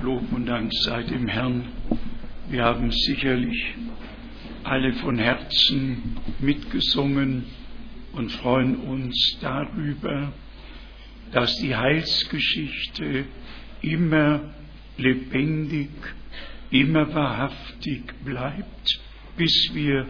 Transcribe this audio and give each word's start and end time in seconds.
Lob 0.00 0.32
und 0.32 0.46
Dank 0.46 0.72
sei 0.84 1.02
dem 1.02 1.26
Herrn. 1.26 1.64
Wir 2.48 2.64
haben 2.64 2.92
sicherlich 2.92 3.74
alle 4.62 4.92
von 4.92 5.18
Herzen 5.18 6.16
mitgesungen 6.38 7.44
und 8.12 8.30
freuen 8.30 8.76
uns 8.76 9.38
darüber, 9.40 10.32
dass 11.32 11.56
die 11.56 11.74
Heilsgeschichte 11.74 13.24
immer 13.82 14.54
lebendig, 14.98 15.90
immer 16.70 17.12
wahrhaftig 17.12 18.04
bleibt, 18.24 19.00
bis 19.36 19.74
wir 19.74 20.06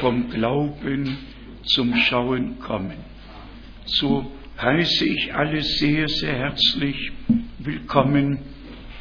vom 0.00 0.30
Glauben 0.30 1.18
zum 1.64 1.96
Schauen 1.96 2.60
kommen. 2.60 2.98
So 3.84 4.30
heiße 4.60 5.04
ich 5.04 5.34
alle 5.34 5.60
sehr, 5.60 6.08
sehr 6.08 6.34
herzlich 6.34 7.10
willkommen 7.58 8.53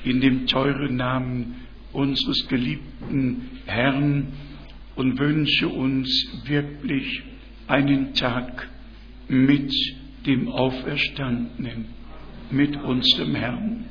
in 0.03 0.21
dem 0.21 0.47
teuren 0.47 0.95
Namen 0.95 1.55
unseres 1.91 2.47
geliebten 2.47 3.49
Herrn 3.65 4.27
und 4.95 5.19
wünsche 5.19 5.67
uns 5.67 6.09
wirklich 6.45 7.23
einen 7.67 8.13
Tag 8.13 8.69
mit 9.27 9.73
dem 10.25 10.49
Auferstandenen, 10.49 11.85
mit 12.51 12.75
unserem 12.77 13.35
Herrn, 13.35 13.85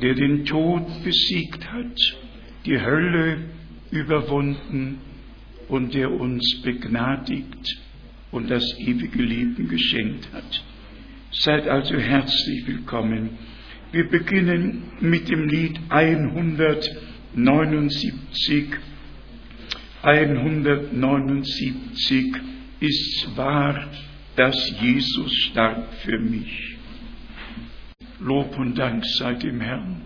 der 0.00 0.14
den 0.14 0.44
Tod 0.44 0.86
besiegt 1.04 1.70
hat, 1.72 2.16
die 2.66 2.80
Hölle 2.80 3.38
überwunden 3.90 4.98
und 5.68 5.94
der 5.94 6.10
uns 6.10 6.60
begnadigt 6.62 7.80
und 8.30 8.50
das 8.50 8.64
ewige 8.78 9.22
Leben 9.22 9.68
geschenkt 9.68 10.28
hat. 10.32 10.64
Seid 11.30 11.68
also 11.68 11.96
herzlich 11.96 12.66
willkommen. 12.66 13.30
Wir 13.94 14.08
beginnen 14.08 14.82
mit 14.98 15.28
dem 15.28 15.48
Lied 15.48 15.78
179. 15.88 18.70
179 20.02 22.34
ist 22.80 23.36
wahr, 23.36 23.88
dass 24.34 24.80
Jesus 24.80 25.32
starb 25.44 25.94
für 26.02 26.18
mich. 26.18 26.76
Lob 28.18 28.58
und 28.58 28.76
Dank 28.76 29.06
sei 29.06 29.34
dem 29.34 29.60
Herrn. 29.60 30.02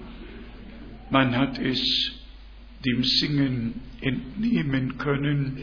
Man 1.08 1.34
hat 1.34 1.58
es 1.58 2.12
dem 2.84 3.02
Singen 3.02 3.80
entnehmen 4.02 4.98
können, 4.98 5.62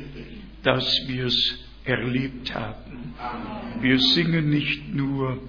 dass 0.63 0.91
wir 1.05 1.27
es 1.27 1.59
erlebt 1.83 2.55
haben. 2.55 3.13
Wir 3.81 3.99
singen 3.99 4.49
nicht 4.49 4.95
nur, 4.95 5.47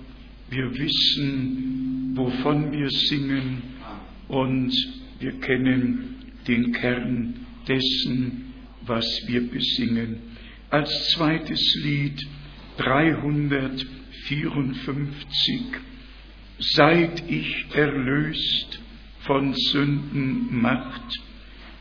wir 0.51 0.79
wissen, 0.79 1.86
wovon 2.17 2.73
wir 2.73 2.91
singen 2.91 3.63
und 4.29 4.73
wir 5.21 5.39
kennen 5.41 6.17
den 6.47 6.73
Kern 6.73 7.47
dessen, 7.69 8.55
was 8.83 9.07
wir 9.27 9.51
besingen. 9.51 10.21
Als 10.71 11.11
zweites 11.13 11.75
Lied 11.83 12.27
354 12.79 15.63
Seid 16.59 17.23
ich 17.29 17.67
erlöst 17.75 18.81
von 19.21 19.53
Sündenmacht, 19.53 21.21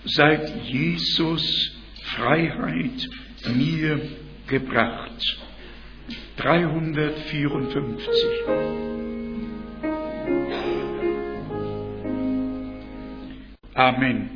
seit 0.03 0.65
Jesus 0.65 1.71
Freiheit 2.03 3.09
mir 3.53 4.01
gebracht. 4.47 5.37
354. 6.35 9.14
Amen. 13.75 14.29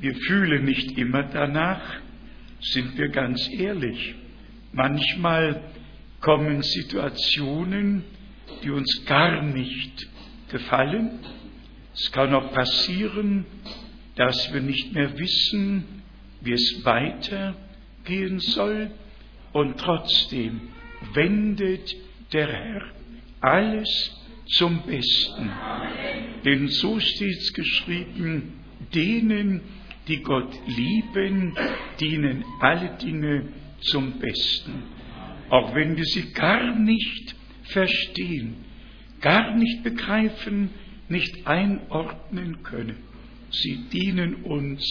Wir 0.00 0.14
fühlen 0.14 0.64
nicht 0.64 0.98
immer 0.98 1.22
danach, 1.22 1.80
sind 2.60 2.98
wir 2.98 3.08
ganz 3.08 3.48
ehrlich. 3.52 4.16
Manchmal 4.72 5.62
kommen 6.20 6.62
Situationen, 6.62 8.04
die 8.62 8.70
uns 8.70 9.04
gar 9.06 9.42
nicht 9.42 10.08
gefallen. 10.50 11.20
Es 11.94 12.10
kann 12.10 12.34
auch 12.34 12.52
passieren, 12.52 13.46
dass 14.16 14.52
wir 14.52 14.60
nicht 14.60 14.92
mehr 14.92 15.16
wissen, 15.18 16.02
wie 16.40 16.52
es 16.52 16.84
weitergehen 16.84 18.40
soll. 18.40 18.90
Und 19.52 19.78
trotzdem 19.78 20.60
wendet 21.14 21.94
der 22.32 22.48
Herr 22.48 22.82
alles 23.40 24.19
zum 24.50 24.82
Besten. 24.82 25.50
Denn 26.44 26.68
so 26.68 27.00
steht 27.00 27.38
es 27.38 27.52
geschrieben, 27.52 28.52
denen, 28.94 29.62
die 30.08 30.22
Gott 30.22 30.52
lieben, 30.66 31.54
dienen 32.00 32.44
alle 32.60 32.96
Dinge 33.02 33.48
zum 33.80 34.18
Besten. 34.18 34.84
Auch 35.50 35.74
wenn 35.74 35.96
wir 35.96 36.04
sie 36.04 36.32
gar 36.32 36.74
nicht 36.76 37.34
verstehen, 37.64 38.54
gar 39.20 39.54
nicht 39.56 39.82
begreifen, 39.82 40.70
nicht 41.08 41.44
einordnen 41.46 42.62
können. 42.62 42.96
Sie 43.50 43.88
dienen 43.92 44.44
uns 44.44 44.84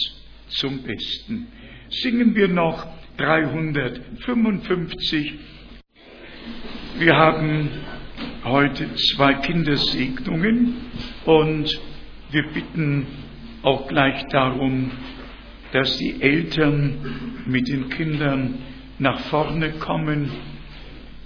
zum 0.48 0.82
Besten. 0.82 1.46
Singen 1.88 2.34
wir 2.34 2.48
noch 2.48 2.86
355. 3.16 5.32
Wir 6.98 7.16
haben 7.16 7.70
heute 8.44 8.94
zwei 8.94 9.34
Kindersegnungen 9.34 10.76
und 11.26 11.80
wir 12.30 12.44
bitten 12.54 13.06
auch 13.62 13.86
gleich 13.88 14.24
darum, 14.28 14.90
dass 15.72 15.96
die 15.98 16.20
Eltern 16.22 17.42
mit 17.46 17.68
den 17.68 17.90
Kindern 17.90 18.58
nach 18.98 19.20
vorne 19.26 19.72
kommen. 19.72 20.30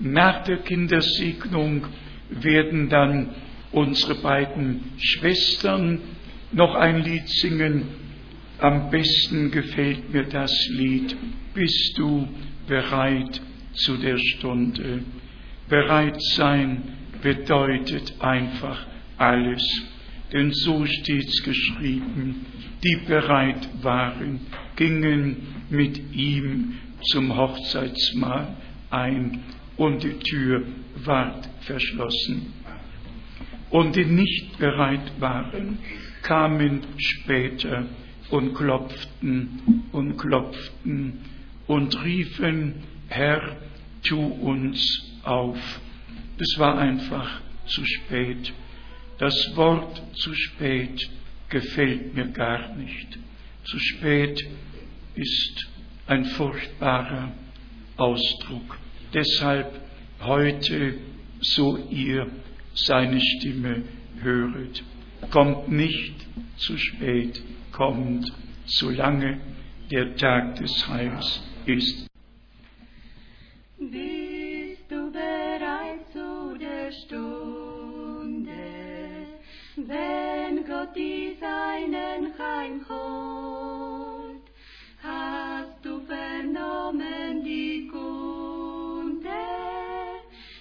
Nach 0.00 0.42
der 0.44 0.58
Kindersegnung 0.58 1.86
werden 2.30 2.88
dann 2.88 3.30
unsere 3.72 4.16
beiden 4.16 4.80
Schwestern 4.98 6.00
noch 6.52 6.74
ein 6.74 7.02
Lied 7.02 7.28
singen. 7.28 7.84
Am 8.58 8.90
besten 8.90 9.50
gefällt 9.50 10.12
mir 10.12 10.24
das 10.24 10.52
Lied. 10.70 11.16
Bist 11.54 11.96
du 11.96 12.28
bereit 12.66 13.40
zu 13.74 13.96
der 13.96 14.18
Stunde? 14.18 15.04
Bereit 15.68 16.20
sein 16.20 16.82
bedeutet 17.24 18.14
einfach 18.20 18.86
alles. 19.16 19.64
Denn 20.32 20.52
so 20.52 20.84
steht's 20.86 21.42
geschrieben. 21.42 22.46
Die 22.84 22.96
bereit 23.06 23.68
waren, 23.82 24.40
gingen 24.76 25.36
mit 25.70 26.12
ihm 26.12 26.74
zum 27.02 27.34
Hochzeitsmahl 27.36 28.56
ein 28.90 29.40
und 29.76 30.02
die 30.02 30.18
Tür 30.18 30.64
ward 31.04 31.48
verschlossen. 31.60 32.52
Und 33.70 33.96
die 33.96 34.04
nicht 34.04 34.58
bereit 34.58 35.12
waren, 35.18 35.78
kamen 36.22 36.82
später 36.98 37.86
und 38.30 38.54
klopften 38.54 39.84
und 39.92 40.16
klopften 40.16 41.20
und 41.66 42.04
riefen, 42.04 42.74
Herr, 43.08 43.56
tu 44.02 44.20
uns 44.20 45.20
auf. 45.24 45.58
Es 46.38 46.58
war 46.58 46.78
einfach 46.78 47.40
zu 47.66 47.84
spät. 47.84 48.52
Das 49.18 49.34
Wort 49.54 50.02
zu 50.16 50.34
spät 50.34 51.08
gefällt 51.48 52.14
mir 52.14 52.26
gar 52.26 52.74
nicht. 52.74 53.18
Zu 53.64 53.78
spät 53.78 54.44
ist 55.14 55.68
ein 56.06 56.24
furchtbarer 56.24 57.32
Ausdruck. 57.96 58.78
Deshalb 59.12 59.80
heute, 60.20 60.94
so 61.40 61.76
ihr 61.90 62.26
seine 62.74 63.20
Stimme 63.20 63.84
höret, 64.20 64.82
kommt 65.30 65.68
nicht 65.68 66.14
zu 66.56 66.76
spät, 66.76 67.40
kommt, 67.70 68.32
solange 68.66 69.40
der 69.90 70.16
Tag 70.16 70.56
des 70.56 70.88
Heils 70.88 71.42
ist. 71.66 72.06
Du 73.78 74.43
bereit 75.14 76.02
zu 76.12 76.58
der 76.58 76.90
Stunde, 76.90 78.50
wenn 79.76 80.66
Gott 80.66 80.96
die 80.96 81.36
Seinen 81.40 82.36
heimholt? 82.36 84.42
Hast 85.00 85.84
du 85.84 86.00
vernommen 86.00 87.44
die 87.44 87.88
Kunde, 87.92 89.44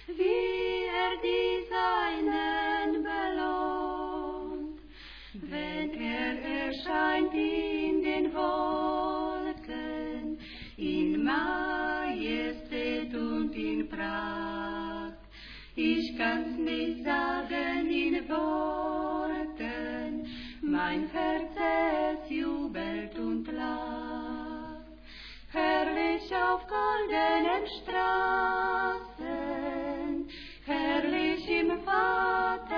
wie 0.06 0.84
er 1.02 1.16
die 1.28 1.54
Seinen 1.74 3.02
belohnt, 3.10 4.78
wenn 5.50 5.90
er 6.00 6.34
erscheint 6.60 7.34
in 7.34 8.02
den 8.02 8.32
Wolken, 8.32 10.38
in 10.76 11.24
Majestät 11.24 11.83
Ich 15.76 16.16
kann's 16.16 16.56
nicht 16.56 17.02
sagen 17.02 17.90
in 17.90 18.28
Worten, 18.28 20.24
mein 20.62 21.08
Herz 21.08 21.50
es 21.56 22.30
jubelt 22.30 23.18
und 23.18 23.48
lacht. 23.48 24.84
Herrlich 25.50 26.32
auf 26.32 26.64
goldenen 26.68 27.66
Straßen, 27.82 29.18
herrlich 30.64 31.48
im 31.48 31.82
Vaterland, 31.82 32.73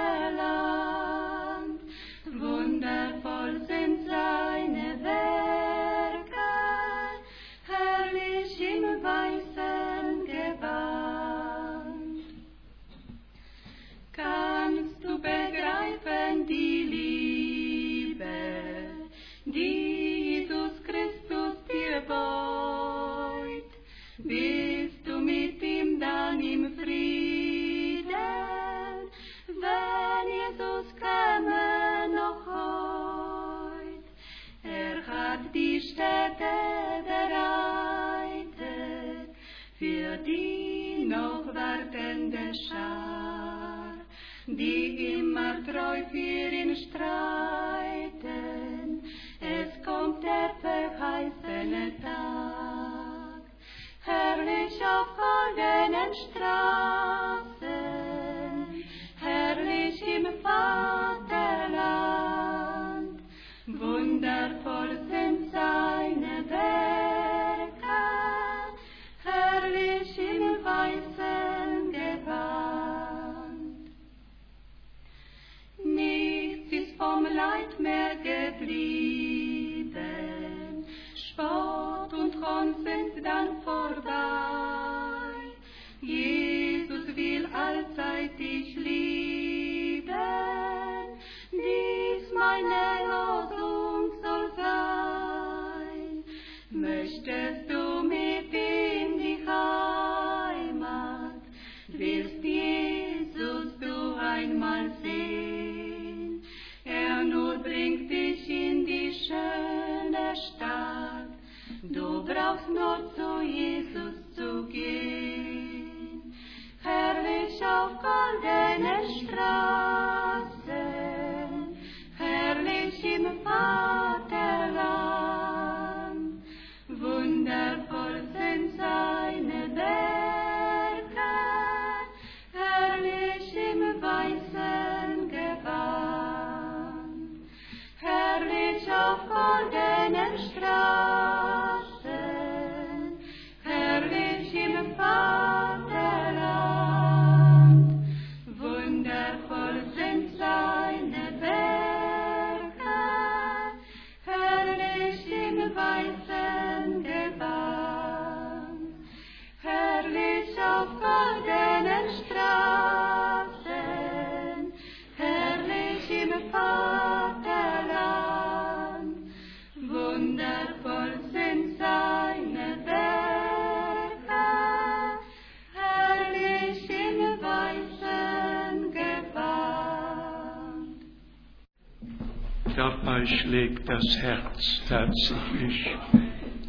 Dabei 182.77 183.25
schlägt 183.25 183.89
das 183.89 184.05
Herz 184.19 184.83
tatsächlich 184.87 185.97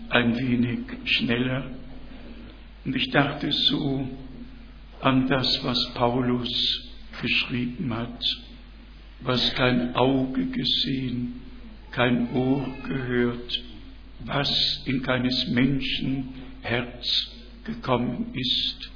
ein 0.07 0.37
wenig 0.37 0.79
schneller. 1.03 1.69
Und 2.85 2.95
ich 2.95 3.09
dachte 3.11 3.51
so 3.51 4.07
an 5.01 5.27
das, 5.27 5.61
was 5.65 5.93
Paulus 5.95 6.87
geschrieben 7.21 7.93
hat, 7.93 8.23
was 9.19 9.53
kein 9.55 9.95
Auge 9.95 10.45
gesehen, 10.45 11.41
kein 11.91 12.31
Ohr 12.33 12.65
gehört, 12.87 13.61
was 14.19 14.83
in 14.85 15.01
keines 15.01 15.45
Menschen 15.49 16.29
Herz 16.61 17.35
gekommen 17.65 18.33
ist, 18.33 18.91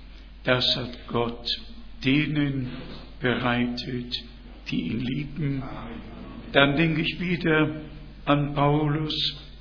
das 0.45 0.77
hat 0.77 1.07
Gott 1.07 1.59
denen 2.05 2.69
bereitet, 3.19 4.15
die 4.69 4.81
ihn 4.83 4.99
lieben. 5.01 5.63
Dann 6.51 6.75
denke 6.75 7.01
ich 7.01 7.19
wieder 7.19 7.69
an 8.25 8.53
Paulus, 8.53 9.15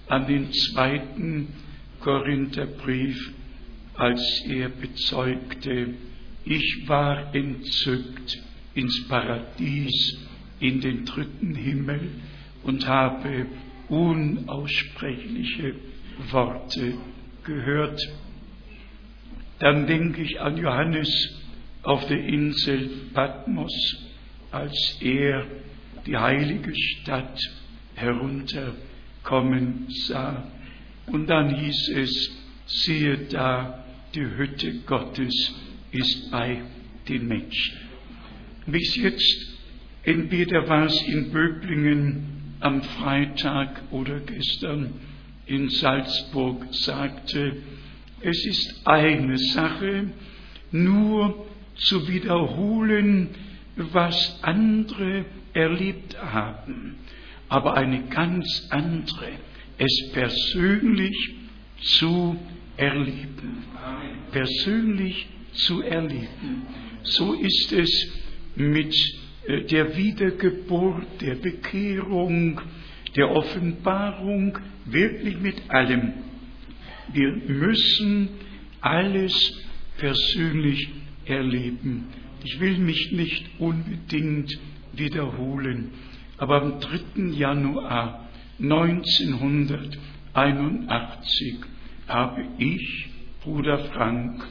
an 0.08 0.26
den 0.26 0.52
zweiten 0.52 1.48
Korintherbrief, 2.00 3.32
als 3.94 4.44
er 4.48 4.68
bezeugte, 4.70 5.94
ich 6.44 6.88
war 6.88 7.34
entzückt 7.34 8.38
ins 8.74 9.06
Paradies, 9.08 10.18
in 10.58 10.80
den 10.80 11.04
dritten 11.04 11.54
Himmel 11.54 12.10
und 12.62 12.86
habe 12.86 13.46
unaussprechliche 13.88 15.74
Worte 16.30 16.94
gehört. 17.44 18.00
Dann 19.58 19.86
denke 19.86 20.22
ich 20.22 20.40
an 20.40 20.56
Johannes 20.56 21.08
auf 21.82 22.06
der 22.06 22.24
Insel 22.24 22.90
Patmos, 23.14 23.72
als 24.50 24.98
er 25.00 25.46
die 26.06 26.16
heilige 26.16 26.72
Stadt 26.74 27.38
herunterkommen 27.94 29.86
sah. 30.06 30.44
Und 31.06 31.26
dann 31.28 31.54
hieß 31.54 31.88
es, 31.96 32.30
siehe 32.66 33.16
da, 33.30 33.84
die 34.14 34.24
Hütte 34.24 34.74
Gottes 34.86 35.54
ist 35.92 36.30
bei 36.30 36.62
den 37.08 37.28
Menschen. 37.28 37.78
Bis 38.66 38.94
jetzt, 38.96 39.58
entweder 40.04 40.68
war 40.68 40.86
es 40.86 41.02
in 41.02 41.30
Böblingen 41.30 42.56
am 42.60 42.82
Freitag 42.82 43.82
oder 43.90 44.20
gestern 44.20 44.94
in 45.46 45.68
Salzburg 45.70 46.66
sagte, 46.72 47.56
es 48.20 48.46
ist 48.46 48.86
eine 48.86 49.38
Sache, 49.38 50.10
nur 50.70 51.46
zu 51.74 52.06
wiederholen, 52.06 53.30
was 53.76 54.38
andere 54.42 55.24
erlebt 55.52 56.16
haben, 56.20 56.96
aber 57.48 57.76
eine 57.76 58.04
ganz 58.08 58.68
andere, 58.70 59.28
es 59.78 60.10
persönlich 60.12 61.16
zu 61.80 62.38
erleben. 62.76 63.64
Persönlich 64.30 65.28
zu 65.52 65.82
erleben. 65.82 66.66
So 67.02 67.34
ist 67.34 67.72
es 67.72 67.90
mit 68.54 68.94
äh, 69.46 69.62
der 69.62 69.96
Wiedergeburt, 69.96 71.20
der 71.20 71.36
Bekehrung, 71.36 72.60
der 73.16 73.30
Offenbarung, 73.30 74.58
wirklich 74.84 75.38
mit 75.38 75.68
allem. 75.68 76.12
Wir 77.12 77.32
müssen 77.32 78.28
alles 78.80 79.34
persönlich 79.98 80.88
erleben. 81.24 82.06
Ich 82.44 82.60
will 82.60 82.78
mich 82.78 83.12
nicht 83.12 83.44
unbedingt 83.58 84.58
wiederholen, 85.00 85.90
aber 86.38 86.62
am 86.62 86.78
3. 86.78 87.32
Januar 87.32 88.28
1981 88.60 91.56
habe 92.06 92.44
ich, 92.58 93.08
Bruder 93.42 93.78
Frank, 93.92 94.46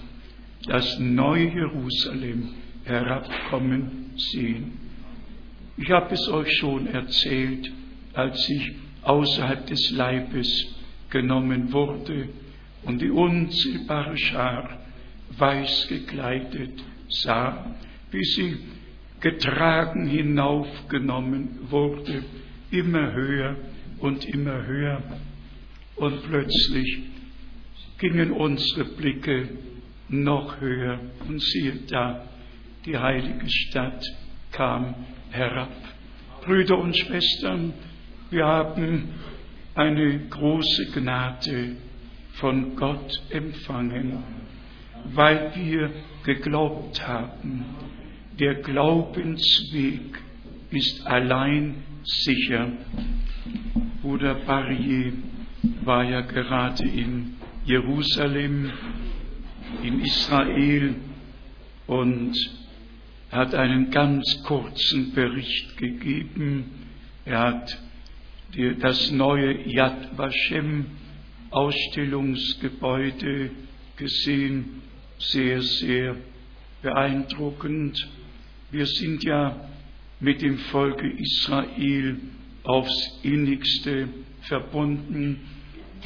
das 0.65 0.99
neue 0.99 1.53
Jerusalem 1.53 2.49
herabkommen 2.83 4.11
sehen. 4.17 4.73
Ich 5.77 5.89
habe 5.91 6.13
es 6.13 6.27
euch 6.27 6.51
schon 6.57 6.87
erzählt, 6.87 7.71
als 8.13 8.49
ich 8.49 8.73
außerhalb 9.03 9.65
des 9.67 9.91
Leibes 9.91 10.75
genommen 11.09 11.71
wurde 11.71 12.27
und 12.83 13.01
die 13.01 13.09
unzählbare 13.09 14.17
Schar 14.17 14.79
weiß 15.37 15.87
gekleidet 15.87 16.83
sah, 17.07 17.75
wie 18.11 18.23
sie 18.23 18.57
getragen 19.19 20.07
hinaufgenommen 20.07 21.59
wurde, 21.69 22.23
immer 22.71 23.13
höher 23.13 23.55
und 23.99 24.25
immer 24.25 24.65
höher. 24.65 25.01
Und 25.95 26.23
plötzlich 26.23 26.99
gingen 27.97 28.31
unsere 28.31 28.85
Blicke 28.85 29.49
noch 30.07 30.59
höher 30.61 30.99
und 31.27 31.41
siehe 31.41 31.73
da, 31.89 32.25
die 32.85 32.97
heilige 32.97 33.49
Stadt 33.49 34.03
kam 34.51 34.95
herab. 35.31 35.69
Brüder 36.41 36.77
und 36.77 36.97
Schwestern, 36.97 37.73
wir 38.29 38.45
haben 38.45 39.09
eine 39.75 40.19
große 40.29 40.91
Gnade 40.93 41.75
von 42.33 42.75
Gott 42.75 43.21
empfangen, 43.29 44.23
weil 45.13 45.51
wir 45.55 45.91
geglaubt 46.23 47.05
haben. 47.05 47.65
Der 48.39 48.55
Glaubensweg 48.55 50.17
ist 50.71 51.05
allein 51.05 51.83
sicher. 52.03 52.71
Bruder 54.01 54.35
Barrier 54.35 55.11
war 55.83 56.05
ja 56.05 56.21
gerade 56.21 56.85
in 56.85 57.35
Jerusalem, 57.65 58.71
in 59.83 59.99
Israel 59.99 60.95
und 61.85 62.33
hat 63.29 63.53
einen 63.55 63.91
ganz 63.91 64.41
kurzen 64.45 65.13
Bericht 65.13 65.75
gegeben. 65.75 66.63
Er 67.25 67.39
hat 67.39 67.77
das 68.79 69.11
neue 69.11 69.67
Yad 69.67 70.17
Vashem 70.17 70.85
Ausstellungsgebäude 71.51 73.51
gesehen, 73.97 74.81
sehr, 75.17 75.61
sehr 75.61 76.15
beeindruckend. 76.81 78.07
Wir 78.71 78.85
sind 78.85 79.23
ja 79.23 79.67
mit 80.19 80.43
dem 80.43 80.59
Volke 80.59 81.07
Israel 81.07 82.17
aufs 82.63 83.19
innigste 83.23 84.09
verbunden. 84.41 85.39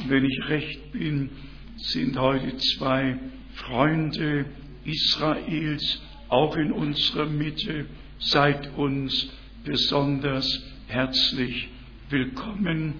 Wenn 0.08 0.24
ich 0.24 0.48
recht 0.48 0.92
bin, 0.92 1.28
sind 1.76 2.18
heute 2.18 2.56
zwei 2.56 3.18
Freunde 3.54 4.46
Israels 4.84 6.00
auch 6.30 6.56
in 6.56 6.72
unserer 6.72 7.26
Mitte. 7.26 7.84
Seid 8.18 8.74
uns 8.78 9.28
besonders 9.62 10.48
herzlich 10.86 11.68
willkommen. 12.08 12.94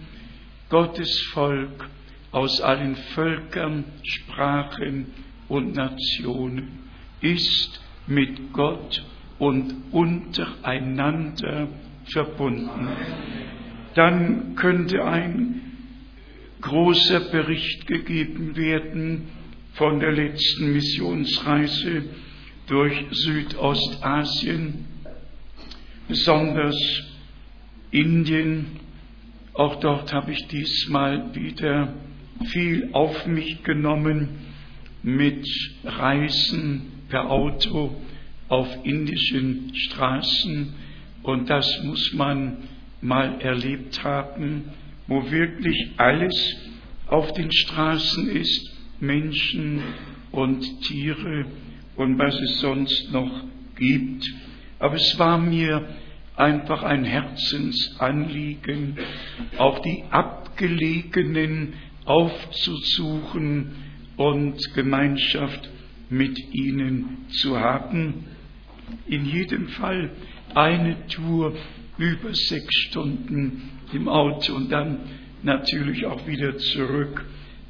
Gottes 0.69 1.23
Volk 1.33 1.89
aus 2.33 2.61
allen 2.61 2.97
Völkern, 3.15 3.85
Sprachen 4.03 5.07
und 5.49 5.75
Nationen 5.75 6.81
ist 7.23 7.81
mit 8.07 8.53
Gott 8.53 9.03
und 9.45 9.75
untereinander 9.93 11.69
verbunden. 12.07 12.89
Dann 13.95 14.57
könnte 14.57 15.05
ein 15.05 15.61
großer 16.63 17.21
Bericht 17.31 17.87
gegeben 17.87 18.57
werden 18.57 19.29
von 19.75 20.01
der 20.01 20.13
letzten 20.13 20.73
Missionsreise 20.73 22.05
durch 22.67 23.05
Südostasien, 23.11 24.87
besonders 26.09 26.77
Indien. 27.91 28.67
Auch 29.53 29.77
dort 29.77 30.15
habe 30.15 30.33
ich 30.33 30.47
diesmal 30.47 31.35
wieder 31.35 31.93
viel 32.47 32.89
auf 32.93 33.27
mich 33.27 33.63
genommen 33.63 34.31
mit 35.03 35.47
Reisen 35.85 36.93
per 37.11 37.31
Auto 37.31 37.95
auf 38.49 38.69
indischen 38.85 39.75
Straßen 39.75 40.75
und 41.23 41.49
das 41.49 41.83
muss 41.83 42.13
man 42.13 42.59
mal 43.01 43.41
erlebt 43.41 44.03
haben, 44.05 44.71
wo 45.07 45.31
wirklich 45.31 45.91
alles 45.97 46.57
auf 47.07 47.33
den 47.33 47.51
Straßen 47.53 48.29
ist, 48.29 48.73
Menschen 49.01 49.83
und 50.33 50.83
Tiere 50.83 51.47
und 51.97 52.19
was 52.19 52.35
es 52.41 52.61
sonst 52.61 53.13
noch 53.13 53.45
gibt. 53.77 54.31
Aber 54.79 54.95
es 54.95 55.19
war 55.19 55.39
mir 55.39 55.89
einfach 56.37 56.83
ein 56.83 57.05
Herzensanliegen, 57.05 58.99
auch 59.59 59.79
die 59.81 60.05
abgelegenen 60.11 61.75
aufzusuchen 62.05 63.73
und 64.17 64.75
Gemeinschaft 64.75 65.71
mit 66.11 66.39
ihnen 66.53 67.27
zu 67.29 67.59
haben. 67.59 68.25
In 69.07 69.27
jedem 69.27 69.69
Fall 69.69 70.11
eine 70.55 71.07
Tour 71.09 71.55
über 71.99 72.35
sechs 72.35 72.75
Stunden 72.89 73.71
im 73.93 74.09
Auto 74.09 74.55
und 74.55 74.71
dann 74.71 75.01
natürlich 75.43 76.07
auch 76.07 76.27
wieder 76.27 76.57
zurück. 76.59 77.25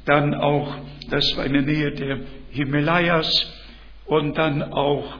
Dann 0.05 0.33
auch, 0.33 0.77
das 1.09 1.35
war 1.37 1.45
in 1.45 1.53
der 1.53 1.61
Nähe 1.61 1.91
der 1.91 2.19
Himalayas 2.51 3.53
und 4.05 4.37
dann 4.37 4.63
auch 4.63 5.17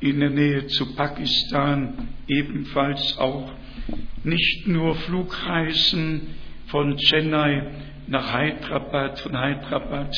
in 0.00 0.20
der 0.20 0.30
Nähe 0.30 0.66
zu 0.68 0.94
Pakistan 0.94 2.08
ebenfalls 2.28 3.18
auch 3.18 3.50
nicht 4.24 4.66
nur 4.68 4.94
Flugreisen 4.94 6.34
von 6.66 6.96
Chennai 6.96 7.66
nach 8.06 8.38
Hyderabad, 8.38 9.18
von 9.20 9.38
Hyderabad 9.38 10.14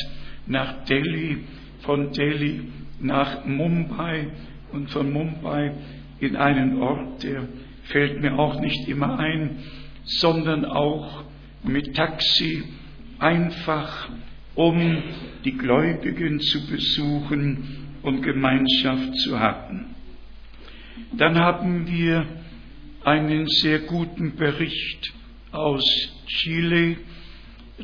nach 0.47 0.85
Delhi, 0.85 1.45
von 1.81 2.11
Delhi 2.11 2.61
nach 2.99 3.45
Mumbai 3.45 4.27
und 4.71 4.89
von 4.89 5.11
Mumbai 5.11 5.73
in 6.19 6.35
einen 6.35 6.81
Ort, 6.81 7.23
der 7.23 7.47
fällt 7.83 8.21
mir 8.21 8.37
auch 8.37 8.59
nicht 8.59 8.87
immer 8.87 9.19
ein, 9.19 9.57
sondern 10.03 10.65
auch 10.65 11.23
mit 11.63 11.95
Taxi 11.95 12.63
einfach, 13.19 14.09
um 14.55 15.03
die 15.45 15.57
Gläubigen 15.57 16.39
zu 16.39 16.67
besuchen 16.67 17.97
und 18.03 18.21
Gemeinschaft 18.21 19.15
zu 19.19 19.39
haben. 19.39 19.95
Dann 21.13 21.39
haben 21.39 21.87
wir 21.87 22.25
einen 23.03 23.47
sehr 23.47 23.79
guten 23.79 24.35
Bericht 24.35 25.13
aus 25.51 25.83
Chile. 26.27 26.97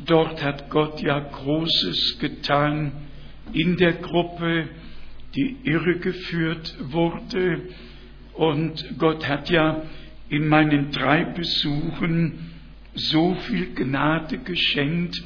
Dort 0.06 0.42
hat 0.42 0.70
Gott 0.70 1.00
ja 1.00 1.18
Großes 1.18 2.18
getan 2.18 2.92
in 3.52 3.76
der 3.76 3.94
Gruppe, 3.94 4.68
die 5.34 5.56
irregeführt 5.64 6.76
wurde. 6.80 7.62
Und 8.34 8.98
Gott 8.98 9.28
hat 9.28 9.50
ja 9.50 9.82
in 10.28 10.48
meinen 10.48 10.90
drei 10.90 11.24
Besuchen 11.24 12.52
so 12.94 13.34
viel 13.34 13.74
Gnade 13.74 14.38
geschenkt, 14.38 15.22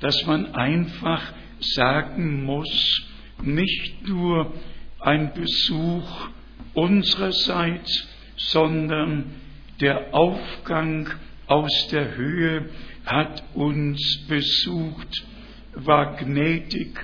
dass 0.00 0.26
man 0.26 0.54
einfach 0.54 1.32
sagen 1.60 2.44
muss, 2.44 3.02
nicht 3.42 4.08
nur 4.08 4.52
ein 5.00 5.32
Besuch 5.34 6.28
unsererseits, 6.74 8.08
sondern 8.36 9.34
der 9.80 10.14
Aufgang 10.14 11.08
aus 11.46 11.88
der 11.88 12.16
Höhe 12.16 12.68
hat 13.04 13.42
uns 13.54 14.26
besucht, 14.28 15.26
war 15.74 16.16
gnädig. 16.16 16.98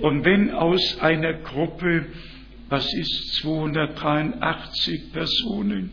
Und 0.00 0.24
wenn 0.24 0.50
aus 0.50 0.98
einer 1.00 1.34
Gruppe, 1.34 2.06
was 2.68 2.92
ist 2.94 3.34
283 3.36 5.12
Personen, 5.12 5.92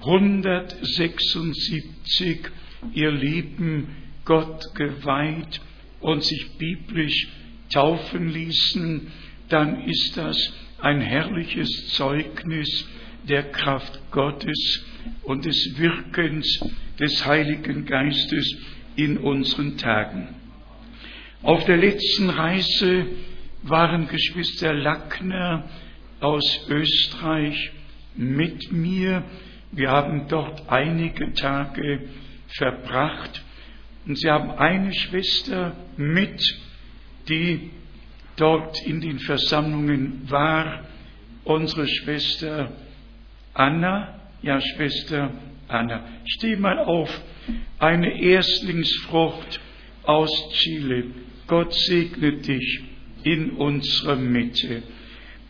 176 0.00 2.50
ihr 2.94 3.10
Leben 3.10 3.88
Gott 4.24 4.74
geweiht 4.74 5.60
und 6.00 6.24
sich 6.24 6.56
biblisch 6.58 7.28
taufen 7.72 8.30
ließen, 8.30 9.06
dann 9.48 9.84
ist 9.84 10.16
das 10.16 10.52
ein 10.80 11.00
herrliches 11.00 11.88
Zeugnis 11.88 12.88
der 13.28 13.44
Kraft 13.44 14.00
Gottes 14.10 14.84
und 15.22 15.44
des 15.44 15.78
Wirkens 15.78 16.64
des 16.98 17.24
Heiligen 17.24 17.86
Geistes 17.86 18.56
in 18.96 19.18
unseren 19.18 19.78
Tagen. 19.78 20.34
Auf 21.42 21.64
der 21.64 21.76
letzten 21.76 22.30
Reise 22.30 23.06
waren 23.62 24.08
Geschwister 24.08 24.72
Lackner 24.72 25.64
aus 26.20 26.66
Österreich 26.68 27.70
mit 28.14 28.72
mir. 28.72 29.24
Wir 29.70 29.90
haben 29.90 30.28
dort 30.28 30.68
einige 30.68 31.32
Tage 31.32 32.08
verbracht 32.48 33.42
und 34.06 34.18
sie 34.18 34.30
haben 34.30 34.50
eine 34.50 34.92
Schwester 34.92 35.76
mit, 35.96 36.42
die 37.28 37.70
dort 38.36 38.84
in 38.84 39.00
den 39.00 39.18
Versammlungen 39.20 40.28
war, 40.28 40.84
unsere 41.44 41.86
Schwester 41.86 42.72
Anna, 43.54 44.20
ja 44.42 44.60
Schwester 44.60 45.30
Anna. 45.68 46.04
Steh 46.24 46.56
mal 46.56 46.78
auf, 46.78 47.10
eine 47.78 48.20
Erstlingsfrucht 48.20 49.60
aus 50.04 50.30
Chile. 50.52 51.06
Gott 51.46 51.72
segne 51.74 52.32
dich 52.38 52.91
in 53.24 53.50
unserer 53.50 54.16
Mitte. 54.16 54.82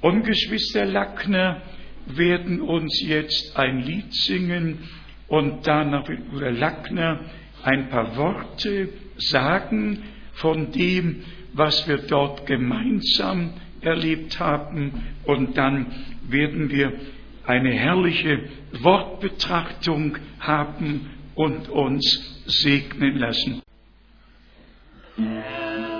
Und 0.00 0.24
Geschwister 0.24 0.84
Lackner 0.84 1.62
werden 2.06 2.60
uns 2.60 3.00
jetzt 3.02 3.56
ein 3.56 3.80
Lied 3.80 4.12
singen 4.14 4.78
und 5.28 5.66
danach 5.66 6.08
wird 6.08 6.28
Bruder 6.28 6.50
Lackner 6.50 7.20
ein 7.62 7.88
paar 7.88 8.16
Worte 8.16 8.88
sagen 9.16 10.02
von 10.34 10.72
dem, 10.72 11.22
was 11.52 11.86
wir 11.86 11.98
dort 11.98 12.46
gemeinsam 12.46 13.54
erlebt 13.80 14.40
haben. 14.40 14.92
Und 15.24 15.56
dann 15.56 15.86
werden 16.28 16.70
wir 16.70 16.92
eine 17.44 17.72
herrliche 17.72 18.40
Wortbetrachtung 18.80 20.18
haben 20.40 21.10
und 21.34 21.68
uns 21.68 22.42
segnen 22.46 23.18
lassen. 23.18 23.62
Ja. 25.16 25.91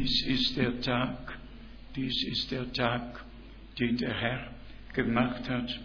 Dies 0.00 0.26
ist 0.26 0.56
der 0.56 0.80
Tag, 0.80 1.38
dies 1.94 2.24
ist 2.24 2.50
der 2.50 2.72
Tag, 2.72 3.22
den 3.78 3.98
der 3.98 4.14
Herr 4.14 4.50
gemacht 4.94 5.46
hat. 5.48 5.78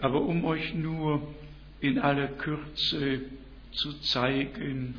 Aber 0.00 0.20
um 0.22 0.44
euch 0.44 0.74
nur 0.74 1.32
in 1.80 2.00
aller 2.00 2.26
Kürze 2.26 3.20
zu 3.70 3.92
zeigen, 4.00 4.96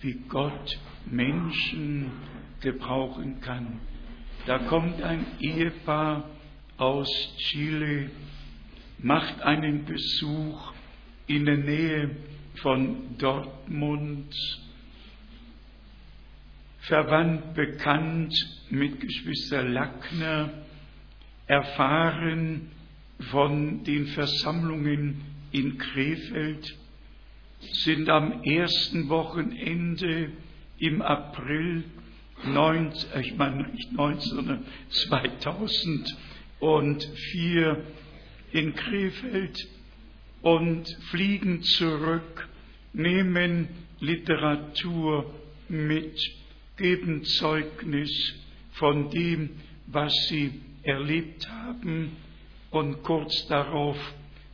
wie 0.00 0.14
Gott 0.26 0.78
Menschen 1.04 2.10
gebrauchen 2.60 3.42
kann. 3.42 3.78
Da 4.46 4.58
kommt 4.58 5.02
ein 5.02 5.26
Ehepaar 5.40 6.30
aus 6.78 7.10
Chile, 7.36 8.10
macht 9.00 9.42
einen 9.42 9.84
Besuch 9.84 10.72
in 11.26 11.44
der 11.44 11.58
Nähe 11.58 12.16
von 12.62 13.18
Dortmund, 13.18 14.34
verwandt, 16.88 17.54
bekannt 17.54 18.34
mit 18.70 19.00
Geschwister 19.00 19.62
Lackner, 19.62 20.50
erfahren 21.46 22.72
von 23.30 23.84
den 23.84 24.08
Versammlungen 24.08 25.22
in 25.52 25.78
Krefeld, 25.78 26.76
sind 27.84 28.08
am 28.08 28.42
ersten 28.42 29.08
Wochenende 29.08 30.32
im 30.78 31.00
April 31.02 31.84
19, 32.44 33.20
ich 33.20 33.36
meine 33.36 33.68
nicht 33.68 33.92
19, 33.92 34.30
sondern 34.30 34.64
2004 34.90 37.84
in 38.52 38.74
Krefeld 38.74 39.68
und 40.42 40.88
fliegen 41.10 41.62
zurück, 41.62 42.48
nehmen 42.92 43.68
Literatur 44.00 45.32
mit, 45.68 46.18
geben 46.78 47.24
Zeugnis 47.24 48.10
von 48.72 49.10
dem, 49.10 49.50
was 49.86 50.12
sie 50.28 50.60
erlebt 50.82 51.50
haben. 51.50 52.16
Und 52.70 53.02
kurz 53.02 53.46
darauf 53.48 53.96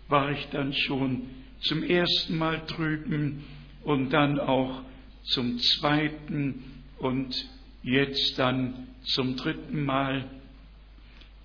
war 0.09 0.33
ich 0.33 0.49
dann 0.51 0.73
schon 0.73 1.23
zum 1.61 1.83
ersten 1.83 2.37
Mal 2.37 2.63
drüben 2.67 3.45
und 3.85 4.11
dann 4.11 4.41
auch 4.41 4.83
zum 5.25 5.59
zweiten 5.59 6.65
und 6.99 7.49
jetzt 7.83 8.39
dann 8.39 8.89
zum 9.05 9.37
dritten 9.37 9.85
Mal. 9.85 10.29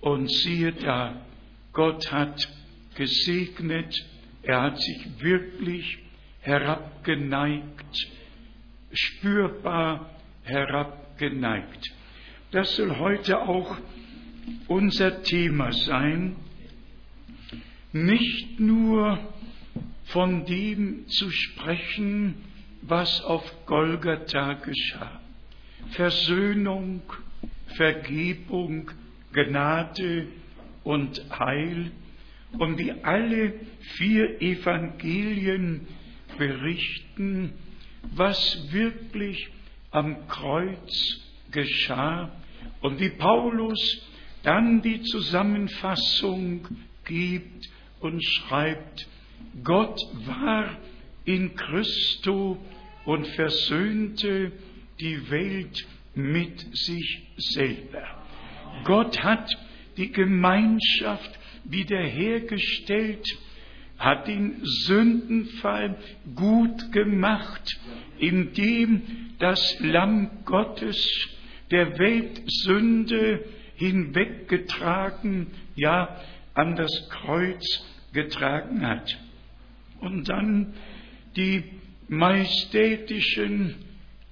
Und 0.00 0.30
siehe 0.30 0.72
da, 0.72 1.20
Gott 1.72 2.10
hat 2.10 2.48
gesegnet, 2.94 3.94
er 4.42 4.62
hat 4.62 4.80
sich 4.80 5.20
wirklich 5.20 5.98
herabgeneigt, 6.40 8.08
spürbar 8.92 10.10
herabgeneigt. 10.50 11.92
Das 12.50 12.74
soll 12.76 12.98
heute 12.98 13.40
auch 13.40 13.78
unser 14.66 15.22
Thema 15.22 15.72
sein, 15.72 16.36
nicht 17.92 18.60
nur 18.60 19.18
von 20.06 20.44
dem 20.44 21.06
zu 21.08 21.30
sprechen, 21.30 22.34
was 22.82 23.22
auf 23.22 23.44
Golgatha 23.66 24.54
geschah. 24.54 25.20
Versöhnung, 25.90 27.02
Vergebung, 27.76 28.90
Gnade 29.32 30.28
und 30.82 31.22
Heil 31.38 31.92
und 32.58 32.78
wie 32.78 32.92
alle 33.02 33.54
vier 33.96 34.40
Evangelien 34.42 35.86
berichten, 36.36 37.52
was 38.14 38.72
wirklich 38.72 39.50
am 39.90 40.28
Kreuz 40.28 41.20
geschah 41.50 42.30
und 42.80 43.00
wie 43.00 43.10
Paulus 43.10 44.06
dann 44.42 44.82
die 44.82 45.02
Zusammenfassung 45.02 46.66
gibt 47.04 47.68
und 48.00 48.22
schreibt, 48.24 49.06
Gott 49.62 49.98
war 50.26 50.76
in 51.24 51.54
Christo 51.54 52.58
und 53.04 53.26
versöhnte 53.28 54.52
die 55.00 55.30
Welt 55.30 55.86
mit 56.14 56.76
sich 56.76 57.22
selber. 57.36 58.04
Gott 58.84 59.22
hat 59.22 59.50
die 59.96 60.12
Gemeinschaft 60.12 61.38
wiederhergestellt, 61.64 63.24
hat 63.98 64.28
den 64.28 64.60
Sündenfall 64.62 65.96
gut 66.34 66.92
gemacht, 66.92 67.78
indem 68.20 69.02
das 69.38 69.76
Lamm 69.80 70.30
Gottes 70.44 71.28
der 71.70 71.98
Weltsünde 71.98 73.44
hinweggetragen, 73.76 75.48
ja, 75.74 76.20
an 76.54 76.76
das 76.76 77.08
Kreuz 77.10 77.64
getragen 78.12 78.86
hat. 78.86 79.18
Und 80.00 80.28
dann 80.28 80.74
die 81.36 81.64
majestätischen, 82.08 83.76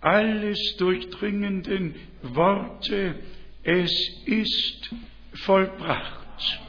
alles 0.01 0.77
durchdringenden 0.79 1.95
Worte, 2.23 3.15
es 3.63 3.93
ist 4.27 4.95
vollbracht. 5.35 6.61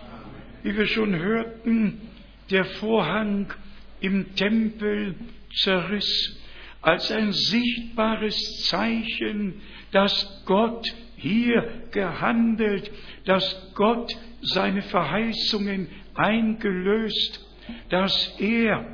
Wie 0.63 0.75
wir 0.75 0.87
schon 0.87 1.15
hörten, 1.15 2.01
der 2.49 2.65
Vorhang 2.65 3.53
im 4.01 4.35
Tempel 4.35 5.15
zerriss 5.53 6.38
als 6.81 7.11
ein 7.11 7.33
sichtbares 7.33 8.67
Zeichen, 8.67 9.61
dass 9.91 10.43
Gott 10.45 10.87
hier 11.17 11.83
gehandelt, 11.91 12.91
dass 13.25 13.73
Gott 13.75 14.15
seine 14.41 14.81
Verheißungen 14.83 15.87
eingelöst, 16.15 17.45
dass 17.89 18.35
er 18.39 18.85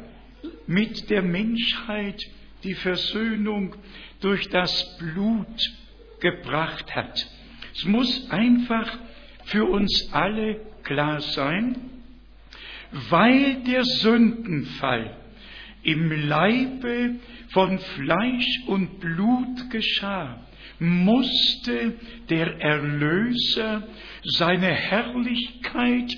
mit 0.67 1.09
der 1.09 1.21
Menschheit 1.21 2.21
die 2.63 2.73
Versöhnung 2.73 3.75
durch 4.21 4.49
das 4.49 4.97
Blut 4.97 5.71
gebracht 6.19 6.95
hat. 6.95 7.27
Es 7.75 7.85
muss 7.85 8.31
einfach 8.31 8.97
für 9.45 9.65
uns 9.65 10.09
alle 10.11 10.59
klar 10.83 11.21
sein, 11.21 11.77
weil 13.09 13.63
der 13.63 13.83
Sündenfall 13.83 15.15
im 15.83 16.11
Leibe 16.27 17.15
von 17.55 17.79
Fleisch 17.79 18.63
und 18.67 18.99
Blut 18.99 19.69
geschah, 19.71 20.41
musste 20.77 21.93
der 22.29 22.59
Erlöser 22.59 23.87
seine 24.23 24.67
Herrlichkeit 24.67 26.13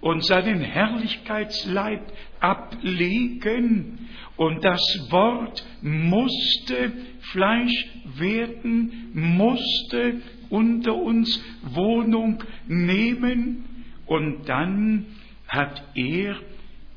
und 0.00 0.24
seinen 0.24 0.62
Herrlichkeitsleib 0.62 2.00
ablegen. 2.40 4.08
Und 4.38 4.64
das 4.64 4.80
Wort 5.10 5.62
musste 5.82 6.92
Fleisch 7.32 7.86
werden, 8.16 9.10
musste 9.12 10.22
unter 10.48 10.94
uns 10.94 11.38
Wohnung 11.64 12.42
nehmen. 12.66 13.84
Und 14.06 14.48
dann 14.48 15.04
hat 15.48 15.82
er, 15.94 16.36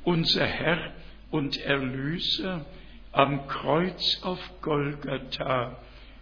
unser 0.06 0.46
Herr 0.46 0.94
und 1.30 1.58
Erlöser, 1.58 2.66
am 3.12 3.48
Kreuz 3.48 4.20
auf 4.24 4.40
Golgatha 4.62 5.78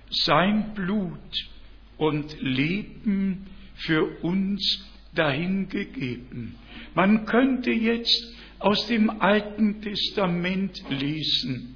sein 0.09 0.73
Blut 0.73 1.49
und 1.97 2.41
Leben 2.41 3.47
für 3.75 4.23
uns 4.23 4.85
dahingegeben. 5.13 6.55
Man 6.95 7.25
könnte 7.25 7.71
jetzt 7.71 8.35
aus 8.59 8.87
dem 8.87 9.09
Alten 9.21 9.81
Testament 9.81 10.83
lesen. 10.89 11.75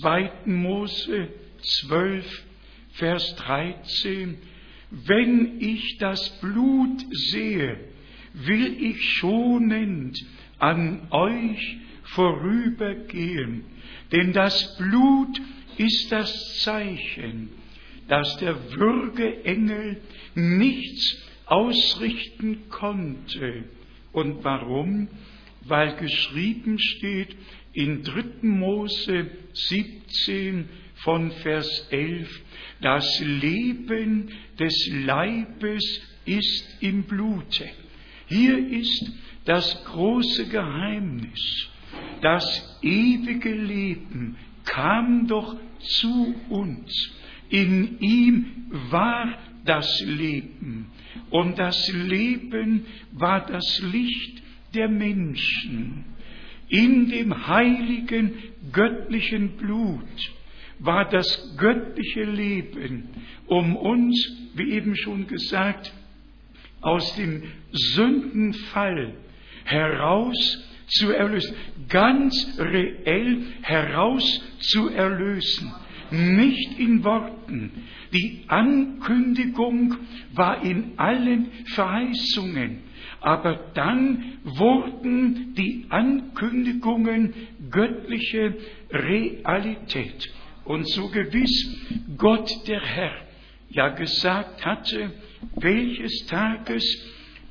2. 0.00 0.32
Mose 0.46 1.28
12, 1.62 2.44
Vers 2.92 3.36
13. 3.36 4.38
Wenn 4.90 5.60
ich 5.60 5.98
das 5.98 6.40
Blut 6.40 7.04
sehe, 7.12 7.78
will 8.32 8.82
ich 8.82 9.14
schonend 9.14 10.18
an 10.58 11.06
euch 11.10 11.78
vorübergehen, 12.14 13.64
denn 14.12 14.32
das 14.32 14.76
Blut 14.78 15.40
ist 15.76 16.10
das 16.10 16.60
Zeichen, 16.62 17.50
dass 18.08 18.36
der 18.38 18.72
Würgeengel 18.72 20.00
nichts 20.34 21.16
ausrichten 21.46 22.68
konnte. 22.68 23.64
Und 24.12 24.42
warum? 24.44 25.08
Weil 25.62 25.96
geschrieben 25.96 26.78
steht 26.78 27.36
in 27.72 28.02
3. 28.02 28.24
Mose 28.42 29.30
17 29.52 30.68
von 30.96 31.30
Vers 31.30 31.88
11, 31.90 32.42
das 32.80 33.20
Leben 33.20 34.30
des 34.58 34.88
Leibes 35.04 36.02
ist 36.24 36.76
im 36.80 37.04
Blute. 37.04 37.68
Hier 38.26 38.58
ist 38.68 39.12
das 39.44 39.84
große 39.84 40.48
Geheimnis. 40.48 41.69
Das 42.20 42.78
ewige 42.82 43.54
Leben 43.54 44.36
kam 44.64 45.26
doch 45.26 45.56
zu 45.78 46.34
uns. 46.48 47.20
in 47.50 47.98
ihm 47.98 48.46
war 48.90 49.36
das 49.64 50.00
Leben 50.06 50.86
und 51.30 51.58
das 51.58 51.92
Leben 51.92 52.86
war 53.12 53.44
das 53.44 53.82
Licht 53.92 54.42
der 54.74 54.88
Menschen. 54.88 56.04
In 56.68 57.08
dem 57.08 57.48
heiligen 57.48 58.32
göttlichen 58.72 59.56
Blut 59.56 60.32
war 60.78 61.08
das 61.08 61.56
göttliche 61.58 62.22
Leben, 62.22 63.08
um 63.46 63.76
uns, 63.76 64.16
wie 64.54 64.70
eben 64.70 64.96
schon 64.96 65.26
gesagt, 65.26 65.92
aus 66.80 67.16
dem 67.16 67.42
Sündenfall 67.72 69.14
heraus 69.64 70.69
zu 70.90 71.10
erlösen, 71.12 71.54
ganz 71.88 72.56
reell 72.58 73.42
heraus 73.62 74.42
zu 74.60 74.88
erlösen, 74.88 75.72
nicht 76.10 76.78
in 76.78 77.04
Worten. 77.04 77.72
Die 78.12 78.44
Ankündigung 78.48 79.96
war 80.32 80.64
in 80.64 80.92
allen 80.96 81.48
Verheißungen, 81.66 82.78
aber 83.20 83.70
dann 83.74 84.38
wurden 84.44 85.54
die 85.54 85.86
Ankündigungen 85.88 87.34
göttliche 87.70 88.56
Realität. 88.90 90.28
Und 90.64 90.88
so 90.88 91.08
gewiss 91.08 91.76
Gott 92.16 92.50
der 92.66 92.80
Herr 92.80 93.14
ja 93.70 93.88
gesagt 93.88 94.64
hatte, 94.64 95.12
welches 95.54 96.26
Tages 96.26 96.84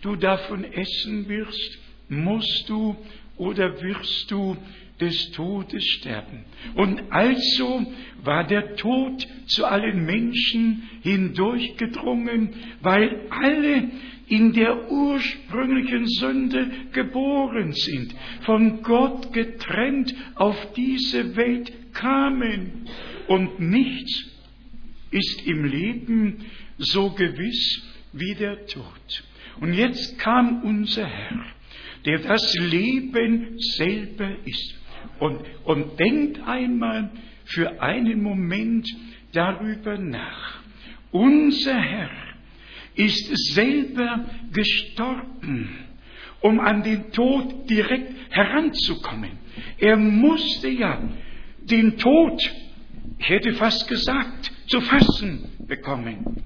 du 0.02 0.16
davon 0.16 0.64
essen 0.66 1.28
wirst, 1.28 1.80
musst 2.10 2.68
du 2.68 2.96
oder 3.40 3.82
wirst 3.82 4.30
du 4.30 4.56
des 5.00 5.32
Todes 5.32 5.84
sterben. 5.84 6.44
Und 6.76 7.02
also 7.10 7.86
war 8.24 8.46
der 8.46 8.76
Tod 8.76 9.26
zu 9.48 9.66
allen 9.66 10.06
Menschen 10.06 10.90
hindurchgedrungen, 11.02 12.50
weil 12.82 13.22
alle 13.30 13.90
in 14.28 14.54
der 14.54 14.92
ursprünglichen 14.92 16.06
Sünde 16.08 16.70
geboren 16.92 17.72
sind, 17.74 18.14
von 18.42 18.84
Gott 18.84 19.34
getrennt 19.34 20.14
auf 20.36 20.74
diese 20.74 21.36
Welt 21.36 21.72
kamen. 21.94 22.86
Und 23.28 23.60
nichts 23.60 24.26
ist 25.12 25.48
im 25.48 25.66
Leben 25.66 26.46
so 26.78 27.10
gewiss 27.12 27.84
wie 28.14 28.36
der 28.36 28.66
Tod. 28.68 29.24
Und 29.62 29.74
jetzt 29.74 30.20
kam 30.20 30.62
unser 30.64 31.06
Herr, 31.06 31.46
der 32.10 32.20
das 32.20 32.56
Leben 32.56 33.60
selber 33.60 34.32
ist. 34.44 34.76
Und, 35.20 35.42
und 35.64 36.00
denkt 36.00 36.42
einmal 36.42 37.12
für 37.46 37.80
einen 37.80 38.24
Moment 38.24 38.88
darüber 39.32 39.96
nach. 39.96 40.64
Unser 41.12 41.80
Herr 41.80 42.10
ist 42.96 43.54
selber 43.54 44.26
gestorben, 44.52 45.70
um 46.42 46.60
an 46.60 46.82
den 46.82 47.12
Tod 47.12 47.70
direkt 47.70 48.12
heranzukommen. 48.32 49.34
Er 49.78 49.96
musste 49.96 50.68
ja 50.68 51.00
den 51.62 51.96
Tod, 52.00 52.42
ich 53.20 53.30
hätte 53.30 53.54
fast 53.54 53.88
gesagt, 53.88 54.52
zu 54.66 54.82
fassen 54.82 55.48
bekommen. 55.68 56.44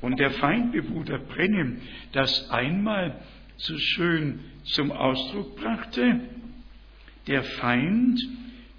Und 0.00 0.18
der 0.18 0.30
Feind, 0.30 0.72
Bruder 0.72 1.18
Brennem 1.18 1.78
das 2.12 2.50
einmal 2.50 3.20
so 3.62 3.78
schön 3.78 4.40
zum 4.64 4.90
Ausdruck 4.90 5.54
brachte, 5.56 6.20
der 7.28 7.44
Feind 7.44 8.20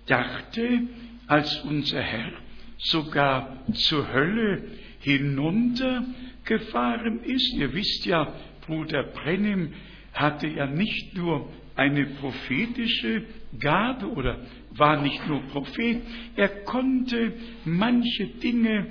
dachte, 0.08 0.82
als 1.28 1.62
unser 1.62 2.02
Herr 2.02 2.34
sogar 2.78 3.64
zur 3.74 4.12
Hölle 4.12 4.64
hinuntergefahren 5.00 7.24
ist. 7.24 7.54
Ihr 7.54 7.74
wisst 7.74 8.06
ja, 8.06 8.34
Bruder 8.66 9.04
Brennim 9.04 9.72
hatte 10.14 10.48
ja 10.48 10.66
nicht 10.68 11.16
nur 11.16 11.50
eine 11.76 12.06
prophetische 12.06 13.24
Gabe 13.60 14.08
oder 14.08 14.40
war 14.72 15.02
nicht 15.02 15.28
nur 15.28 15.42
Prophet, 15.44 16.02
er 16.36 16.50
konnte 16.66 17.34
manche 17.66 18.28
Dinge 18.28 18.88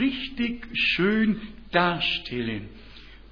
richtig 0.00 0.66
schön 0.72 1.40
darstellen. 1.70 2.68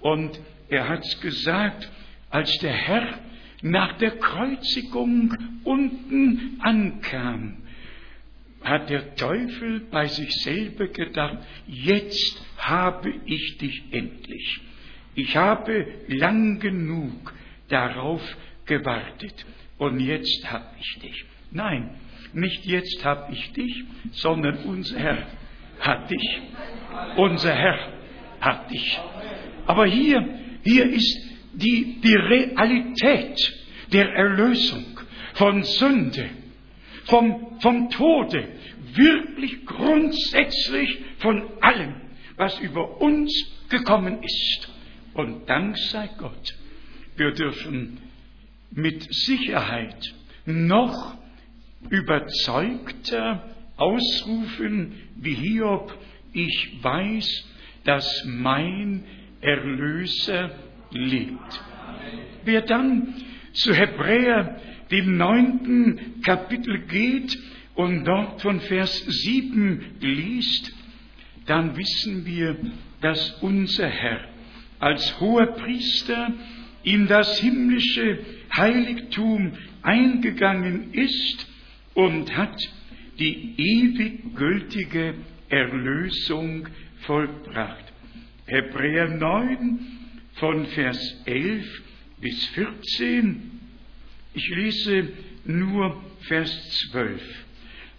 Und 0.00 0.38
er 0.68 0.88
hat's 0.88 1.20
gesagt, 1.20 1.90
als 2.32 2.58
der 2.58 2.72
Herr 2.72 3.20
nach 3.62 3.98
der 3.98 4.18
Kreuzigung 4.18 5.36
unten 5.62 6.58
ankam, 6.60 7.58
hat 8.62 8.90
der 8.90 9.14
Teufel 9.16 9.80
bei 9.90 10.06
sich 10.06 10.30
selber 10.42 10.88
gedacht, 10.88 11.38
jetzt 11.66 12.42
habe 12.56 13.12
ich 13.26 13.58
dich 13.58 13.82
endlich. 13.92 14.60
Ich 15.14 15.36
habe 15.36 15.86
lang 16.08 16.58
genug 16.58 17.32
darauf 17.68 18.22
gewartet 18.66 19.44
und 19.78 20.00
jetzt 20.00 20.50
habe 20.50 20.66
ich 20.80 20.98
dich. 21.00 21.24
Nein, 21.50 21.90
nicht 22.32 22.64
jetzt 22.64 23.04
habe 23.04 23.32
ich 23.32 23.52
dich, 23.52 23.84
sondern 24.12 24.58
unser 24.64 24.98
Herr 24.98 25.26
hat 25.80 26.10
dich. 26.10 26.40
Unser 27.16 27.52
Herr 27.52 27.92
hat 28.40 28.70
dich. 28.70 28.98
Aber 29.66 29.86
hier, 29.86 30.38
hier 30.64 30.86
ist 30.90 31.31
die, 31.54 32.00
die 32.00 32.14
Realität 32.14 33.54
der 33.92 34.08
Erlösung 34.14 34.84
von 35.34 35.62
Sünde, 35.64 36.30
vom, 37.04 37.58
vom 37.60 37.90
Tode, 37.90 38.48
wirklich 38.94 39.64
grundsätzlich 39.66 40.98
von 41.18 41.42
allem, 41.60 41.94
was 42.36 42.58
über 42.60 43.00
uns 43.00 43.32
gekommen 43.68 44.22
ist. 44.22 44.68
Und 45.14 45.48
Dank 45.48 45.76
sei 45.78 46.08
Gott, 46.18 46.54
wir 47.16 47.32
dürfen 47.32 47.98
mit 48.70 49.06
Sicherheit 49.12 50.14
noch 50.46 51.16
überzeugter 51.90 53.54
ausrufen 53.76 54.94
wie 55.16 55.34
Hiob, 55.34 55.96
ich 56.32 56.78
weiß, 56.82 57.44
dass 57.84 58.24
mein 58.24 59.04
Erlöser 59.40 60.50
lebt. 60.94 61.64
Wer 62.44 62.62
dann 62.62 63.14
zu 63.52 63.74
Hebräer, 63.74 64.60
dem 64.90 65.16
neunten 65.16 66.20
Kapitel 66.22 66.86
geht 66.86 67.36
und 67.74 68.04
dort 68.04 68.42
von 68.42 68.60
Vers 68.60 69.04
sieben 69.06 69.96
liest, 70.00 70.72
dann 71.46 71.76
wissen 71.76 72.26
wir, 72.26 72.56
dass 73.00 73.30
unser 73.42 73.88
Herr 73.88 74.20
als 74.78 75.20
hoher 75.20 75.46
Priester 75.54 76.32
in 76.82 77.06
das 77.06 77.38
himmlische 77.38 78.18
Heiligtum 78.56 79.52
eingegangen 79.82 80.92
ist 80.92 81.46
und 81.94 82.36
hat 82.36 82.56
die 83.18 83.54
ewig 83.56 84.34
gültige 84.34 85.14
Erlösung 85.48 86.68
vollbracht. 87.02 87.92
Hebräer 88.46 89.08
9 89.08 90.01
von 90.42 90.66
Vers 90.66 90.98
11 91.24 91.82
bis 92.20 92.46
14. 92.46 93.60
Ich 94.34 94.48
lese 94.48 95.08
nur 95.44 96.02
Vers 96.22 96.50
12. 96.90 97.22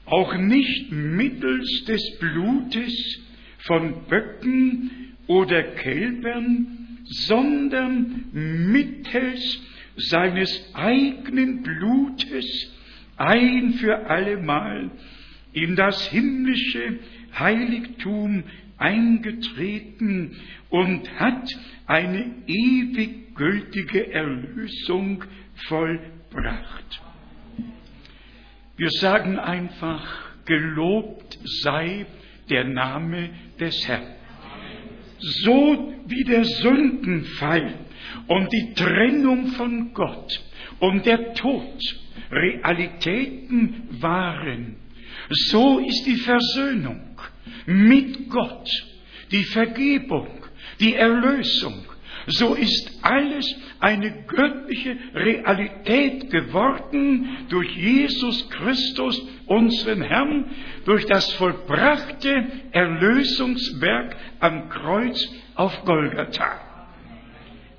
Auch 0.04 0.36
nicht 0.36 0.92
mittels 0.92 1.86
des 1.86 2.02
Blutes 2.20 3.22
von 3.60 4.08
Böcken 4.10 5.16
oder 5.28 5.64
Kälbern, 5.64 6.98
sondern 7.06 8.26
mittels 8.34 9.62
seines 9.96 10.70
eigenen 10.74 11.64
Blutes 11.64 12.74
ein 13.16 13.76
für 13.76 14.10
allemal 14.10 14.92
in 15.54 15.78
das 15.78 16.10
himmlische 16.10 17.00
Heiligtum 17.40 18.44
eingetreten 18.78 20.36
und 20.74 21.20
hat 21.20 21.56
eine 21.86 22.34
ewig 22.48 23.36
gültige 23.36 24.12
Erlösung 24.12 25.24
vollbracht. 25.68 27.02
Wir 28.76 28.90
sagen 28.90 29.38
einfach, 29.38 30.04
gelobt 30.46 31.38
sei 31.62 32.08
der 32.50 32.64
Name 32.64 33.30
des 33.60 33.88
Herrn. 33.88 34.16
So 35.20 35.94
wie 36.08 36.24
der 36.24 36.44
Sündenfall 36.44 37.76
und 38.26 38.52
die 38.52 38.74
Trennung 38.74 39.50
von 39.50 39.94
Gott 39.94 40.44
und 40.80 41.06
der 41.06 41.36
Tod 41.36 42.02
Realitäten 42.32 43.90
waren, 44.02 44.78
so 45.30 45.78
ist 45.78 46.04
die 46.08 46.18
Versöhnung 46.18 47.22
mit 47.68 48.28
Gott, 48.28 48.68
die 49.32 49.44
Vergebung, 49.44 50.43
die 50.84 50.94
Erlösung 50.96 51.86
so 52.28 52.54
ist 52.54 53.00
alles 53.02 53.46
eine 53.80 54.24
göttliche 54.28 54.98
Realität 55.14 56.30
geworden 56.32 57.48
durch 57.50 57.76
Jesus 57.76 58.50
Christus, 58.50 59.22
unseren 59.48 60.02
Herrn, 60.02 60.46
durch 60.86 61.06
das 61.06 61.34
vollbrachte 61.34 62.46
Erlösungswerk 62.72 64.16
am 64.40 64.70
Kreuz 64.70 65.30
auf 65.56 65.84
Golgatha. 65.84 66.62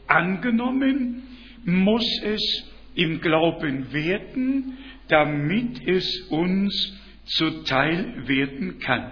Angenommen 0.09 1.23
muss 1.65 2.07
es 2.23 2.71
im 2.95 3.21
Glauben 3.23 3.93
werden, 3.95 4.77
damit 5.09 5.89
es 5.89 6.21
uns 6.29 7.01
zuteil 7.25 8.29
werden 8.29 8.79
kann. 8.79 9.11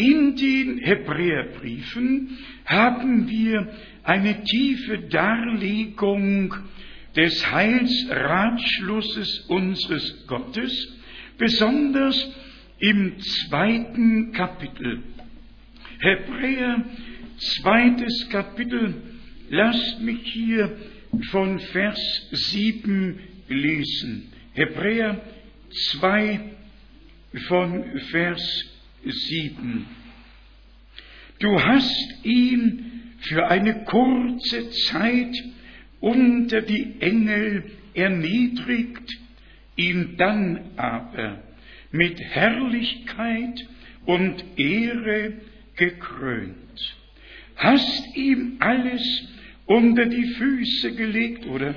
In 0.00 0.34
den 0.34 0.78
Hebräerbriefen 0.78 2.38
haben 2.64 3.28
wir 3.28 3.68
eine 4.02 4.42
tiefe 4.44 4.98
Darlegung 5.10 6.54
des 7.14 7.52
Heilsratschlusses 7.52 9.40
unseres 9.48 10.26
Gottes, 10.26 10.72
besonders 11.36 12.16
im 12.78 13.18
zweiten 13.18 14.32
Kapitel. 14.32 15.02
Hebräer, 15.98 16.82
zweites 17.36 18.26
Kapitel, 18.30 18.94
lasst 19.50 20.00
mich 20.00 20.22
hier 20.22 20.78
von 21.30 21.58
Vers 21.58 22.00
7 22.30 23.18
lesen. 23.48 24.32
Hebräer 24.54 25.20
2 25.92 26.40
von 27.48 27.84
Vers 28.10 28.69
7. 29.04 29.86
Du 31.38 31.62
hast 31.62 32.24
ihn 32.24 33.14
für 33.20 33.48
eine 33.48 33.84
kurze 33.84 34.70
Zeit 34.70 35.34
unter 36.00 36.62
die 36.62 37.00
Engel 37.00 37.64
erniedrigt, 37.94 39.10
ihn 39.76 40.16
dann 40.16 40.72
aber 40.76 41.42
mit 41.92 42.20
Herrlichkeit 42.20 43.66
und 44.06 44.44
Ehre 44.56 45.34
gekrönt. 45.76 46.96
Hast 47.56 48.16
ihm 48.16 48.56
alles 48.60 49.02
unter 49.66 50.06
die 50.06 50.24
Füße 50.24 50.94
gelegt 50.94 51.46
oder 51.46 51.74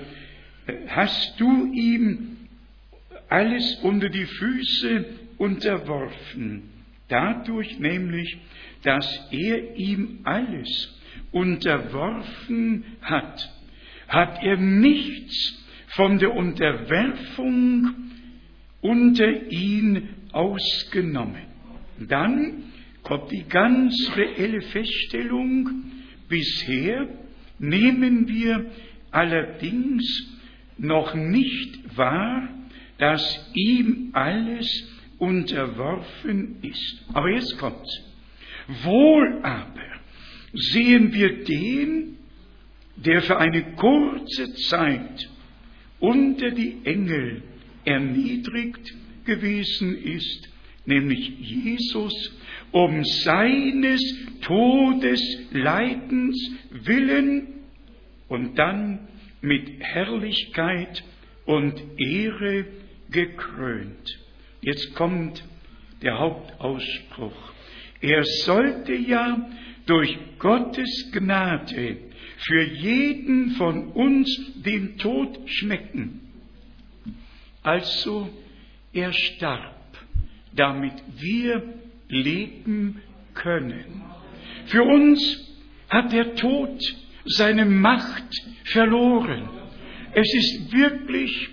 hast 0.88 1.40
du 1.40 1.72
ihm 1.74 2.38
alles 3.30 3.80
unter 3.82 4.10
die 4.10 4.26
Füße 4.26 5.06
unterworfen? 5.38 6.73
Dadurch 7.10 7.80
nämlich, 7.80 8.38
dass 8.84 9.06
er 9.32 9.76
ihm 9.76 10.20
alles 10.24 11.00
unterworfen 11.32 12.84
hat, 13.02 13.50
hat 14.08 14.44
er 14.44 14.58
nichts 14.58 15.64
von 15.96 16.18
der 16.20 16.34
Unterwerfung 16.34 17.94
unter 18.82 19.52
ihn 19.52 20.10
ausgenommen. 20.32 21.46
Dann 22.00 22.64
kommt 23.04 23.32
die 23.32 23.44
ganz 23.48 23.96
reelle 24.16 24.62
Feststellung, 24.62 25.84
bisher 26.28 27.08
nehmen 27.60 28.28
wir 28.28 28.72
allerdings 29.12 30.04
noch 30.78 31.14
nicht 31.14 31.98
wahr, 31.98 32.50
dass 32.98 33.52
ihm 33.54 34.10
alles 34.14 34.68
unterworfen 35.20 36.58
ist. 36.62 37.06
Aber 37.14 37.30
jetzt 37.30 37.58
kommt's. 37.58 38.02
Wohl 38.84 39.40
aber 39.44 39.82
sehen 40.54 41.14
wir 41.14 41.44
den, 41.44 42.18
der 42.96 43.22
für 43.22 43.38
eine 43.38 43.76
kurze 43.76 44.54
Zeit 44.54 45.30
unter 46.00 46.52
die 46.52 46.78
Engel 46.84 47.44
erniedrigt 47.86 48.94
gewesen 49.26 49.98
ist, 49.98 50.50
nämlich 50.86 51.30
Jesus, 51.40 52.14
um 52.72 53.04
seines 53.04 54.02
Todes 54.42 55.22
Leidens 55.52 56.38
willen 56.72 57.48
und 58.28 58.58
dann 58.58 59.08
mit 59.42 59.82
Herrlichkeit 59.82 61.04
und 61.46 61.82
Ehre 61.98 62.66
gekrönt. 63.10 64.20
Jetzt 64.64 64.96
kommt 64.96 65.44
der 66.02 66.20
Hauptausspruch. 66.20 67.54
Er 68.00 68.24
sollte 68.46 68.94
ja 68.94 69.50
durch 69.86 70.18
Gottes 70.40 71.12
Gnade 71.12 71.98
für 72.38 72.64
jeden 72.64 73.52
von 73.52 73.90
uns 73.90 74.30
den 74.56 74.98
Tod 74.98 75.38
schmecken. 75.50 76.22
Also 77.62 78.30
er 78.94 79.12
starb, 79.12 79.98
damit 80.54 80.94
wir 81.18 81.64
leben 82.08 83.02
können. 83.34 84.02
Für 84.68 84.84
uns 84.84 85.22
hat 85.90 86.14
der 86.14 86.36
Tod 86.36 86.80
seine 87.26 87.66
Macht 87.66 88.32
verloren. 88.64 89.50
Es 90.14 90.34
ist 90.34 90.72
wirklich 90.72 91.50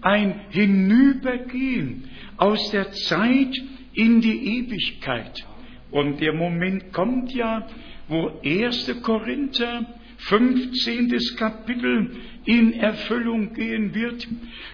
ein 0.00 0.40
Hinübergehen 0.50 2.08
aus 2.36 2.70
der 2.70 2.92
Zeit 2.92 3.54
in 3.92 4.20
die 4.20 4.58
Ewigkeit. 4.58 5.46
Und 5.90 6.20
der 6.20 6.32
Moment 6.32 6.92
kommt 6.92 7.32
ja, 7.32 7.66
wo 8.08 8.40
1. 8.44 9.00
Korinther 9.02 9.86
15. 10.18 11.16
Kapitel 11.36 12.10
in 12.44 12.74
Erfüllung 12.74 13.54
gehen 13.54 13.94
wird, 13.94 14.26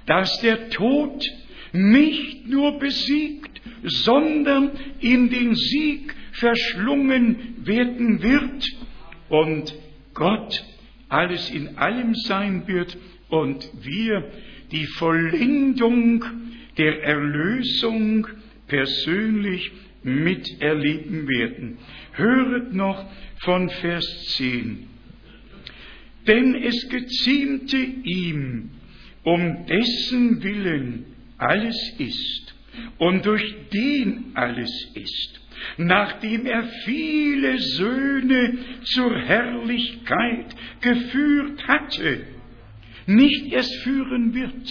dass 0.07 0.41
der 0.41 0.71
Tod 0.71 1.25
nicht 1.73 2.49
nur 2.49 2.79
besiegt, 2.79 3.61
sondern 3.83 4.73
in 5.01 5.31
den 5.31 5.55
Sieg 5.55 6.15
verschlungen 6.33 7.57
werden 7.65 8.23
wird 8.23 8.65
und 9.29 9.75
Gott 10.15 10.65
alles 11.09 11.51
in 11.51 11.77
allem 11.77 12.15
sein 12.15 12.67
wird 12.67 12.97
und 13.29 13.69
wir 13.83 14.31
die 14.71 14.87
Vollendung 14.87 16.25
der 16.81 17.03
Erlösung 17.03 18.27
persönlich 18.67 19.71
miterleben 20.03 21.29
werden. 21.29 21.77
Höret 22.15 22.73
noch 22.73 23.05
von 23.43 23.69
Vers 23.69 24.07
10. 24.37 24.87
Denn 26.27 26.55
es 26.55 26.89
geziemte 26.89 27.77
ihm, 27.77 28.71
um 29.25 29.67
dessen 29.67 30.43
Willen 30.43 31.05
alles 31.37 31.77
ist 31.99 32.55
und 32.97 33.27
durch 33.27 33.55
den 33.75 34.33
alles 34.33 34.71
ist, 34.95 35.41
nachdem 35.77 36.47
er 36.47 36.65
viele 36.85 37.59
Söhne 37.59 38.57
zur 38.85 39.19
Herrlichkeit 39.19 40.47
geführt 40.81 41.69
hatte, 41.69 42.21
nicht 43.11 43.53
erst 43.53 43.75
führen 43.83 44.35
wird, 44.35 44.69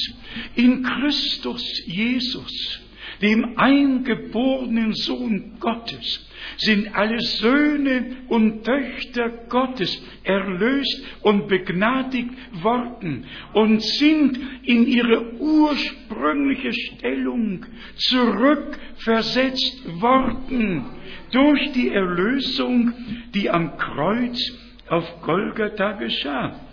in 0.55 0.83
Christus 0.83 1.63
Jesus 1.85 2.81
dem 3.21 3.57
eingeborenen 3.57 4.93
Sohn 4.93 5.57
Gottes, 5.59 6.25
sind 6.57 6.95
alle 6.95 7.19
Söhne 7.19 8.17
und 8.29 8.63
Töchter 8.63 9.29
Gottes 9.49 10.01
erlöst 10.23 11.03
und 11.21 11.47
begnadigt 11.47 12.31
worden 12.63 13.25
und 13.53 13.81
sind 13.81 14.39
in 14.63 14.87
ihre 14.87 15.33
ursprüngliche 15.39 16.73
Stellung 16.73 17.65
zurückversetzt 17.95 20.01
worden 20.01 20.85
durch 21.31 21.71
die 21.73 21.89
Erlösung, 21.89 22.93
die 23.33 23.49
am 23.49 23.77
Kreuz 23.77 24.39
auf 24.87 25.21
Golgatha 25.21 25.93
geschah. 25.93 26.68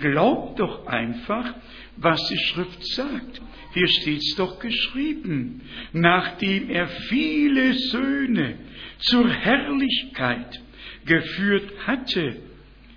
Glaubt 0.00 0.60
doch 0.60 0.86
einfach, 0.86 1.54
was 1.96 2.26
die 2.28 2.38
Schrift 2.38 2.84
sagt. 2.94 3.42
Hier 3.74 3.88
steht's 3.88 4.34
doch 4.36 4.58
geschrieben. 4.58 5.62
Nachdem 5.92 6.70
er 6.70 6.88
viele 6.88 7.74
Söhne 7.74 8.58
zur 8.98 9.28
Herrlichkeit 9.28 10.60
geführt 11.04 11.72
hatte, 11.86 12.36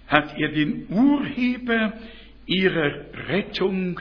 hat 0.07 0.37
er 0.37 0.51
den 0.51 0.87
Urheber 0.89 1.93
ihrer 2.45 3.05
Rettung 3.27 3.99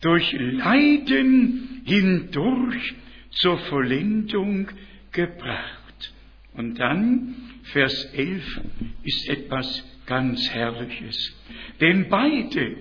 durch 0.00 0.32
Leiden 0.32 1.82
hindurch 1.84 2.94
zur 3.30 3.58
Vollendung 3.58 4.68
gebracht. 5.12 6.12
Und 6.54 6.78
dann, 6.78 7.34
Vers 7.64 8.04
11, 8.12 8.60
ist 9.04 9.28
etwas 9.28 9.93
ganz 10.06 10.50
Herrliches. 10.50 11.34
Denn 11.80 12.08
beide, 12.08 12.76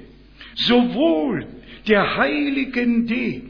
sowohl 0.55 1.47
der 1.87 2.17
Heiligen 2.17 3.07
die, 3.07 3.49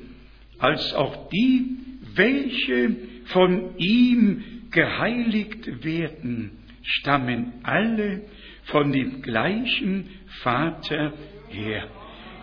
als 0.59 0.93
auch 0.93 1.29
die, 1.29 1.77
welche 2.15 2.95
von 3.25 3.77
ihm 3.77 4.43
geheiligt 4.71 5.83
werden, 5.83 6.51
stammen 6.81 7.53
alle 7.63 8.21
von 8.65 8.91
dem 8.91 9.21
gleichen 9.21 10.09
Vater 10.41 11.13
her. 11.49 11.87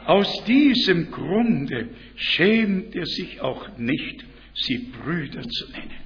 Aus 0.07 0.45
diesem 0.45 1.11
Grunde 1.11 1.91
schämt 2.17 2.95
er 2.95 3.07
sich 3.07 3.41
auch 3.41 3.77
nicht, 3.79 4.25
sie 4.55 4.79
Brüder 4.79 5.43
zu 5.43 5.71
nennen. 5.71 6.01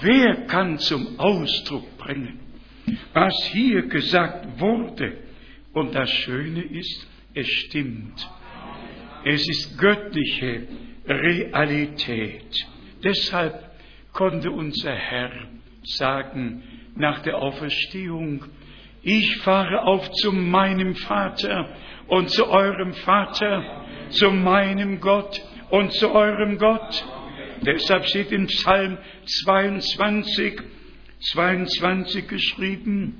Wer 0.00 0.46
kann 0.46 0.78
zum 0.78 1.18
Ausdruck 1.18 1.96
bringen, 1.98 2.40
was 3.12 3.34
hier 3.52 3.82
gesagt 3.82 4.60
wurde? 4.60 5.18
Und 5.72 5.94
das 5.94 6.10
Schöne 6.10 6.62
ist, 6.62 7.06
es 7.34 7.48
stimmt. 7.48 8.28
Es 9.24 9.46
ist 9.48 9.78
göttliche 9.78 10.68
Realität. 11.06 12.66
Deshalb 13.02 13.70
konnte 14.12 14.50
unser 14.50 14.94
Herr 14.94 15.30
sagen 15.82 16.62
nach 16.96 17.20
der 17.20 17.36
Auferstehung, 17.38 18.44
ich 19.02 19.36
fahre 19.38 19.82
auf 19.82 20.10
zu 20.12 20.32
meinem 20.32 20.94
Vater 20.94 21.76
und 22.08 22.30
zu 22.30 22.48
eurem 22.48 22.92
Vater, 22.92 23.84
zu 24.08 24.30
meinem 24.30 25.00
Gott 25.00 25.40
und 25.70 25.92
zu 25.92 26.10
eurem 26.10 26.58
Gott. 26.58 27.04
Deshalb 27.62 28.06
steht 28.06 28.32
in 28.32 28.46
Psalm 28.46 28.98
22, 29.44 30.60
22 31.20 32.28
geschrieben, 32.28 33.14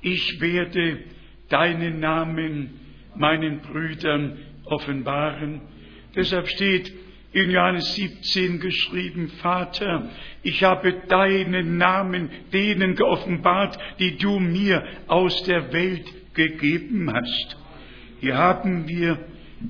ich 0.00 0.40
werde 0.40 1.04
deinen 1.48 2.00
Namen 2.00 2.80
meinen 3.14 3.60
Brüdern 3.60 4.38
offenbaren. 4.64 5.60
Deshalb 6.14 6.48
steht 6.48 6.92
in 7.32 7.50
Johannes 7.50 7.94
17 7.94 8.60
geschrieben, 8.60 9.28
Vater, 9.40 10.10
ich 10.42 10.64
habe 10.64 10.92
deinen 11.08 11.76
Namen 11.76 12.30
denen 12.52 12.96
geoffenbart, 12.96 13.78
die 13.98 14.16
du 14.16 14.40
mir 14.40 14.84
aus 15.06 15.42
der 15.44 15.72
Welt 15.72 16.34
gegeben 16.34 17.12
hast. 17.12 17.56
Hier 18.20 18.36
haben 18.36 18.88
wir 18.88 19.18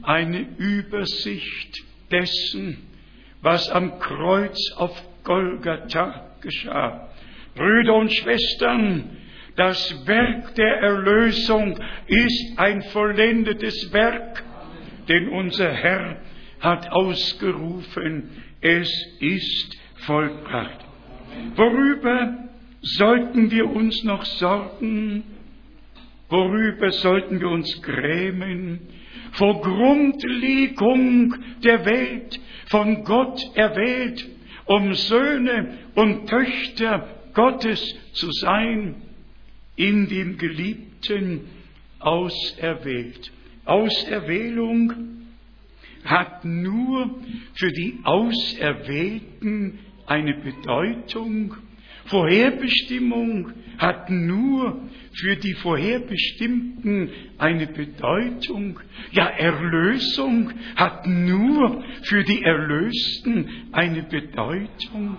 eine 0.02 0.46
Übersicht 0.58 1.84
dessen, 2.10 2.78
was 3.42 3.68
am 3.70 3.98
Kreuz 3.98 4.58
auf 4.76 5.02
Golgatha 5.24 6.36
geschah. 6.40 7.09
Brüder 7.54 7.94
und 7.94 8.12
Schwestern, 8.12 9.16
das 9.56 10.06
Werk 10.06 10.54
der 10.54 10.80
Erlösung 10.80 11.78
ist 12.06 12.58
ein 12.58 12.82
vollendetes 12.82 13.92
Werk, 13.92 14.42
denn 15.08 15.28
unser 15.28 15.70
Herr 15.70 16.16
hat 16.60 16.90
ausgerufen, 16.92 18.30
es 18.60 18.90
ist 19.20 19.78
vollbracht. 20.06 20.78
Worüber 21.56 22.48
sollten 22.82 23.50
wir 23.50 23.68
uns 23.70 24.02
noch 24.04 24.24
sorgen? 24.24 25.24
Worüber 26.28 26.92
sollten 26.92 27.40
wir 27.40 27.48
uns 27.48 27.82
grämen? 27.82 28.80
Vor 29.32 29.60
Grundlegung 29.60 31.34
der 31.62 31.84
Welt, 31.84 32.40
von 32.66 33.04
Gott 33.04 33.42
erwählt, 33.54 34.26
um 34.66 34.94
Söhne 34.94 35.78
und 35.94 36.28
Töchter 36.28 37.19
Gottes 37.34 37.80
zu 38.12 38.30
sein, 38.32 38.96
in 39.76 40.08
dem 40.08 40.36
Geliebten 40.38 41.42
auserwählt. 41.98 43.32
Auserwählung 43.64 44.92
hat 46.04 46.44
nur 46.44 47.20
für 47.54 47.72
die 47.72 47.98
Auserwählten 48.04 49.78
eine 50.06 50.34
Bedeutung. 50.34 51.54
Vorherbestimmung 52.06 53.52
hat 53.78 54.10
nur 54.10 54.82
für 55.12 55.36
die 55.36 55.54
Vorherbestimmten 55.54 57.10
eine 57.38 57.66
Bedeutung. 57.66 58.80
Ja, 59.12 59.26
Erlösung 59.26 60.52
hat 60.76 61.06
nur 61.06 61.84
für 62.02 62.24
die 62.24 62.42
Erlösten 62.42 63.48
eine 63.72 64.02
Bedeutung. 64.02 65.18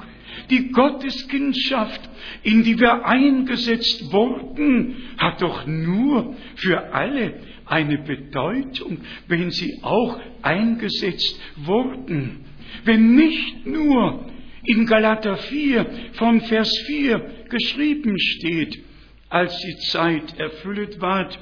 Die 0.51 0.69
Gotteskindschaft, 0.71 2.09
in 2.43 2.63
die 2.63 2.79
wir 2.79 3.05
eingesetzt 3.05 4.11
wurden, 4.11 4.95
hat 5.17 5.41
doch 5.41 5.65
nur 5.65 6.35
für 6.55 6.93
alle 6.93 7.39
eine 7.65 7.97
Bedeutung, 7.99 8.99
wenn 9.27 9.49
sie 9.49 9.79
auch 9.81 10.19
eingesetzt 10.41 11.39
wurden. 11.55 12.45
Wenn 12.83 13.15
nicht 13.15 13.65
nur 13.65 14.25
in 14.65 14.85
Galater 14.85 15.37
4 15.37 15.85
von 16.13 16.41
Vers 16.41 16.69
4 16.85 17.45
geschrieben 17.49 18.19
steht, 18.19 18.83
als 19.29 19.57
die 19.57 19.77
Zeit 19.87 20.37
erfüllt 20.37 20.99
ward, 20.99 21.39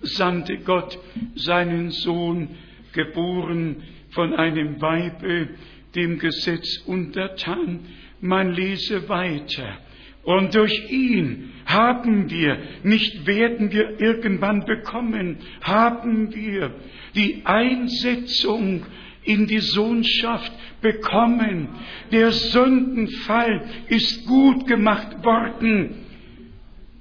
sandte 0.00 0.58
Gott 0.58 0.96
seinen 1.34 1.90
Sohn, 1.90 2.50
geboren 2.92 3.82
von 4.10 4.32
einem 4.34 4.80
Weibe, 4.80 5.48
dem 5.94 6.18
Gesetz 6.18 6.78
untertan. 6.86 7.80
Man 8.20 8.52
lese 8.52 9.08
weiter. 9.08 9.78
Und 10.24 10.54
durch 10.54 10.90
ihn 10.90 11.52
haben 11.64 12.28
wir, 12.30 12.58
nicht 12.82 13.26
werden 13.26 13.72
wir 13.72 14.00
irgendwann 14.00 14.64
bekommen, 14.66 15.38
haben 15.62 16.34
wir 16.34 16.74
die 17.14 17.42
Einsetzung 17.44 18.84
in 19.22 19.46
die 19.46 19.60
Sohnschaft 19.60 20.52
bekommen. 20.80 21.68
Der 22.12 22.32
Sündenfall 22.32 23.68
ist 23.88 24.26
gut 24.26 24.66
gemacht 24.66 25.24
worden. 25.24 25.94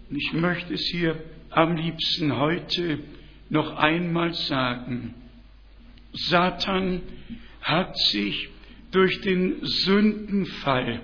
Ich 0.09 0.33
möchte 0.33 0.73
es 0.73 0.85
hier 0.87 1.21
am 1.49 1.75
liebsten 1.75 2.37
heute 2.37 2.99
noch 3.49 3.75
einmal 3.77 4.33
sagen. 4.33 5.13
Satan 6.13 7.01
hat 7.61 7.97
sich 7.97 8.49
durch 8.97 9.21
den 9.21 9.57
Sündenfall 9.61 11.01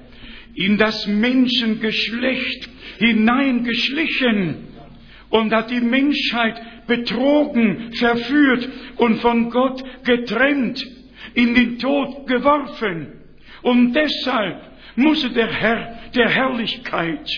in 0.55 0.79
das 0.79 1.05
Menschengeschlecht 1.05 2.67
hineingeschlichen 2.97 4.55
und 5.29 5.53
hat 5.53 5.69
die 5.69 5.79
Menschheit 5.79 6.87
betrogen, 6.87 7.93
verführt 7.93 8.67
und 8.97 9.17
von 9.17 9.51
Gott 9.51 9.83
getrennt, 10.05 10.83
in 11.35 11.53
den 11.53 11.77
Tod 11.77 12.25
geworfen. 12.25 13.13
Und 13.61 13.93
deshalb 13.93 14.71
musste 14.95 15.29
der 15.29 15.53
Herr 15.53 15.99
der 16.15 16.29
Herrlichkeit 16.29 17.29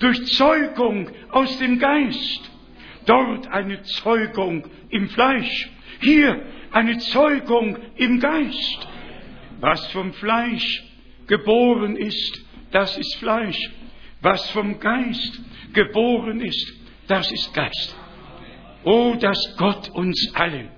durch 0.00 0.22
Zeugung 0.26 1.08
aus 1.30 1.58
dem 1.58 1.78
Geist, 1.78 2.50
dort 3.06 3.48
eine 3.48 3.82
Zeugung 3.84 4.66
im 4.90 5.08
Fleisch, 5.08 5.70
hier 6.02 6.42
eine 6.72 6.98
Zeugung 6.98 7.78
im 7.96 8.20
Geist. 8.20 8.88
Was 9.64 9.86
vom 9.92 10.12
Fleisch 10.12 10.84
geboren 11.26 11.96
ist, 11.96 12.44
das 12.70 12.98
ist 12.98 13.16
Fleisch. 13.16 13.58
Was 14.20 14.50
vom 14.50 14.78
Geist 14.78 15.40
geboren 15.72 16.42
ist, 16.42 16.70
das 17.08 17.32
ist 17.32 17.54
Geist. 17.54 17.96
Oh, 18.84 19.16
dass 19.18 19.56
Gott 19.56 19.88
uns 19.88 20.30
allen 20.34 20.68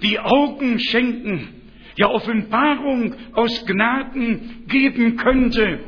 die 0.00 0.18
Augen 0.18 0.78
schenken, 0.78 1.48
ja 1.96 2.08
Offenbarung 2.08 3.14
aus 3.34 3.66
Gnaden 3.66 4.64
geben 4.68 5.18
könnte, 5.18 5.80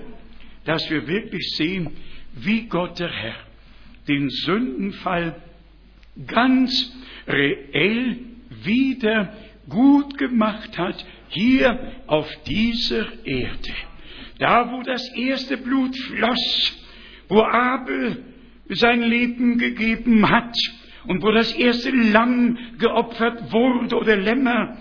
dass 0.66 0.90
wir 0.90 1.06
wirklich 1.06 1.54
sehen, 1.56 1.88
wie 2.34 2.66
Gott 2.66 2.98
der 2.98 3.10
Herr 3.10 3.36
den 4.08 4.28
Sündenfall 4.28 5.36
ganz 6.26 6.92
reell 7.26 8.18
wieder 8.62 9.32
gut 9.70 10.18
gemacht 10.18 10.76
hat, 10.76 11.02
hier 11.32 11.92
auf 12.06 12.28
dieser 12.46 13.06
Erde. 13.24 13.72
Da, 14.38 14.70
wo 14.72 14.82
das 14.82 15.06
erste 15.14 15.56
Blut 15.56 15.96
floss, 15.96 16.78
wo 17.28 17.42
Abel 17.42 18.24
sein 18.68 19.02
Leben 19.02 19.58
gegeben 19.58 20.28
hat 20.28 20.54
und 21.06 21.22
wo 21.22 21.30
das 21.30 21.52
erste 21.52 21.90
Lamm 21.90 22.58
geopfert 22.78 23.52
wurde 23.52 23.96
oder 23.96 24.16
Lämmer, 24.16 24.76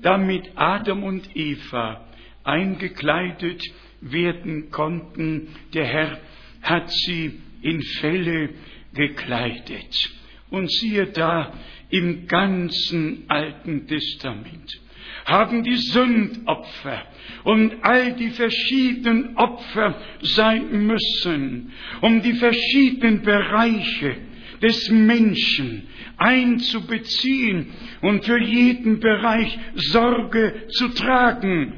damit 0.00 0.50
Adam 0.56 1.02
und 1.02 1.34
Eva 1.34 2.06
eingekleidet 2.44 3.62
werden 4.00 4.70
konnten. 4.70 5.48
Der 5.72 5.86
Herr 5.86 6.18
hat 6.62 6.90
sie 6.90 7.40
in 7.62 7.80
Felle 8.00 8.50
gekleidet. 8.92 10.10
Und 10.50 10.70
siehe 10.70 11.06
da 11.06 11.52
im 11.90 12.26
ganzen 12.26 13.24
Alten 13.28 13.86
Testament 13.86 14.83
haben 15.24 15.62
die 15.62 15.76
Sündopfer 15.76 17.02
und 17.44 17.82
all 17.82 18.12
die 18.12 18.30
verschiedenen 18.30 19.36
Opfer 19.36 19.94
sein 20.20 20.86
müssen, 20.86 21.72
um 22.00 22.22
die 22.22 22.34
verschiedenen 22.34 23.22
Bereiche 23.22 24.16
des 24.62 24.90
Menschen 24.90 25.88
einzubeziehen 26.16 27.72
und 28.00 28.24
für 28.24 28.40
jeden 28.40 29.00
Bereich 29.00 29.58
Sorge 29.74 30.68
zu 30.68 30.88
tragen. 30.90 31.74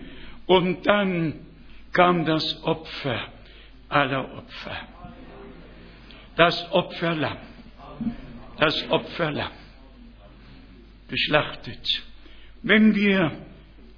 Und 0.47 0.87
dann 0.87 1.35
kam 1.93 2.25
das 2.25 2.63
Opfer 2.63 3.29
aller 3.89 4.37
Opfer. 4.37 4.77
Das 6.37 6.71
Opferlamm. 6.71 7.39
Das 8.59 8.91
Opferlamm. 8.91 9.53
Geschlachtet. 11.09 12.03
Wenn 12.63 12.95
wir 12.95 13.33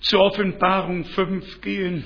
zur 0.01 0.21
Offenbarung 0.21 1.05
5 1.05 1.61
gehen, 1.61 2.05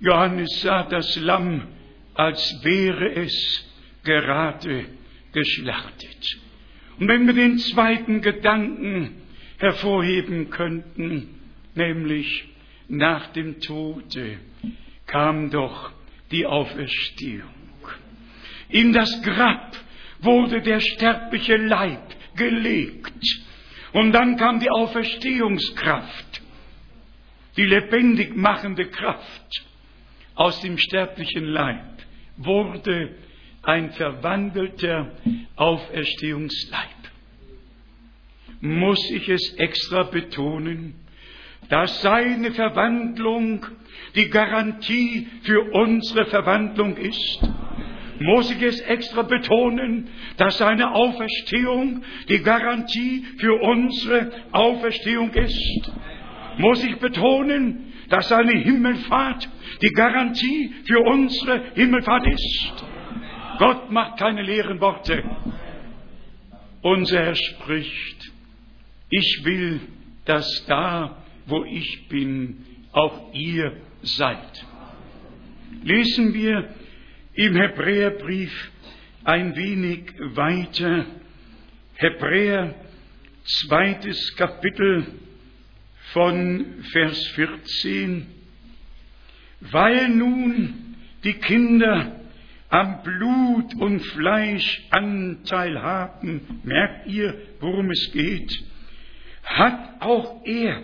Johannes 0.00 0.60
sah 0.60 0.84
das 0.84 1.16
Lamm, 1.16 1.68
als 2.14 2.60
wäre 2.62 3.14
es 3.14 3.64
gerade 4.04 4.86
geschlachtet. 5.32 6.40
Und 6.98 7.08
wenn 7.08 7.26
wir 7.26 7.34
den 7.34 7.58
zweiten 7.58 8.20
Gedanken 8.20 9.16
hervorheben 9.58 10.50
könnten, 10.50 11.28
nämlich 11.74 12.48
nach 12.88 13.32
dem 13.32 13.60
Tode 13.60 14.38
kam 15.06 15.50
doch 15.50 15.92
die 16.30 16.46
Auferstehung. 16.46 17.48
In 18.68 18.92
das 18.92 19.22
Grab 19.22 19.76
wurde 20.20 20.62
der 20.62 20.80
sterbliche 20.80 21.56
Leib 21.56 22.14
gelegt. 22.36 23.41
Und 23.92 24.12
dann 24.12 24.36
kam 24.36 24.60
die 24.60 24.70
Auferstehungskraft, 24.70 26.42
die 27.56 27.64
lebendig 27.64 28.34
machende 28.34 28.86
Kraft 28.88 29.66
aus 30.34 30.60
dem 30.60 30.78
sterblichen 30.78 31.44
Leib 31.44 31.84
wurde 32.36 33.14
ein 33.62 33.92
verwandelter 33.92 35.12
Auferstehungsleib. 35.56 36.80
Muss 38.60 39.10
ich 39.10 39.28
es 39.28 39.54
extra 39.54 40.04
betonen, 40.04 40.94
dass 41.68 42.00
seine 42.00 42.52
Verwandlung 42.52 43.66
die 44.14 44.28
Garantie 44.28 45.28
für 45.42 45.72
unsere 45.72 46.26
Verwandlung 46.26 46.96
ist? 46.96 47.42
Muss 48.22 48.50
ich 48.50 48.62
es 48.62 48.80
extra 48.80 49.22
betonen, 49.22 50.08
dass 50.36 50.58
seine 50.58 50.94
Auferstehung 50.94 52.02
die 52.28 52.42
Garantie 52.42 53.24
für 53.38 53.54
unsere 53.60 54.30
Auferstehung 54.52 55.30
ist? 55.30 55.92
Muss 56.58 56.84
ich 56.84 56.96
betonen, 56.98 57.92
dass 58.08 58.28
seine 58.28 58.52
Himmelfahrt 58.52 59.48
die 59.82 59.92
Garantie 59.92 60.72
für 60.84 61.00
unsere 61.00 61.62
Himmelfahrt 61.74 62.26
ist? 62.26 62.84
Gott 63.58 63.90
macht 63.90 64.18
keine 64.18 64.42
leeren 64.42 64.80
Worte. 64.80 65.22
Unser 66.82 67.24
Herr 67.24 67.34
spricht, 67.34 68.32
ich 69.08 69.44
will, 69.44 69.80
dass 70.24 70.66
da, 70.66 71.22
wo 71.46 71.64
ich 71.64 72.08
bin, 72.08 72.66
auch 72.92 73.32
ihr 73.32 73.76
seid. 74.02 74.66
Lesen 75.82 76.34
wir 76.34 76.68
im 77.34 77.56
Hebräerbrief 77.56 78.70
ein 79.24 79.56
wenig 79.56 80.12
weiter. 80.18 81.06
Hebräer, 81.94 82.74
zweites 83.44 84.36
Kapitel 84.36 85.06
von 86.12 86.64
Vers 86.92 87.26
14. 87.28 88.26
Weil 89.60 90.08
nun 90.08 90.96
die 91.24 91.34
Kinder 91.34 92.20
am 92.68 93.02
Blut 93.02 93.74
und 93.76 94.00
Fleisch 94.00 94.82
Anteil 94.90 95.80
haben, 95.80 96.60
merkt 96.64 97.06
ihr, 97.06 97.34
worum 97.60 97.90
es 97.90 98.10
geht, 98.12 98.64
hat 99.44 100.00
auch 100.00 100.44
er 100.44 100.82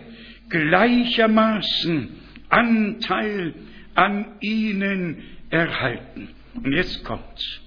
gleichermaßen 0.49 2.11
Anteil 2.49 3.55
an 3.95 4.37
ihnen 4.41 5.23
erhalten. 5.51 6.29
Und 6.65 6.73
jetzt 6.73 7.05
kommt's. 7.05 7.61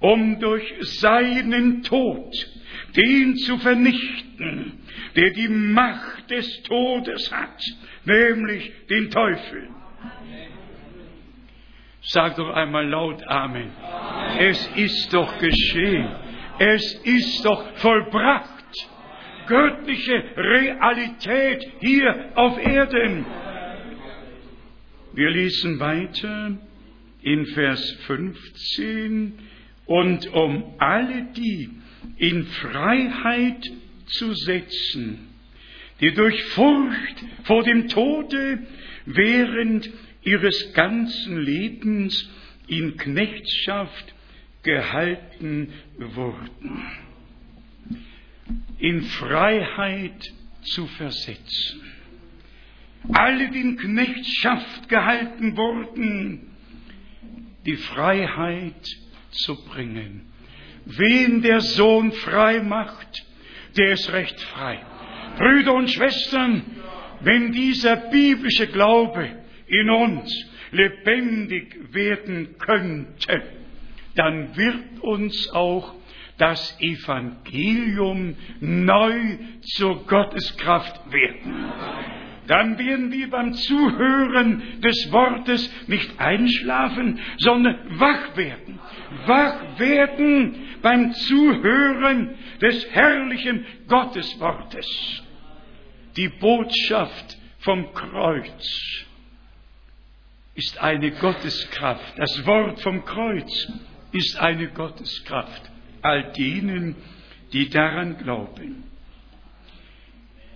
Um 0.00 0.40
durch 0.40 0.74
seinen 0.80 1.82
Tod 1.82 2.34
den 2.96 3.36
zu 3.36 3.58
vernichten, 3.58 4.80
der 5.16 5.30
die 5.30 5.48
Macht 5.48 6.30
des 6.30 6.62
Todes 6.62 7.32
hat, 7.32 7.62
nämlich 8.04 8.72
den 8.88 9.10
Teufel. 9.10 9.68
Sag 12.02 12.36
doch 12.36 12.50
einmal 12.50 12.88
laut 12.88 13.22
Amen. 13.28 13.70
Amen. 13.78 14.38
Es 14.38 14.66
ist 14.74 15.14
doch 15.14 15.38
geschehen. 15.38 16.08
Es 16.58 16.94
ist 17.04 17.44
doch 17.44 17.76
vollbracht. 17.76 18.50
Göttliche 19.46 20.24
Realität 20.36 21.64
hier 21.80 22.32
auf 22.34 22.58
Erden. 22.58 23.24
Wir 25.12 25.30
lesen 25.30 25.78
weiter 25.78 26.58
in 27.22 27.46
Vers 27.46 27.90
15. 28.06 29.38
Und 29.86 30.26
um 30.32 30.74
alle 30.78 31.26
die 31.36 31.70
in 32.16 32.46
Freiheit 32.46 33.70
zu 34.06 34.34
setzen, 34.34 35.28
die 36.00 36.12
durch 36.12 36.42
Furcht 36.44 37.24
vor 37.44 37.62
dem 37.62 37.88
Tode 37.88 38.66
während 39.06 39.90
ihres 40.22 40.72
ganzen 40.72 41.40
Lebens 41.40 42.30
in 42.66 42.96
Knechtschaft 42.96 44.14
gehalten 44.62 45.72
wurden. 45.98 46.82
In 48.78 49.02
Freiheit 49.02 50.32
zu 50.62 50.86
versetzen. 50.86 51.82
Alle, 53.12 53.50
die 53.50 53.60
in 53.60 53.76
Knechtschaft 53.76 54.88
gehalten 54.88 55.56
wurden, 55.56 56.51
die 57.66 57.76
Freiheit 57.76 58.86
zu 59.30 59.64
bringen. 59.64 60.32
Wen 60.84 61.42
der 61.42 61.60
Sohn 61.60 62.12
frei 62.12 62.60
macht, 62.60 63.24
der 63.76 63.92
ist 63.92 64.12
recht 64.12 64.40
frei. 64.40 64.84
Brüder 65.36 65.74
und 65.74 65.90
Schwestern, 65.90 66.62
wenn 67.20 67.52
dieser 67.52 67.96
biblische 67.96 68.66
Glaube 68.66 69.28
in 69.66 69.90
uns 69.90 70.50
lebendig 70.72 71.94
werden 71.94 72.56
könnte, 72.58 73.42
dann 74.14 74.56
wird 74.56 75.00
uns 75.00 75.48
auch 75.50 75.94
das 76.38 76.76
Evangelium 76.80 78.36
neu 78.60 79.38
zur 79.74 80.04
Gotteskraft 80.06 81.12
werden. 81.12 81.72
Dann 82.52 82.78
werden 82.78 83.10
wir 83.10 83.30
beim 83.30 83.54
Zuhören 83.54 84.82
des 84.82 85.10
Wortes 85.10 85.72
nicht 85.86 86.20
einschlafen, 86.20 87.18
sondern 87.38 87.98
wach 87.98 88.36
werden. 88.36 88.78
Wach 89.24 89.78
werden 89.78 90.56
beim 90.82 91.14
Zuhören 91.14 92.34
des 92.60 92.90
herrlichen 92.90 93.64
Gotteswortes. 93.88 94.86
Die 96.18 96.28
Botschaft 96.28 97.38
vom 97.60 97.90
Kreuz 97.94 99.06
ist 100.54 100.78
eine 100.78 101.10
Gotteskraft. 101.12 102.18
Das 102.18 102.44
Wort 102.44 102.82
vom 102.82 103.02
Kreuz 103.06 103.72
ist 104.12 104.38
eine 104.38 104.68
Gotteskraft 104.68 105.70
all 106.02 106.32
denen, 106.32 106.96
die 107.54 107.70
daran 107.70 108.18
glauben. 108.18 108.84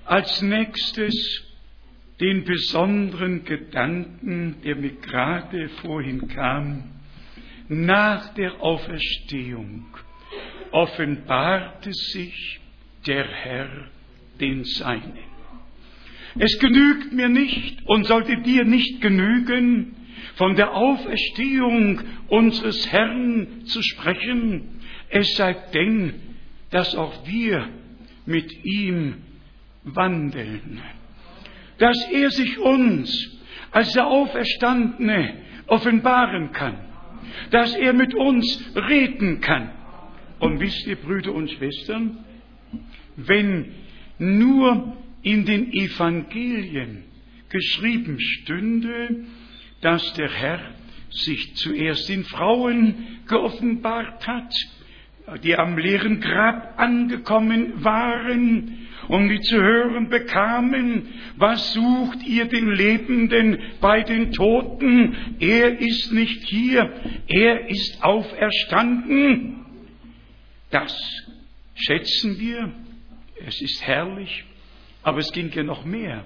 Als 0.04 0.42
nächstes 0.42 1.45
den 2.20 2.44
besonderen 2.44 3.44
Gedanken, 3.44 4.56
der 4.64 4.76
mir 4.76 4.92
gerade 4.92 5.68
vorhin 5.80 6.28
kam, 6.28 6.84
nach 7.68 8.32
der 8.34 8.62
Auferstehung 8.62 9.86
offenbarte 10.70 11.92
sich 11.92 12.60
der 13.06 13.24
Herr 13.24 13.68
den 14.40 14.64
Seinen. 14.64 15.18
Es 16.38 16.58
genügt 16.58 17.12
mir 17.12 17.28
nicht 17.28 17.86
und 17.86 18.04
sollte 18.04 18.40
dir 18.42 18.64
nicht 18.64 19.00
genügen, 19.00 19.94
von 20.34 20.54
der 20.54 20.74
Auferstehung 20.74 22.00
unseres 22.28 22.90
Herrn 22.92 23.64
zu 23.64 23.82
sprechen, 23.82 24.80
es 25.08 25.34
sei 25.36 25.54
denn, 25.72 26.14
dass 26.70 26.94
auch 26.94 27.26
wir 27.26 27.68
mit 28.26 28.52
ihm 28.64 29.14
wandeln, 29.84 30.82
dass 31.78 31.96
er 32.10 32.30
sich 32.30 32.58
uns 32.58 33.38
als 33.70 33.92
der 33.92 34.06
Auferstandene 34.06 35.34
offenbaren 35.66 36.52
kann, 36.52 36.78
dass 37.50 37.74
er 37.74 37.92
mit 37.92 38.14
uns 38.14 38.64
reden 38.74 39.40
kann. 39.40 39.70
Und 40.38 40.60
wisst 40.60 40.86
ihr, 40.86 40.96
Brüder 40.96 41.34
und 41.34 41.50
Schwestern, 41.50 42.18
wenn 43.16 43.72
nur 44.18 44.96
in 45.22 45.44
den 45.44 45.72
Evangelien 45.72 47.04
geschrieben 47.48 48.18
stünde, 48.20 49.24
dass 49.80 50.12
der 50.14 50.30
Herr 50.30 50.60
sich 51.10 51.54
zuerst 51.56 52.08
den 52.08 52.24
Frauen 52.24 53.20
geoffenbart 53.26 54.26
hat, 54.26 54.54
die 55.42 55.56
am 55.56 55.76
leeren 55.76 56.20
Grab 56.20 56.74
angekommen 56.78 57.84
waren, 57.84 58.86
um 59.08 59.28
die 59.28 59.40
zu 59.40 59.56
hören 59.56 60.08
bekamen, 60.08 61.08
was 61.36 61.72
sucht 61.72 62.24
ihr 62.26 62.46
den 62.46 62.70
Lebenden 62.70 63.58
bei 63.80 64.02
den 64.02 64.32
Toten? 64.32 65.16
Er 65.40 65.78
ist 65.78 66.12
nicht 66.12 66.44
hier, 66.48 66.92
er 67.28 67.68
ist 67.68 68.02
auferstanden. 68.02 69.64
Das 70.70 70.96
schätzen 71.74 72.38
wir, 72.38 72.72
es 73.46 73.60
ist 73.60 73.86
herrlich, 73.86 74.44
aber 75.02 75.18
es 75.18 75.32
ging 75.32 75.50
ja 75.52 75.62
noch 75.62 75.84
mehr. 75.84 76.24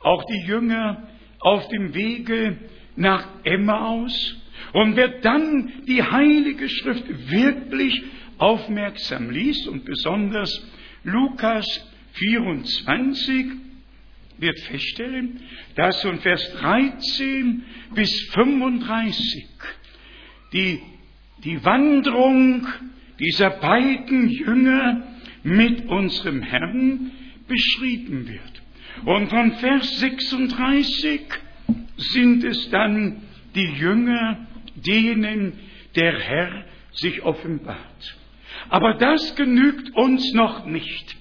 Auch 0.00 0.24
die 0.24 0.46
Jünger 0.46 1.08
auf 1.40 1.68
dem 1.68 1.94
Wege 1.94 2.56
nach 2.96 3.26
Emmaus. 3.44 4.36
Und 4.72 4.96
wer 4.96 5.08
dann 5.20 5.70
die 5.86 6.02
Heilige 6.02 6.68
Schrift 6.68 7.04
wirklich 7.30 8.02
aufmerksam 8.38 9.30
liest 9.30 9.68
und 9.68 9.84
besonders 9.84 10.66
Lukas 11.04 11.66
24 12.12 13.46
wird 14.38 14.58
feststellen, 14.60 15.40
dass 15.74 16.00
von 16.02 16.20
Vers 16.20 16.52
13 16.54 17.64
bis 17.94 18.10
35 18.32 19.46
die, 20.52 20.80
die 21.44 21.64
Wanderung 21.64 22.66
dieser 23.18 23.50
beiden 23.50 24.28
Jünger 24.28 25.02
mit 25.42 25.86
unserem 25.88 26.42
Herrn 26.42 27.10
beschrieben 27.46 28.28
wird. 28.28 28.62
Und 29.04 29.28
von 29.28 29.52
Vers 29.52 29.98
36 30.00 31.20
sind 31.96 32.44
es 32.44 32.70
dann 32.70 33.22
die 33.54 33.72
Jünger, 33.78 34.46
denen 34.74 35.54
der 35.96 36.18
Herr 36.18 36.64
sich 36.92 37.22
offenbart. 37.22 38.17
Aber 38.70 38.94
das 38.94 39.34
genügt 39.34 39.94
uns 39.94 40.32
noch 40.34 40.66
nicht. 40.66 41.16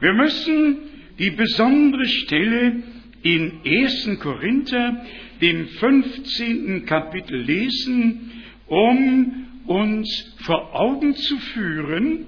Wir 0.00 0.12
müssen 0.12 0.78
die 1.18 1.30
besondere 1.30 2.06
Stelle 2.06 2.82
in 3.22 3.60
1. 3.64 4.18
Korinther, 4.20 5.04
dem 5.40 5.68
15. 5.68 6.86
Kapitel 6.86 7.40
lesen, 7.40 8.30
um 8.66 9.46
uns 9.66 10.36
vor 10.42 10.74
Augen 10.74 11.14
zu 11.14 11.36
führen, 11.38 12.26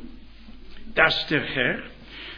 dass 0.94 1.26
der 1.28 1.42
Herr 1.42 1.82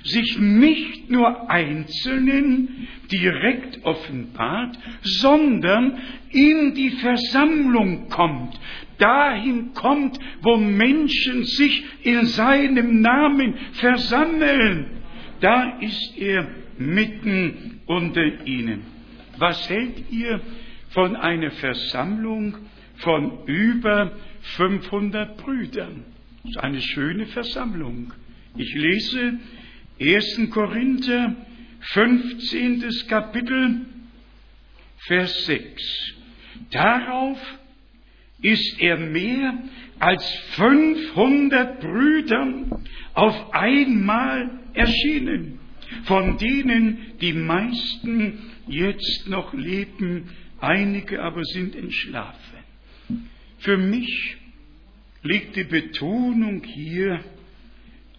sich 0.04 0.38
nicht 0.38 1.10
nur 1.10 1.50
Einzelnen 1.50 2.88
direkt 3.10 3.84
offenbart, 3.84 4.78
sondern 5.02 5.98
in 6.30 6.74
die 6.74 6.90
Versammlung 6.90 8.08
kommt, 8.08 8.58
dahin 8.98 9.72
kommt, 9.74 10.18
wo 10.42 10.56
Menschen 10.56 11.44
sich 11.44 11.84
in 12.02 12.26
seinem 12.26 13.00
Namen 13.00 13.54
versammeln. 13.72 14.86
Da 15.40 15.78
ist 15.80 16.16
er 16.18 16.48
mitten 16.78 17.80
unter 17.86 18.46
ihnen. 18.46 18.82
Was 19.38 19.68
hält 19.68 20.10
ihr 20.10 20.40
von 20.90 21.16
einer 21.16 21.50
Versammlung 21.50 22.56
von 22.96 23.46
über 23.46 24.12
500 24.56 25.36
Brüdern? 25.38 26.04
Das 26.42 26.50
ist 26.50 26.58
eine 26.58 26.80
schöne 26.80 27.26
Versammlung. 27.26 28.12
Ich 28.56 28.74
lese 28.74 29.38
1. 30.00 30.48
Korinther, 30.50 31.36
15. 31.92 33.06
Kapitel, 33.06 33.84
Vers 35.06 35.44
6. 35.44 36.14
Darauf 36.70 37.38
ist 38.40 38.80
er 38.80 38.96
mehr 38.96 39.58
als 39.98 40.24
500 40.56 41.80
Brüdern 41.80 42.70
auf 43.12 43.52
einmal 43.52 44.50
erschienen, 44.72 45.58
von 46.04 46.38
denen 46.38 47.18
die 47.20 47.34
meisten 47.34 48.38
jetzt 48.68 49.28
noch 49.28 49.52
leben, 49.52 50.30
einige 50.60 51.22
aber 51.22 51.44
sind 51.44 51.76
entschlafen. 51.76 52.58
Für 53.58 53.76
mich 53.76 54.38
liegt 55.22 55.56
die 55.56 55.64
Betonung 55.64 56.62
hier 56.64 57.22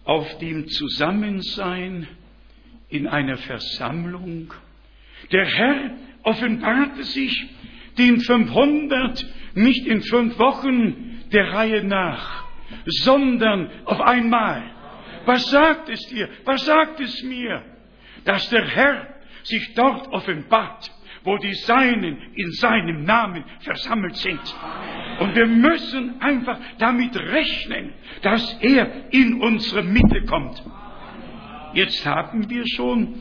auf 0.04 0.38
dem 0.38 0.68
Zusammensein 0.68 2.08
in 2.88 3.06
einer 3.06 3.36
Versammlung. 3.38 4.52
Der 5.30 5.46
Herr 5.46 5.90
offenbarte 6.24 7.04
sich 7.04 7.46
den 7.98 8.20
500 8.20 9.26
nicht 9.54 9.86
in 9.86 10.02
fünf 10.02 10.38
Wochen 10.38 11.22
der 11.32 11.52
Reihe 11.52 11.84
nach, 11.84 12.44
sondern 12.86 13.70
auf 13.84 14.00
einmal. 14.00 14.62
Was 15.24 15.50
sagt 15.50 15.88
es 15.88 16.00
dir? 16.08 16.28
Was 16.44 16.64
sagt 16.64 17.00
es 17.00 17.22
mir? 17.22 17.62
Dass 18.24 18.48
der 18.50 18.66
Herr 18.66 19.14
sich 19.44 19.74
dort 19.74 20.08
offenbart, 20.08 20.90
wo 21.24 21.36
die 21.38 21.54
Seinen 21.54 22.18
in 22.34 22.50
seinem 22.52 23.04
Namen 23.04 23.44
versammelt 23.60 24.16
sind. 24.16 24.40
Und 25.20 25.34
wir 25.34 25.46
müssen 25.46 26.20
einfach 26.20 26.58
damit 26.78 27.16
rechnen, 27.16 27.92
dass 28.22 28.58
er 28.60 29.12
in 29.12 29.40
unsere 29.40 29.82
Mitte 29.82 30.24
kommt. 30.24 30.62
Jetzt 31.74 32.04
haben 32.04 32.50
wir 32.50 32.64
schon 32.66 33.14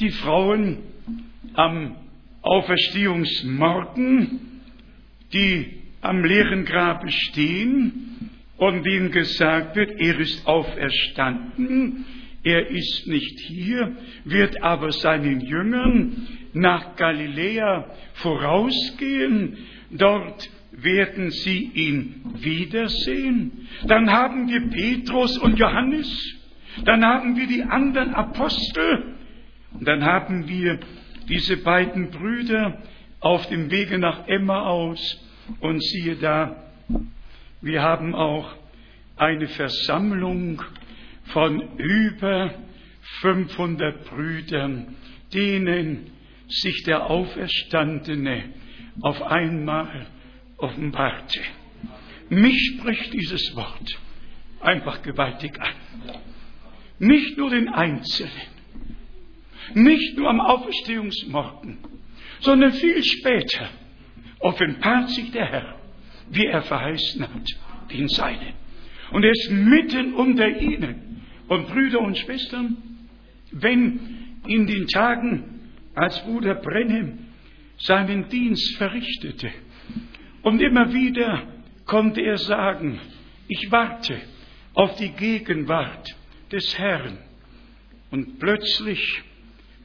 die 0.00 0.10
Frauen 0.10 0.78
am 1.54 1.96
Auferstehungsmorgen, 2.42 4.40
die 5.32 5.78
am 6.00 6.24
leeren 6.24 6.64
Grabe 6.64 7.10
stehen 7.10 8.30
und 8.56 8.84
denen 8.86 9.10
gesagt 9.10 9.76
wird, 9.76 10.00
er 10.00 10.18
ist 10.18 10.46
auferstanden, 10.46 12.06
er 12.42 12.70
ist 12.70 13.06
nicht 13.06 13.40
hier, 13.40 13.96
wird 14.24 14.62
aber 14.62 14.92
seinen 14.92 15.40
Jüngern 15.40 16.37
nach 16.52 16.96
Galiläa 16.96 17.86
vorausgehen, 18.14 19.58
dort 19.90 20.50
werden 20.72 21.30
sie 21.30 21.70
ihn 21.74 22.22
wiedersehen. 22.40 23.68
Dann 23.86 24.10
haben 24.10 24.48
wir 24.48 24.68
Petrus 24.70 25.38
und 25.38 25.58
Johannes, 25.58 26.08
dann 26.84 27.04
haben 27.04 27.36
wir 27.36 27.46
die 27.46 27.62
anderen 27.62 28.14
Apostel, 28.14 29.16
und 29.72 29.86
dann 29.86 30.04
haben 30.04 30.48
wir 30.48 30.78
diese 31.28 31.58
beiden 31.58 32.10
Brüder 32.10 32.82
auf 33.20 33.46
dem 33.48 33.70
Wege 33.70 33.98
nach 33.98 34.26
Emmaus. 34.26 35.24
Und 35.60 35.82
siehe 35.82 36.16
da, 36.16 36.64
wir 37.60 37.82
haben 37.82 38.14
auch 38.14 38.54
eine 39.16 39.48
Versammlung 39.48 40.62
von 41.24 41.76
über 41.78 42.54
500 43.20 44.04
Brüdern, 44.04 44.94
denen 45.32 46.10
sich 46.48 46.82
der 46.84 47.10
Auferstandene 47.10 48.44
auf 49.00 49.22
einmal 49.22 50.06
offenbarte. 50.56 51.40
Mich 52.30 52.74
spricht 52.74 53.12
dieses 53.12 53.54
Wort 53.54 53.98
einfach 54.60 55.02
gewaltig 55.02 55.60
an. 55.60 55.74
Nicht 56.98 57.38
nur 57.38 57.50
den 57.50 57.68
Einzelnen, 57.68 58.32
nicht 59.74 60.16
nur 60.16 60.28
am 60.28 60.40
Auferstehungsmorgen, 60.40 61.78
sondern 62.40 62.72
viel 62.72 63.02
später 63.02 63.68
offenbart 64.40 65.10
sich 65.10 65.30
der 65.30 65.46
Herr, 65.46 65.76
wie 66.30 66.46
er 66.46 66.62
verheißen 66.62 67.22
hat, 67.22 67.48
den 67.92 68.08
Seinen. 68.08 68.54
Und 69.10 69.24
er 69.24 69.30
ist 69.30 69.50
mitten 69.50 70.14
unter 70.14 70.48
ihnen. 70.48 71.22
Und 71.48 71.68
Brüder 71.68 72.00
und 72.00 72.16
Schwestern, 72.18 72.76
wenn 73.52 74.00
in 74.46 74.66
den 74.66 74.86
Tagen, 74.86 75.57
als 75.98 76.22
Bruder 76.24 76.54
Brenhem 76.54 77.18
seinen 77.78 78.28
Dienst 78.28 78.76
verrichtete, 78.76 79.50
und 80.42 80.60
immer 80.60 80.92
wieder 80.92 81.42
konnte 81.84 82.20
er 82.20 82.38
sagen, 82.38 83.00
ich 83.48 83.70
warte 83.70 84.20
auf 84.74 84.96
die 84.96 85.10
Gegenwart 85.10 86.14
des 86.52 86.78
Herrn. 86.78 87.18
Und 88.10 88.38
plötzlich 88.38 89.22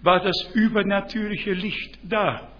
war 0.02 0.22
das 0.22 0.50
übernatürliche 0.54 1.54
Licht 1.54 1.98
da. 2.04 2.52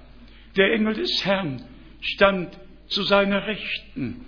Der 0.56 0.74
Engel 0.74 0.96
des 0.96 1.26
Herrn 1.26 1.64
stand 2.02 2.58
zu 2.88 3.04
seiner 3.04 3.48
Rechten. 3.48 4.26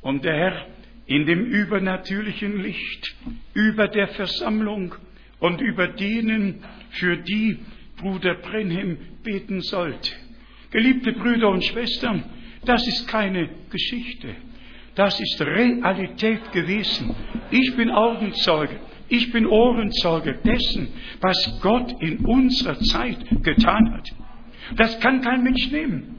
Und 0.00 0.24
der 0.24 0.34
Herr 0.34 0.66
in 1.06 1.26
dem 1.26 1.44
übernatürlichen 1.44 2.62
Licht 2.62 3.16
über 3.52 3.88
der 3.88 4.08
Versammlung 4.08 4.94
und 5.40 5.60
über 5.60 5.88
denen, 5.88 6.62
für 6.90 7.16
die 7.16 7.58
Bruder 8.00 8.34
Brenhem 8.36 8.98
beten 9.22 9.60
sollte. 9.60 10.12
Geliebte 10.70 11.12
Brüder 11.12 11.50
und 11.50 11.64
Schwestern, 11.64 12.24
das 12.64 12.86
ist 12.86 13.08
keine 13.08 13.48
Geschichte. 13.70 14.28
Das 14.94 15.18
ist 15.20 15.40
Realität 15.40 16.52
gewesen. 16.52 17.14
Ich 17.50 17.74
bin 17.76 17.90
Augenzeuge. 17.90 18.78
Ich 19.08 19.32
bin 19.32 19.46
Ohrenzeuge 19.46 20.38
dessen, 20.44 20.88
was 21.20 21.58
Gott 21.60 22.00
in 22.00 22.18
unserer 22.18 22.78
Zeit 22.78 23.18
getan 23.42 23.92
hat. 23.92 24.08
Das 24.76 25.00
kann 25.00 25.20
kein 25.20 25.42
Mensch 25.42 25.70
nehmen. 25.70 26.16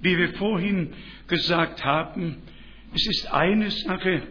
Wie 0.00 0.16
wir 0.16 0.34
vorhin 0.34 0.90
gesagt 1.26 1.84
haben, 1.84 2.36
es 2.94 3.06
ist 3.06 3.32
eine 3.32 3.70
Sache, 3.70 4.22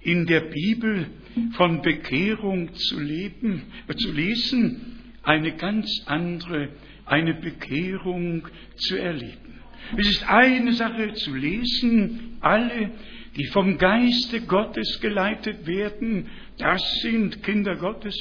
in 0.00 0.26
der 0.26 0.40
Bibel 0.40 1.06
von 1.52 1.82
Bekehrung 1.82 2.72
zu 2.74 3.00
leben, 3.00 3.62
äh, 3.88 3.94
zu 3.94 4.12
lesen, 4.12 5.03
eine 5.24 5.56
ganz 5.56 5.88
andere, 6.06 6.70
eine 7.06 7.34
Bekehrung 7.34 8.48
zu 8.76 8.96
erleben. 8.96 9.60
Es 9.96 10.08
ist 10.08 10.28
eine 10.28 10.72
Sache 10.72 11.12
zu 11.14 11.34
lesen, 11.34 12.38
alle, 12.40 12.90
die 13.36 13.46
vom 13.46 13.76
Geiste 13.78 14.42
Gottes 14.42 15.00
geleitet 15.00 15.66
werden, 15.66 16.28
das 16.58 16.82
sind 17.00 17.42
Kinder 17.42 17.76
Gottes. 17.76 18.14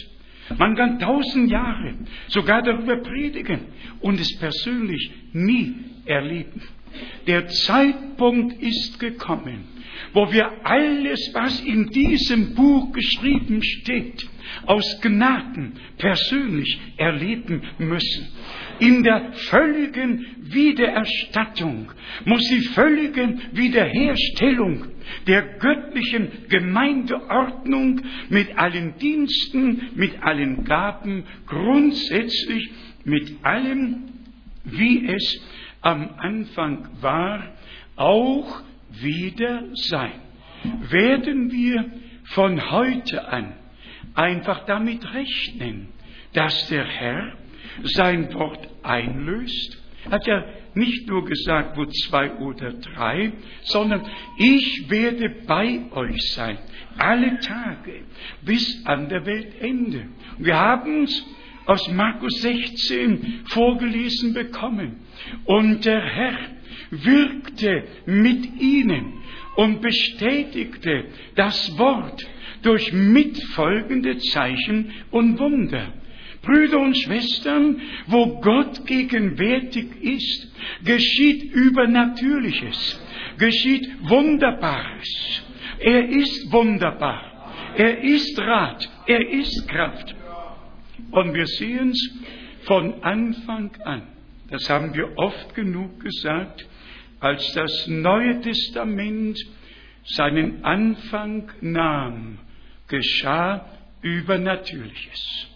Man 0.57 0.75
kann 0.75 0.99
tausend 0.99 1.49
Jahre 1.49 1.95
sogar 2.27 2.61
darüber 2.61 2.97
predigen 2.97 3.61
und 4.01 4.19
es 4.19 4.37
persönlich 4.39 5.11
nie 5.31 5.75
erleben. 6.05 6.61
Der 7.27 7.47
Zeitpunkt 7.47 8.61
ist 8.61 8.99
gekommen, 8.99 9.63
wo 10.13 10.31
wir 10.31 10.65
alles, 10.65 11.19
was 11.33 11.59
in 11.61 11.87
diesem 11.89 12.53
Buch 12.55 12.91
geschrieben 12.91 13.61
steht, 13.63 14.27
aus 14.65 15.01
Gnaden 15.01 15.73
persönlich 15.97 16.79
erleben 16.97 17.61
müssen. 17.77 18.27
In 18.79 19.03
der 19.03 19.33
völligen 19.33 20.25
Wiedererstattung 20.41 21.91
muss 22.25 22.41
die 22.49 22.67
völlige 22.69 23.37
Wiederherstellung 23.53 24.85
der 25.27 25.57
göttlichen 25.59 26.47
Gemeindeordnung 26.49 28.01
mit 28.29 28.57
allen 28.57 28.97
Diensten, 28.97 29.89
mit 29.95 30.21
allen 30.21 30.63
Gaben, 30.63 31.23
grundsätzlich 31.45 32.71
mit 33.05 33.33
allem, 33.43 34.03
wie 34.65 35.07
es 35.07 35.41
am 35.81 36.09
Anfang 36.17 36.87
war, 37.01 37.53
auch 37.95 38.61
wieder 39.01 39.63
sein. 39.73 40.13
Werden 40.89 41.51
wir 41.51 41.85
von 42.25 42.71
heute 42.71 43.27
an 43.27 43.53
einfach 44.13 44.65
damit 44.65 45.13
rechnen, 45.13 45.89
dass 46.33 46.67
der 46.69 46.85
Herr 46.85 47.33
sein 47.83 48.33
Wort 48.33 48.67
einlöst? 48.83 49.81
Hat 50.09 50.25
ja 50.27 50.43
nicht 50.75 51.07
nur 51.07 51.25
gesagt, 51.25 51.77
wo 51.77 51.85
zwei 51.85 52.33
oder 52.35 52.73
drei, 52.73 53.33
sondern 53.63 54.05
ich 54.37 54.89
werde 54.89 55.29
bei 55.47 55.81
euch 55.91 56.33
sein, 56.33 56.57
alle 56.97 57.39
Tage, 57.39 58.03
bis 58.41 58.85
an 58.85 59.07
der 59.09 59.25
Weltende. 59.25 60.07
Wir 60.39 60.59
haben 60.59 61.03
es 61.03 61.25
aus 61.65 61.89
Markus 61.91 62.41
16 62.41 63.43
vorgelesen 63.45 64.33
bekommen. 64.33 64.97
Und 65.45 65.85
der 65.85 66.01
Herr 66.01 66.37
wirkte 67.03 67.83
mit 68.05 68.59
ihnen 68.61 69.13
und 69.55 69.81
bestätigte 69.81 71.05
das 71.35 71.77
Wort 71.77 72.25
durch 72.61 72.91
mitfolgende 72.93 74.17
Zeichen 74.17 74.91
und 75.11 75.39
Wunder. 75.39 75.93
Brüder 76.41 76.79
und 76.79 76.97
Schwestern, 76.97 77.81
wo 78.07 78.39
Gott 78.41 78.85
gegenwärtig 78.85 79.87
ist, 80.01 80.53
geschieht 80.83 81.43
Übernatürliches, 81.53 83.01
geschieht 83.37 83.87
Wunderbares. 84.01 85.43
Er 85.79 86.09
ist 86.09 86.51
wunderbar, 86.51 87.73
er 87.77 88.01
ist 88.03 88.37
Rat, 88.39 88.89
er 89.07 89.29
ist 89.29 89.67
Kraft. 89.69 90.15
Und 91.11 91.33
wir 91.33 91.47
sehen 91.47 91.89
es 91.89 92.13
von 92.65 93.01
Anfang 93.03 93.71
an, 93.85 94.03
das 94.49 94.69
haben 94.69 94.93
wir 94.93 95.17
oft 95.17 95.55
genug 95.55 95.99
gesagt, 96.01 96.65
als 97.23 97.53
das 97.53 97.87
Neue 97.87 98.41
Testament 98.41 99.39
seinen 100.03 100.65
Anfang 100.65 101.49
nahm, 101.61 102.37
geschah 102.89 103.65
Übernatürliches. 104.01 105.47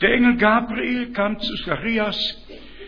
Der 0.00 0.14
Engel 0.14 0.38
Gabriel 0.38 1.12
kam 1.12 1.38
zu 1.38 1.54
Zacharias, 1.56 2.16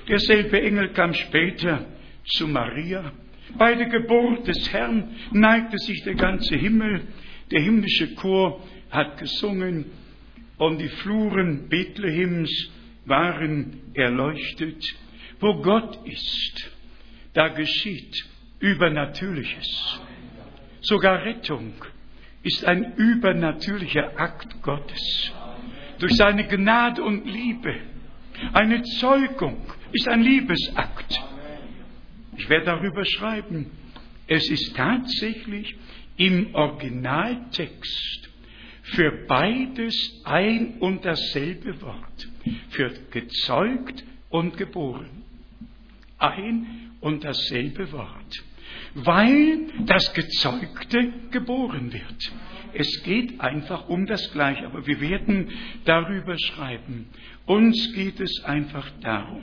derselbe 0.08 0.62
Engel 0.62 0.94
kam 0.94 1.12
später 1.12 1.84
zu 2.24 2.48
Maria. 2.48 3.12
Bei 3.58 3.74
der 3.74 3.90
Geburt 3.90 4.48
des 4.48 4.72
Herrn 4.72 5.14
neigte 5.32 5.76
sich 5.76 6.02
der 6.04 6.14
ganze 6.14 6.56
Himmel, 6.56 7.02
der 7.50 7.60
himmlische 7.60 8.14
Chor 8.14 8.66
hat 8.90 9.18
gesungen 9.18 9.90
und 10.56 10.78
die 10.78 10.88
Fluren 10.88 11.68
Bethlehems 11.68 12.50
waren 13.04 13.92
erleuchtet. 13.92 14.82
Wo 15.38 15.60
Gott 15.60 15.98
ist, 16.06 16.71
da 17.34 17.48
geschieht 17.48 18.28
Übernatürliches. 18.60 20.00
Sogar 20.80 21.24
Rettung 21.24 21.74
ist 22.42 22.64
ein 22.64 22.94
übernatürlicher 22.96 24.18
Akt 24.18 24.62
Gottes 24.62 25.32
durch 25.98 26.14
seine 26.14 26.46
Gnade 26.46 27.02
und 27.02 27.24
Liebe. 27.26 27.74
Eine 28.52 28.82
Zeugung 28.82 29.64
ist 29.92 30.08
ein 30.08 30.22
Liebesakt. 30.22 31.20
Ich 32.36 32.48
werde 32.48 32.66
darüber 32.66 33.04
schreiben. 33.04 33.70
Es 34.26 34.48
ist 34.50 34.74
tatsächlich 34.76 35.76
im 36.16 36.54
Originaltext 36.54 38.30
für 38.82 39.26
beides 39.28 40.22
ein 40.24 40.78
und 40.80 41.04
dasselbe 41.04 41.80
Wort. 41.82 42.28
Für 42.70 42.90
gezeugt 43.10 44.04
und 44.28 44.56
geboren. 44.56 45.22
Ein 46.18 46.91
und 47.02 47.22
dasselbe 47.24 47.92
Wort. 47.92 48.44
Weil 48.94 49.66
das 49.84 50.14
Gezeugte 50.14 51.12
geboren 51.30 51.92
wird. 51.92 52.32
Es 52.72 53.02
geht 53.02 53.38
einfach 53.40 53.88
um 53.88 54.06
das 54.06 54.32
Gleiche, 54.32 54.64
aber 54.64 54.86
wir 54.86 55.00
werden 55.00 55.50
darüber 55.84 56.38
schreiben. 56.38 57.08
Uns 57.44 57.92
geht 57.92 58.18
es 58.20 58.42
einfach 58.44 58.88
darum, 59.02 59.42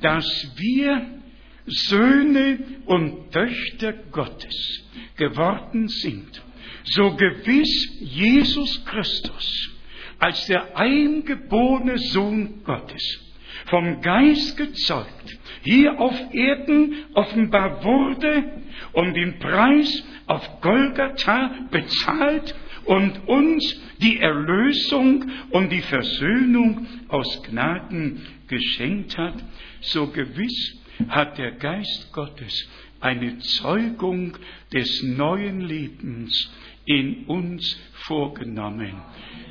dass 0.00 0.26
wir 0.56 1.20
Söhne 1.66 2.58
und 2.86 3.30
Töchter 3.30 3.92
Gottes 4.10 4.84
geworden 5.16 5.88
sind, 5.88 6.42
so 6.84 7.14
gewiss 7.14 7.98
Jesus 8.00 8.84
Christus 8.86 9.70
als 10.18 10.46
der 10.46 10.76
eingeborene 10.76 11.98
Sohn 11.98 12.62
Gottes 12.64 13.20
vom 13.66 14.00
Geist 14.00 14.56
gezeugt, 14.56 15.38
hier 15.62 16.00
auf 16.00 16.14
Erden 16.32 16.94
offenbar 17.14 17.84
wurde 17.84 18.44
und 18.92 19.14
den 19.14 19.38
Preis 19.38 20.04
auf 20.26 20.60
Golgatha 20.60 21.50
bezahlt 21.70 22.54
und 22.84 23.28
uns 23.28 23.80
die 23.98 24.18
Erlösung 24.18 25.24
und 25.50 25.70
die 25.70 25.82
Versöhnung 25.82 26.86
aus 27.08 27.42
Gnaden 27.44 28.26
geschenkt 28.48 29.16
hat, 29.16 29.34
so 29.80 30.08
gewiss 30.08 30.80
hat 31.08 31.38
der 31.38 31.52
Geist 31.52 32.12
Gottes 32.12 32.68
eine 33.00 33.38
Zeugung 33.38 34.36
des 34.72 35.02
neuen 35.02 35.60
Lebens 35.60 36.52
in 36.84 37.24
uns 37.26 37.80
vorgenommen. 37.92 38.94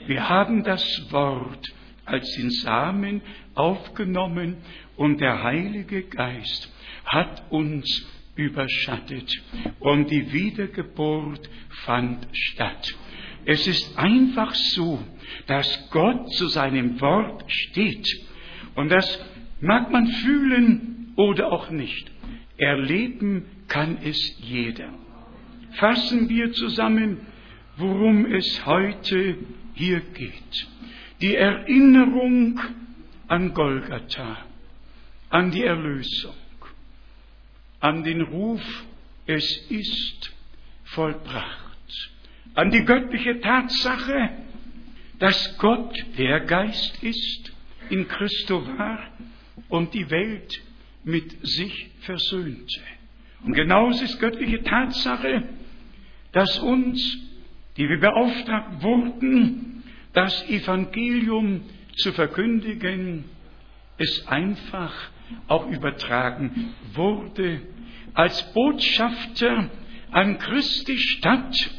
Wir 0.08 0.28
haben 0.28 0.64
das 0.64 0.84
Wort 1.12 1.74
als 2.06 2.30
den 2.36 2.50
Samen 2.52 3.22
aufgenommen 3.56 4.58
und 4.96 5.20
der 5.22 5.44
Heilige 5.44 6.04
Geist 6.04 6.72
hat 7.06 7.44
uns 7.52 8.06
überschattet 8.36 9.42
und 9.80 10.10
die 10.10 10.32
Wiedergeburt 10.32 11.50
fand 11.86 12.28
statt. 12.32 12.96
Es 13.46 13.68
ist 13.68 13.98
einfach 13.98 14.54
so, 14.54 15.00
dass 15.48 15.90
Gott 15.90 16.32
zu 16.34 16.48
seinem 16.48 17.02
Wort 17.02 17.44
steht. 17.52 18.08
Und 18.76 18.90
das 18.90 19.20
mag 19.60 19.92
man 19.92 20.08
fühlen 20.08 21.14
oder 21.16 21.52
auch 21.52 21.70
nicht. 21.72 22.12
Erleben 22.58 23.46
kann 23.68 23.98
es 24.04 24.38
jeder. 24.40 24.90
Fassen 25.74 26.30
wir 26.30 26.52
zusammen, 26.52 27.22
worum 27.78 28.26
es 28.26 28.66
heute 28.66 29.38
hier 29.74 30.02
geht. 30.14 30.68
Die 31.22 31.36
Erinnerung 31.36 32.60
an 33.28 33.54
Golgatha, 33.54 34.38
an 35.32 35.50
die 35.52 35.64
Erlösung, 35.64 36.36
an 37.80 38.04
den 38.04 38.22
Ruf, 38.22 38.62
es 39.26 39.58
ist 39.70 40.32
vollbracht 40.84 41.72
an 42.54 42.72
die 42.72 42.84
göttliche 42.84 43.40
Tatsache, 43.40 44.30
dass 45.20 45.58
Gott 45.58 45.96
der 46.18 46.42
Geist 46.42 47.02
ist, 47.04 47.54
in 47.90 48.08
Christo 48.08 48.66
war 48.78 49.00
und 49.70 49.94
die 49.94 50.10
Welt 50.10 50.62
mit 51.04 51.46
sich 51.46 51.90
versöhnte. 52.02 52.82
Und 53.44 53.54
genauso 53.54 54.04
ist 54.04 54.20
göttliche 54.20 54.64
Tatsache, 54.64 55.44
dass 56.32 56.60
uns, 56.60 57.18
die 57.78 57.88
wir 57.88 58.00
beauftragt 58.00 58.82
wurden, 58.82 59.84
das 60.14 60.48
Evangelium 60.50 61.64
zu 61.98 62.14
verkündigen, 62.14 63.26
es 63.98 64.28
einfach 64.28 64.94
auch 65.48 65.70
übertragen 65.70 66.74
wurde 66.94 67.62
als 68.14 68.54
Botschafter 68.54 69.70
an 70.12 70.38
Christi 70.38 70.98
Stadt 70.98 71.72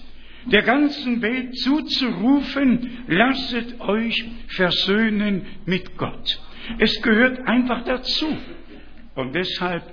der 0.47 0.63
ganzen 0.63 1.23
Welt 1.23 1.57
zuzurufen, 1.59 3.05
lasset 3.07 3.81
euch 3.81 4.25
versöhnen 4.49 5.47
mit 5.67 5.97
Gott. 5.97 6.41
Es 6.79 7.01
gehört 7.03 7.47
einfach 7.47 7.85
dazu. 7.85 8.37
Und 9.15 9.35
deshalb 9.35 9.85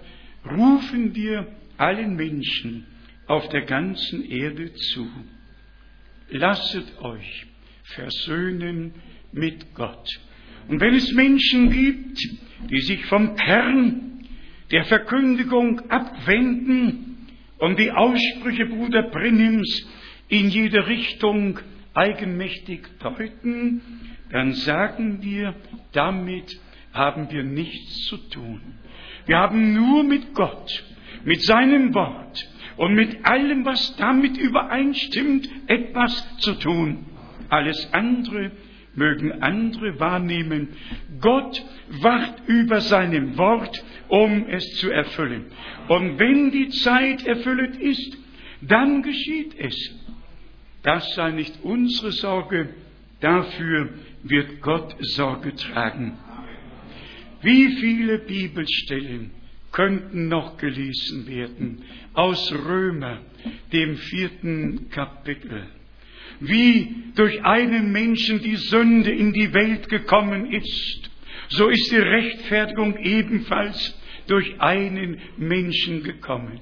rufen 0.50 1.14
wir 1.14 1.48
allen 1.78 2.16
Menschen 2.16 2.86
auf 3.28 3.48
der 3.50 3.62
ganzen 3.66 4.24
Erde 4.30 4.74
zu. 4.74 5.08
Lasset 6.30 7.00
euch 7.02 7.46
versöhnen 7.84 8.94
mit 9.32 9.74
Gott. 9.76 10.20
Und 10.70 10.80
wenn 10.80 10.94
es 10.94 11.12
Menschen 11.14 11.72
gibt, 11.72 12.20
die 12.70 12.82
sich 12.82 13.06
vom 13.08 13.36
Kern 13.36 14.20
der 14.72 14.86
Verkündigung 14.86 15.80
abwenden 15.90 17.28
und 17.58 17.80
die 17.80 17.92
Aussprüche 17.92 18.68
Bruder 18.68 19.04
Brennims 19.10 19.88
in 20.28 20.50
jede 20.50 20.86
Richtung 20.86 21.60
eigenmächtig 21.96 22.88
deuten, 23.00 23.82
dann 24.32 24.54
sagen 24.54 25.24
wir, 25.24 25.56
damit 25.92 26.60
haben 26.94 27.32
wir 27.32 27.44
nichts 27.44 28.06
zu 28.06 28.18
tun. 28.30 28.62
Wir 29.26 29.38
haben 29.38 29.74
nur 29.74 30.04
mit 30.04 30.36
Gott, 30.36 30.84
mit 31.24 31.42
seinem 31.42 31.96
Wort 31.96 32.48
und 32.78 32.94
mit 32.94 33.26
allem, 33.26 33.66
was 33.66 33.96
damit 33.98 34.38
übereinstimmt, 34.38 35.50
etwas 35.66 36.38
zu 36.38 36.54
tun. 36.54 37.06
Alles 37.50 37.92
andere 37.92 38.52
mögen 39.00 39.42
andere 39.42 40.00
wahrnehmen. 40.00 40.70
Gott 41.20 41.66
wacht 42.02 42.48
über 42.48 42.82
seinem 42.82 43.38
Wort, 43.38 43.84
um 44.10 44.46
es 44.48 44.64
zu 44.76 44.92
erfüllen. 44.92 45.46
Und 45.88 46.20
wenn 46.20 46.52
die 46.52 46.70
Zeit 46.70 47.26
erfüllt 47.26 47.78
ist, 47.78 48.18
dann 48.62 49.02
geschieht 49.02 49.56
es. 49.58 49.76
Das 50.84 51.16
sei 51.16 51.32
nicht 51.32 51.64
unsere 51.64 52.12
Sorge, 52.12 52.70
dafür 53.22 53.90
wird 54.24 54.62
Gott 54.62 54.96
Sorge 55.00 55.56
tragen. 55.56 56.18
Wie 57.42 57.76
viele 57.78 58.20
Bibelstellen 58.20 59.32
könnten 59.72 60.28
noch 60.28 60.58
gelesen 60.58 61.28
werden 61.28 61.84
aus 62.14 62.52
Römer, 62.52 63.22
dem 63.72 63.96
vierten 63.96 64.90
Kapitel 64.90 65.68
wie 66.40 67.12
durch 67.16 67.44
einen 67.44 67.92
Menschen 67.92 68.42
die 68.42 68.56
Sünde 68.56 69.12
in 69.12 69.34
die 69.34 69.54
Welt 69.54 69.90
gekommen 69.90 70.52
ist, 70.52 71.10
so 71.50 71.68
ist 71.68 71.92
die 71.92 71.98
Rechtfertigung 71.98 72.98
ebenfalls 72.98 74.00
durch 74.28 74.60
einen 74.62 75.20
Menschen 75.38 76.04
gekommen. 76.04 76.60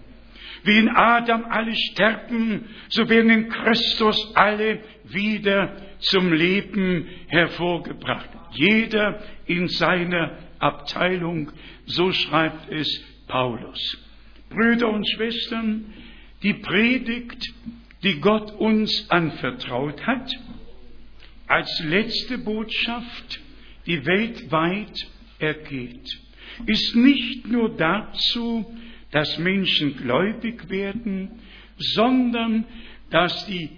Wie 0.64 0.78
in 0.78 0.90
Adam 0.90 1.46
alle 1.46 1.76
sterben, 1.76 2.66
so 2.90 3.08
werden 3.10 3.30
in 3.30 3.50
Christus 3.50 4.32
alle 4.36 4.80
wieder 5.06 5.76
zum 6.00 6.34
Leben 6.34 7.08
hervorgebracht. 7.28 8.30
Jeder 8.52 9.22
in 9.46 9.68
seiner 9.68 10.38
Abteilung, 10.60 11.52
so 11.86 12.12
schreibt 12.12 12.70
es 12.72 13.04
Paulus. 13.28 13.98
Brüder 14.50 14.90
und 14.90 15.08
Schwestern, 15.08 15.94
die 16.44 16.54
Predigt 16.54 17.54
die 18.04 18.20
Gott 18.20 18.52
uns 18.54 19.10
anvertraut 19.10 20.06
hat, 20.06 20.32
als 21.48 21.82
letzte 21.84 22.38
Botschaft, 22.38 23.42
die 23.86 24.06
weltweit 24.06 25.08
ergeht, 25.40 26.20
ist 26.66 26.96
nicht 26.96 27.48
nur 27.48 27.76
dazu, 27.76 28.66
dass 29.12 29.38
Menschen 29.38 29.96
gläubig 29.96 30.70
werden, 30.70 31.40
sondern 31.78 32.66
dass 33.10 33.46
die 33.48 33.70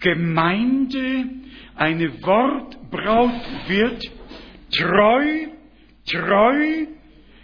Gemeinde 0.00 1.26
eine 1.74 2.22
Wortbraut 2.22 3.68
wird, 3.68 4.10
treu, 4.70 5.46
treu 6.06 6.86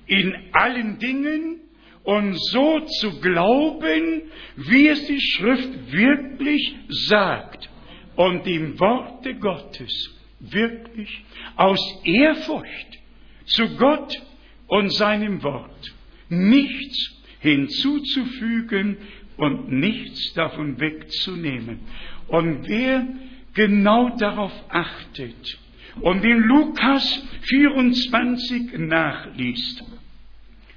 in 0.06 0.34
allen 0.52 0.98
Dingen, 0.98 1.60
und 2.06 2.40
so 2.40 2.80
zu 3.00 3.20
glauben, 3.20 4.22
wie 4.54 4.86
es 4.86 5.06
die 5.08 5.20
Schrift 5.20 5.92
wirklich 5.92 6.76
sagt 6.88 7.68
und 8.14 8.46
dem 8.46 8.78
Worte 8.78 9.34
Gottes 9.34 10.14
wirklich 10.38 11.24
aus 11.56 11.80
Ehrfurcht 12.04 12.98
zu 13.46 13.76
Gott 13.76 14.22
und 14.68 14.92
seinem 14.92 15.42
Wort 15.42 15.92
nichts 16.28 17.22
hinzuzufügen 17.40 18.98
und 19.36 19.72
nichts 19.72 20.32
davon 20.34 20.78
wegzunehmen. 20.78 21.80
Und 22.28 22.68
wer 22.68 23.04
genau 23.52 24.10
darauf 24.16 24.52
achtet 24.68 25.58
und 26.00 26.24
in 26.24 26.38
Lukas 26.38 27.26
24 27.48 28.78
nachliest, 28.78 29.82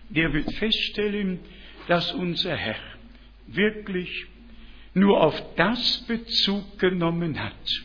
der 0.10 0.34
wird 0.34 0.52
feststellen, 0.54 1.40
dass 1.88 2.14
unser 2.14 2.56
Herr 2.56 2.76
wirklich 3.48 4.26
nur 4.94 5.22
auf 5.22 5.42
das 5.56 6.06
Bezug 6.08 6.80
genommen 6.80 7.40
hat, 7.40 7.84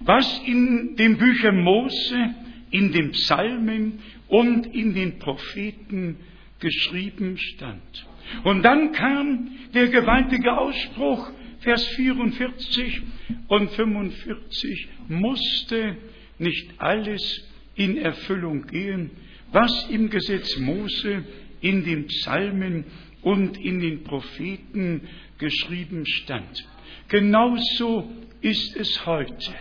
was 0.00 0.42
in 0.46 0.96
den 0.96 1.16
Büchern 1.16 1.62
Mose, 1.62 2.34
in 2.70 2.92
den 2.92 3.12
Psalmen 3.12 4.00
und 4.28 4.66
in 4.74 4.94
den 4.94 5.18
Propheten 5.18 6.16
geschrieben 6.60 7.36
stand. 7.38 8.06
Und 8.44 8.62
dann 8.62 8.92
kam 8.92 9.50
der 9.74 9.88
gewaltige 9.88 10.56
Ausspruch, 10.56 11.30
Vers 11.60 11.86
44 11.88 13.02
und 13.48 13.70
45, 13.70 14.88
musste 15.08 15.96
nicht 16.38 16.70
alles 16.78 17.48
in 17.74 17.98
Erfüllung 17.98 18.66
gehen, 18.66 19.10
was 19.52 19.88
im 19.90 20.08
Gesetz 20.10 20.56
Mose 20.58 21.24
in 21.60 21.84
den 21.84 22.06
Psalmen 22.06 22.84
und 23.22 23.58
in 23.58 23.80
den 23.80 24.04
Propheten 24.04 25.02
geschrieben 25.38 26.06
stand. 26.06 26.66
Genauso 27.08 28.10
ist 28.40 28.76
es 28.76 29.04
heute. 29.06 29.54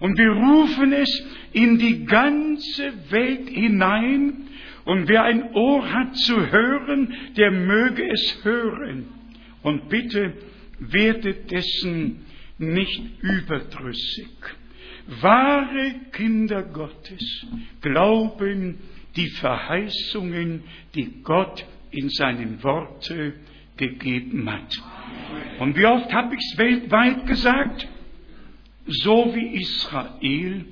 Und 0.00 0.16
wir 0.18 0.30
rufen 0.30 0.92
es 0.92 1.10
in 1.52 1.78
die 1.78 2.04
ganze 2.04 2.92
Welt 3.10 3.48
hinein. 3.48 4.48
Und 4.84 5.08
wer 5.08 5.24
ein 5.24 5.52
Ohr 5.54 5.92
hat 5.92 6.16
zu 6.16 6.50
hören, 6.50 7.12
der 7.36 7.50
möge 7.50 8.08
es 8.08 8.38
hören. 8.42 9.06
Und 9.62 9.88
bitte 9.88 10.34
werdet 10.78 11.50
dessen 11.50 12.24
nicht 12.58 13.02
überdrüssig. 13.22 14.28
Wahre 15.20 15.94
Kinder 16.12 16.62
Gottes 16.62 17.46
glauben 17.80 18.78
die 19.18 19.28
Verheißungen, 19.30 20.62
die 20.94 21.22
Gott 21.24 21.66
in 21.90 22.08
seinen 22.08 22.62
Worte 22.62 23.34
gegeben 23.76 24.50
hat. 24.50 24.80
Und 25.58 25.76
wie 25.76 25.86
oft 25.86 26.12
habe 26.12 26.36
ich 26.36 26.40
es 26.52 26.58
weltweit 26.58 27.26
gesagt? 27.26 27.88
So 28.86 29.34
wie 29.34 29.60
Israel 29.60 30.64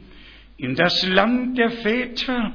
in 0.59 0.75
das 0.77 1.07
Land 1.07 1.59
der 1.59 1.71
Väter, 1.71 2.55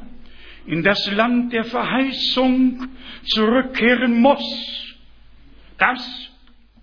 in 0.66 0.82
das 0.82 1.12
Land 1.12 1.52
der 1.52 1.66
Verheißung 1.66 2.88
zurückkehren 3.26 4.20
muss, 4.22 4.96
dass, 5.78 6.32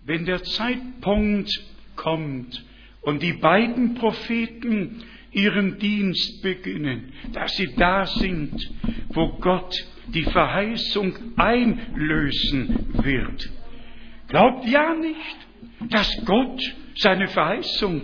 wenn 0.04 0.26
der 0.26 0.42
Zeitpunkt 0.42 1.50
kommt 1.96 2.64
und 3.00 3.22
die 3.22 3.32
beiden 3.32 3.94
Propheten 3.94 5.02
ihren 5.32 5.78
Dienst 5.78 6.42
beginnen, 6.42 7.12
dass 7.32 7.56
sie 7.56 7.74
da 7.76 8.06
sind, 8.06 8.54
wo 9.08 9.28
Gott 9.38 9.74
die 10.08 10.24
Verheißung 10.24 11.14
einlösen 11.36 13.02
wird. 13.02 13.50
Glaubt 14.28 14.66
ja 14.68 14.94
nicht, 14.94 15.90
dass 15.90 16.10
Gott 16.24 16.60
seine 16.96 17.28
Verheißung 17.28 18.02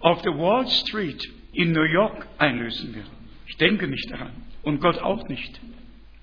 auf 0.00 0.22
der 0.22 0.32
Wall 0.32 0.66
Street 0.68 1.22
in 1.52 1.72
New 1.72 1.84
York 1.84 2.26
einlösen 2.38 2.94
wird. 2.94 3.10
Ich 3.46 3.56
denke 3.56 3.86
nicht 3.86 4.10
daran. 4.10 4.32
Und 4.62 4.80
Gott 4.80 4.98
auch 4.98 5.28
nicht. 5.28 5.60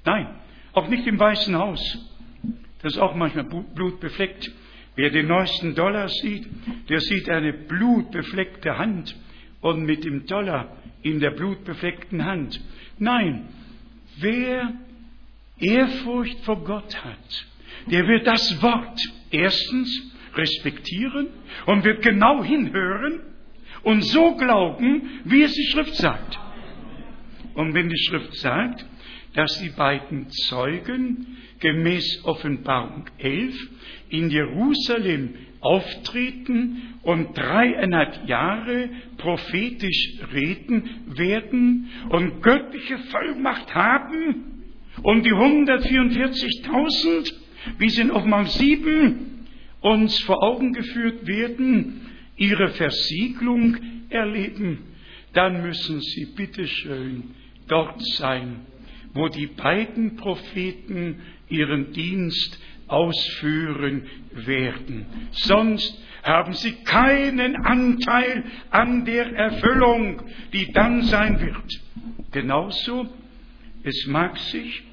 Nein, 0.05 0.27
auch 0.73 0.87
nicht 0.87 1.05
im 1.05 1.19
Weißen 1.19 1.55
Haus. 1.55 1.79
Das 2.81 2.93
ist 2.93 2.99
auch 2.99 3.15
manchmal 3.15 3.45
blutbefleckt. 3.45 4.51
Wer 4.95 5.11
den 5.11 5.27
neuesten 5.27 5.75
Dollar 5.75 6.09
sieht, 6.09 6.47
der 6.89 6.99
sieht 6.99 7.29
eine 7.29 7.53
blutbefleckte 7.53 8.77
Hand 8.77 9.15
und 9.61 9.83
mit 9.83 10.03
dem 10.03 10.25
Dollar 10.25 10.77
in 11.01 11.19
der 11.19 11.31
blutbefleckten 11.31 12.25
Hand. 12.25 12.59
Nein, 12.97 13.47
wer 14.17 14.73
Ehrfurcht 15.59 16.39
vor 16.41 16.63
Gott 16.63 17.03
hat, 17.03 17.47
der 17.87 18.07
wird 18.07 18.27
das 18.27 18.61
Wort 18.61 18.99
erstens 19.31 20.13
respektieren 20.35 21.27
und 21.65 21.83
wird 21.83 22.01
genau 22.01 22.43
hinhören 22.43 23.21
und 23.83 24.03
so 24.03 24.35
glauben, 24.35 25.21
wie 25.25 25.43
es 25.43 25.53
die 25.53 25.67
Schrift 25.67 25.95
sagt. 25.95 26.39
Und 27.53 27.73
wenn 27.73 27.89
die 27.89 27.97
Schrift 27.97 28.35
sagt, 28.35 28.85
dass 29.33 29.59
die 29.59 29.69
beiden 29.69 30.29
Zeugen 30.29 31.37
gemäß 31.59 32.23
Offenbarung 32.23 33.05
11 33.17 33.55
in 34.09 34.29
Jerusalem 34.29 35.35
auftreten 35.61 36.95
und 37.03 37.37
dreieinhalb 37.37 38.27
Jahre 38.27 38.89
prophetisch 39.17 40.19
reden 40.33 40.89
werden 41.07 41.89
und 42.09 42.41
göttliche 42.41 42.97
Vollmacht 42.97 43.75
haben 43.75 44.49
und 45.03 45.25
die 45.25 45.33
144.000, 45.33 47.33
wie 47.77 47.89
sie 47.89 48.01
in 48.01 48.11
Offenbarung 48.11 48.47
7 48.47 49.45
uns 49.81 50.19
vor 50.19 50.43
Augen 50.43 50.73
geführt 50.73 51.25
werden, 51.27 52.01
ihre 52.35 52.69
Versiegelung 52.69 53.77
erleben, 54.09 54.79
dann 55.33 55.61
müssen 55.61 56.01
sie 56.01 56.25
bitteschön 56.35 57.35
dort 57.67 58.01
sein, 58.15 58.61
wo 59.13 59.27
die 59.27 59.47
beiden 59.47 60.15
Propheten 60.15 61.21
ihren 61.49 61.91
Dienst 61.93 62.59
ausführen 62.89 64.07
werden. 64.31 65.05
Sonst 65.31 65.97
haben 66.23 66.53
sie 66.53 66.73
keinen 66.83 67.55
Anteil 67.65 68.43
an 68.71 69.05
der 69.05 69.31
Erfüllung, 69.33 70.21
die 70.53 70.71
dann 70.73 71.03
sein 71.03 71.39
wird. 71.39 71.81
Genauso, 72.31 73.07
es 73.83 74.05
mag 74.07 74.37
sich 74.37 74.83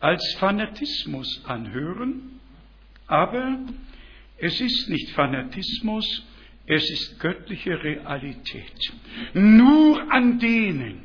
als 0.00 0.36
Fanatismus 0.38 1.44
anhören, 1.46 2.40
aber 3.06 3.58
es 4.38 4.60
ist 4.60 4.88
nicht 4.88 5.10
Fanatismus, 5.10 6.24
es 6.66 6.88
ist 6.90 7.18
göttliche 7.18 7.82
Realität. 7.82 8.92
Nur 9.32 10.12
an 10.12 10.38
denen, 10.38 11.00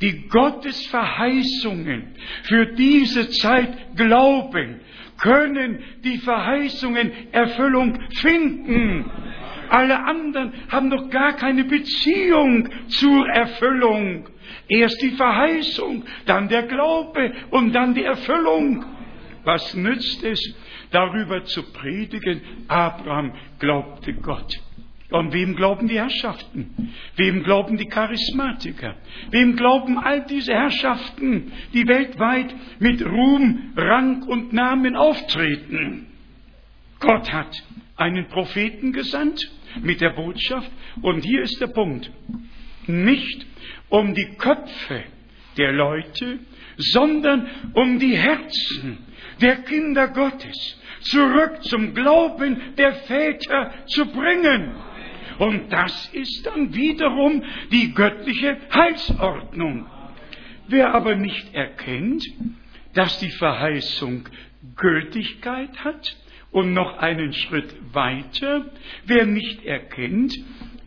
die 0.00 0.28
Gottes 0.28 0.86
Verheißungen 0.86 2.14
für 2.44 2.66
diese 2.74 3.28
Zeit 3.30 3.96
glauben, 3.96 4.80
können 5.20 5.78
die 6.02 6.18
Verheißungen 6.18 7.32
Erfüllung 7.32 7.98
finden. 8.16 9.10
Alle 9.68 10.04
anderen 10.04 10.52
haben 10.68 10.90
doch 10.90 11.08
gar 11.10 11.34
keine 11.34 11.64
Beziehung 11.64 12.68
zur 12.88 13.28
Erfüllung. 13.28 14.28
Erst 14.68 15.00
die 15.02 15.10
Verheißung, 15.10 16.04
dann 16.26 16.48
der 16.48 16.64
Glaube 16.64 17.32
und 17.50 17.72
dann 17.72 17.94
die 17.94 18.04
Erfüllung. 18.04 18.84
Was 19.44 19.74
nützt 19.74 20.24
es, 20.24 20.40
darüber 20.90 21.44
zu 21.44 21.62
predigen? 21.72 22.42
Abraham 22.68 23.32
glaubte 23.58 24.12
Gott. 24.14 24.60
Und 25.10 25.32
wem 25.32 25.56
glauben 25.56 25.88
die 25.88 25.98
Herrschaften? 25.98 26.92
Wem 27.16 27.42
glauben 27.42 27.76
die 27.76 27.86
Charismatiker? 27.86 28.94
Wem 29.30 29.56
glauben 29.56 29.98
all 29.98 30.24
diese 30.24 30.52
Herrschaften, 30.52 31.52
die 31.74 31.86
weltweit 31.86 32.54
mit 32.78 33.04
Ruhm, 33.04 33.72
Rang 33.76 34.22
und 34.22 34.52
Namen 34.52 34.94
auftreten? 34.94 36.06
Gott 37.00 37.32
hat 37.32 37.50
einen 37.96 38.28
Propheten 38.28 38.92
gesandt 38.92 39.50
mit 39.82 40.00
der 40.00 40.10
Botschaft. 40.10 40.70
Und 41.02 41.24
hier 41.24 41.42
ist 41.42 41.60
der 41.60 41.68
Punkt. 41.68 42.10
Nicht 42.86 43.46
um 43.88 44.14
die 44.14 44.36
Köpfe 44.38 45.02
der 45.56 45.72
Leute, 45.72 46.38
sondern 46.76 47.48
um 47.74 47.98
die 47.98 48.16
Herzen 48.16 48.98
der 49.40 49.56
Kinder 49.62 50.08
Gottes 50.08 50.80
zurück 51.00 51.62
zum 51.64 51.94
Glauben 51.94 52.74
der 52.76 52.92
Väter 52.92 53.72
zu 53.86 54.06
bringen. 54.06 54.74
Und 55.40 55.72
das 55.72 56.10
ist 56.12 56.44
dann 56.44 56.74
wiederum 56.74 57.42
die 57.72 57.94
göttliche 57.94 58.58
Heilsordnung. 58.74 59.86
Wer 60.68 60.94
aber 60.94 61.14
nicht 61.14 61.54
erkennt, 61.54 62.22
dass 62.92 63.18
die 63.20 63.30
Verheißung 63.30 64.28
Gültigkeit 64.76 65.82
hat 65.82 66.14
und 66.50 66.74
noch 66.74 66.98
einen 66.98 67.32
Schritt 67.32 67.74
weiter, 67.94 68.66
wer 69.06 69.24
nicht 69.24 69.64
erkennt, 69.64 70.36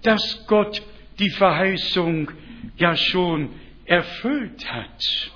dass 0.04 0.46
Gott 0.46 0.84
die 1.18 1.32
Verheißung 1.32 2.30
ja 2.78 2.96
schon 2.96 3.50
erfüllt 3.86 4.72
hat, 4.72 5.32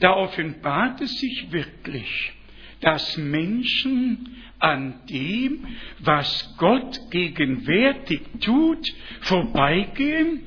da 0.00 0.12
offenbart 0.12 1.00
es 1.00 1.18
sich 1.18 1.50
wirklich, 1.50 2.34
dass 2.82 3.16
Menschen 3.16 4.36
an 4.64 4.94
dem, 5.10 5.66
was 6.00 6.56
Gott 6.56 6.98
gegenwärtig 7.10 8.22
tut, 8.40 8.86
vorbeigehen, 9.20 10.40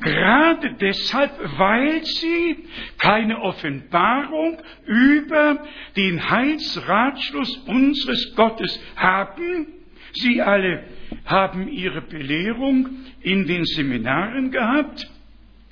gerade 0.00 0.74
deshalb, 0.80 1.30
weil 1.58 2.04
sie 2.04 2.56
keine 2.98 3.40
Offenbarung 3.40 4.58
über 4.84 5.62
den 5.96 6.28
Heilsratschluss 6.28 7.56
unseres 7.68 8.34
Gottes 8.34 8.80
haben. 8.96 9.68
Sie 10.14 10.42
alle 10.42 10.82
haben 11.24 11.68
ihre 11.68 12.02
Belehrung 12.02 12.88
in 13.20 13.46
den 13.46 13.64
Seminaren 13.64 14.50
gehabt. 14.50 15.08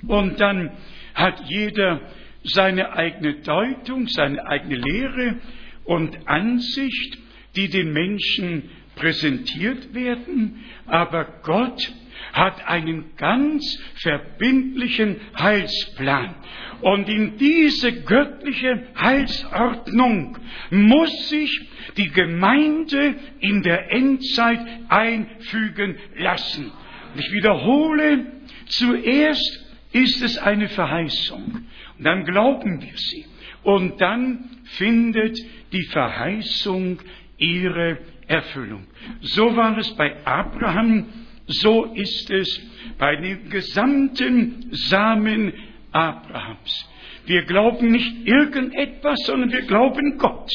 Und 0.07 0.39
dann 0.39 0.71
hat 1.13 1.41
jeder 1.49 1.99
seine 2.43 2.93
eigene 2.93 3.41
Deutung, 3.41 4.07
seine 4.07 4.47
eigene 4.47 4.75
Lehre 4.75 5.35
und 5.83 6.17
Ansicht, 6.27 7.17
die 7.55 7.69
den 7.69 7.91
Menschen 7.91 8.69
präsentiert 8.95 9.93
werden, 9.93 10.63
aber 10.85 11.25
Gott 11.43 11.93
hat 12.33 12.67
einen 12.67 13.15
ganz 13.17 13.79
verbindlichen 13.95 15.17
Heilsplan. 15.37 16.35
Und 16.81 17.09
in 17.09 17.37
diese 17.37 17.91
göttliche 18.03 18.87
Heilsordnung 18.97 20.37
muss 20.71 21.29
sich 21.29 21.69
die 21.97 22.09
Gemeinde 22.09 23.15
in 23.39 23.61
der 23.61 23.91
Endzeit 23.91 24.59
einfügen 24.89 25.97
lassen. 26.17 26.71
Und 27.13 27.19
ich 27.19 27.31
wiederhole, 27.31 28.25
zuerst 28.67 29.65
ist 29.91 30.21
es 30.21 30.37
eine 30.37 30.69
Verheißung. 30.69 31.65
Und 31.97 32.03
dann 32.03 32.23
glauben 32.23 32.81
wir 32.81 32.97
sie. 32.97 33.25
Und 33.63 34.01
dann 34.01 34.49
findet 34.63 35.37
die 35.71 35.83
Verheißung 35.83 36.99
ihre 37.41 37.97
Erfüllung. 38.27 38.85
So 39.21 39.55
war 39.55 39.77
es 39.77 39.89
bei 39.95 40.25
Abraham, 40.25 41.05
so 41.47 41.85
ist 41.85 42.29
es 42.29 42.61
bei 42.97 43.15
dem 43.15 43.49
gesamten 43.49 44.69
Samen 44.71 45.51
Abrahams. 45.91 46.89
Wir 47.25 47.43
glauben 47.43 47.91
nicht 47.91 48.27
irgendetwas, 48.27 49.19
sondern 49.25 49.51
wir 49.51 49.63
glauben 49.63 50.17
Gott. 50.17 50.49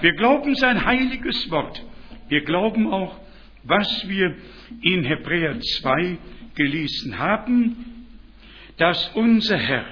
Wir 0.00 0.12
glauben 0.12 0.54
sein 0.56 0.84
heiliges 0.84 1.50
Wort. 1.50 1.82
Wir 2.28 2.42
glauben 2.42 2.92
auch, 2.92 3.18
was 3.64 4.08
wir 4.08 4.34
in 4.82 5.04
Hebräer 5.04 5.60
2 5.60 6.18
gelesen 6.54 7.18
haben, 7.18 8.06
dass 8.78 9.08
unser 9.14 9.56
Herr, 9.56 9.86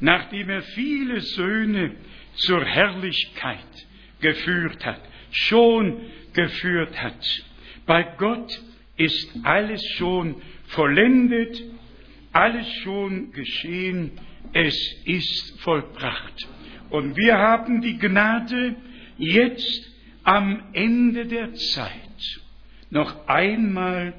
nachdem 0.00 0.50
er 0.50 0.62
viele 0.62 1.20
Söhne 1.20 1.92
zur 2.34 2.64
Herrlichkeit 2.64 3.86
geführt 4.20 4.84
hat, 4.84 5.00
schon 5.36 6.00
geführt 6.32 7.00
hat. 7.00 7.44
Bei 7.86 8.02
Gott 8.02 8.60
ist 8.96 9.30
alles 9.42 9.82
schon 9.96 10.36
vollendet, 10.68 11.62
alles 12.32 12.66
schon 12.82 13.32
geschehen, 13.32 14.12
es 14.52 14.76
ist 15.04 15.60
vollbracht. 15.60 16.48
Und 16.90 17.16
wir 17.16 17.38
haben 17.38 17.80
die 17.80 17.98
Gnade, 17.98 18.76
jetzt 19.18 19.90
am 20.24 20.62
Ende 20.72 21.26
der 21.26 21.54
Zeit 21.54 22.40
noch 22.90 23.28
einmal 23.28 24.14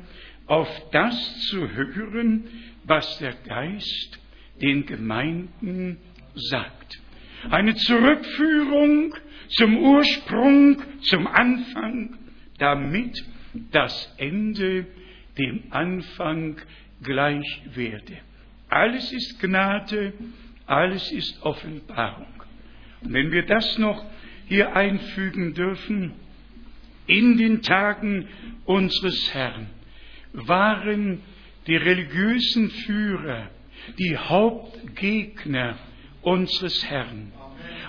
auf 0.45 0.69
das 0.91 1.41
zu 1.47 1.69
hören, 1.69 2.45
was 2.83 3.17
der 3.19 3.33
Geist 3.33 4.19
den 4.61 4.85
Gemeinden 4.85 5.97
sagt. 6.35 6.99
Eine 7.49 7.75
Zurückführung 7.75 9.13
zum 9.49 9.77
Ursprung, 9.77 10.81
zum 11.01 11.27
Anfang, 11.27 12.17
damit 12.57 13.23
das 13.71 14.13
Ende 14.17 14.85
dem 15.37 15.63
Anfang 15.69 16.57
gleich 17.01 17.61
werde. 17.73 18.17
Alles 18.69 19.11
ist 19.11 19.39
Gnade, 19.39 20.13
alles 20.65 21.11
ist 21.11 21.41
Offenbarung. 21.43 22.27
Und 23.01 23.13
wenn 23.13 23.31
wir 23.31 23.45
das 23.45 23.77
noch 23.77 24.03
hier 24.47 24.75
einfügen 24.75 25.53
dürfen, 25.53 26.13
in 27.05 27.37
den 27.37 27.61
Tagen 27.61 28.27
unseres 28.65 29.33
Herrn 29.33 29.67
waren 30.33 31.21
die 31.67 31.75
religiösen 31.75 32.69
Führer 32.69 33.49
die 33.97 34.17
Hauptgegner 34.17 35.77
unseres 36.21 36.85
Herrn. 36.89 37.31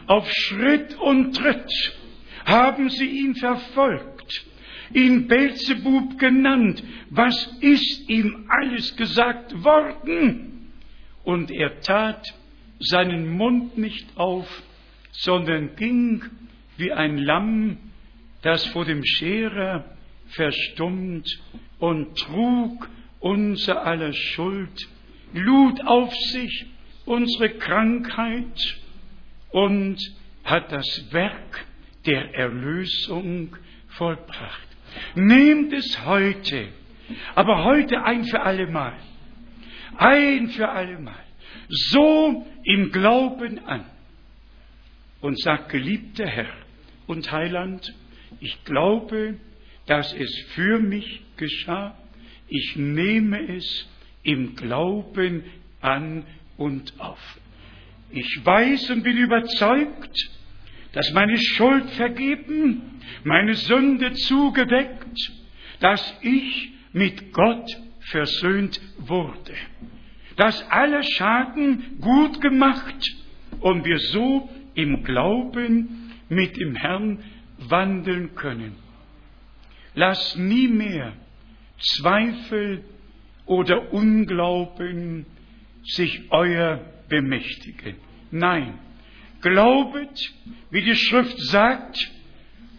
Auf 0.09 0.26
Schritt 0.32 0.98
und 0.98 1.36
Tritt 1.36 1.70
haben 2.46 2.88
sie 2.88 3.04
ihn 3.04 3.34
verfolgt, 3.34 4.46
ihn 4.94 5.28
Belzebub 5.28 6.18
genannt. 6.18 6.82
Was 7.11 7.59
ist 7.61 8.09
ihm 8.09 8.46
alles 8.48 8.96
gesagt 8.96 9.62
worden? 9.62 10.72
Und 11.24 11.50
er 11.50 11.80
tat 11.80 12.24
seinen 12.80 13.28
Mund 13.36 13.76
nicht 13.76 14.16
auf, 14.16 14.48
sondern 15.11 15.76
ging 15.76 16.22
wie 16.78 16.90
ein 16.90 17.18
Lamm, 17.18 17.76
das 18.40 18.64
vor 18.68 18.86
dem 18.86 19.04
Scherer 19.04 19.84
verstummt 20.28 21.38
und 21.78 22.16
trug 22.16 22.88
unser 23.20 23.84
aller 23.84 24.14
Schuld, 24.14 24.88
lud 25.34 25.86
auf 25.86 26.14
sich 26.14 26.66
unsere 27.04 27.50
Krankheit 27.50 28.78
und 29.51 29.99
hat 30.44 30.72
das 30.72 31.12
Werk 31.12 31.66
der 32.07 32.34
Erlösung 32.34 33.57
vollbracht. 33.88 34.68
Nehmt 35.14 35.72
es 35.72 36.05
heute, 36.05 36.68
aber 37.34 37.64
heute 37.64 38.03
ein 38.03 38.24
für 38.24 38.40
allemal, 38.40 38.96
ein 39.96 40.49
für 40.49 40.68
allemal, 40.68 41.24
so 41.68 42.46
im 42.64 42.90
Glauben 42.92 43.59
an 43.66 43.84
und 45.20 45.38
sagt, 45.40 45.70
geliebter 45.70 46.26
Herr 46.26 46.53
und 47.07 47.30
Heiland, 47.30 47.94
ich 48.40 48.64
glaube, 48.64 49.36
dass 49.86 50.12
es 50.12 50.46
für 50.55 50.78
mich 50.78 51.22
geschah, 51.36 51.96
ich 52.49 52.76
nehme 52.76 53.57
es 53.57 53.88
im 54.22 54.57
Glauben 54.57 55.44
an 55.80 56.24
und 56.57 56.99
auf. 56.99 57.38
Ich 58.11 58.44
weiß 58.44 58.90
und 58.90 59.02
bin 59.02 59.16
überzeugt, 59.16 60.30
dass 60.92 61.12
meine 61.12 61.36
Schuld 61.38 61.90
vergeben, 61.90 63.00
meine 63.24 63.54
Sünde 63.54 64.12
zugedeckt, 64.14 65.32
dass 65.80 66.18
ich 66.22 66.72
mit 66.92 67.32
Gott 67.32 67.76
versöhnt 68.00 68.80
wurde, 68.98 69.54
dass 70.36 70.68
aller 70.70 71.02
Schaden 71.02 71.98
gut 72.00 72.40
gemacht 72.40 72.96
und 73.61 73.84
wir 73.84 73.98
so 73.98 74.48
im 74.74 75.04
Glauben 75.04 76.12
mit 76.28 76.56
dem 76.56 76.74
Herrn 76.74 77.18
wandeln 77.59 78.34
können. 78.34 78.76
Lass 79.94 80.36
nie 80.36 80.68
mehr 80.68 81.12
Zweifel 81.78 82.84
oder 83.46 83.92
Unglauben 83.92 85.26
sich 85.82 86.30
euer 86.30 86.80
bemächtigen. 87.09 87.96
Nein, 88.30 88.78
glaubet, 89.40 90.32
wie 90.70 90.82
die 90.82 90.96
Schrift 90.96 91.38
sagt, 91.46 92.11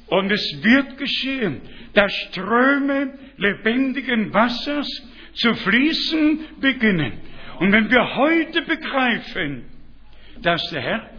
und 0.08 0.32
es 0.32 0.64
wird 0.64 0.98
geschehen, 0.98 1.62
dass 1.94 2.12
Ströme 2.14 3.14
lebendigen 3.38 4.34
Wassers 4.34 4.88
zu 5.34 5.54
fließen 5.54 6.40
beginnen. 6.60 7.14
Und 7.60 7.72
wenn 7.72 7.92
wir 7.92 8.16
heute 8.16 8.62
begreifen, 8.64 9.66
dass 10.42 10.68
der 10.72 10.82
Herr 10.82 11.10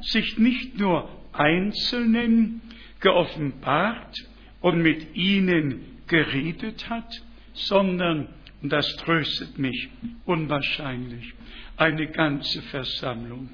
sich 0.00 0.38
nicht 0.38 0.78
nur 0.78 1.08
Einzelnen 1.32 2.60
geoffenbart 3.00 4.16
und 4.60 4.82
mit 4.82 5.14
ihnen 5.14 5.98
geredet 6.06 6.88
hat, 6.90 7.22
sondern, 7.52 8.28
und 8.62 8.72
das 8.72 8.96
tröstet 8.96 9.58
mich 9.58 9.90
unwahrscheinlich, 10.24 11.34
eine 11.80 12.08
ganze 12.08 12.60
Versammlung, 12.62 13.48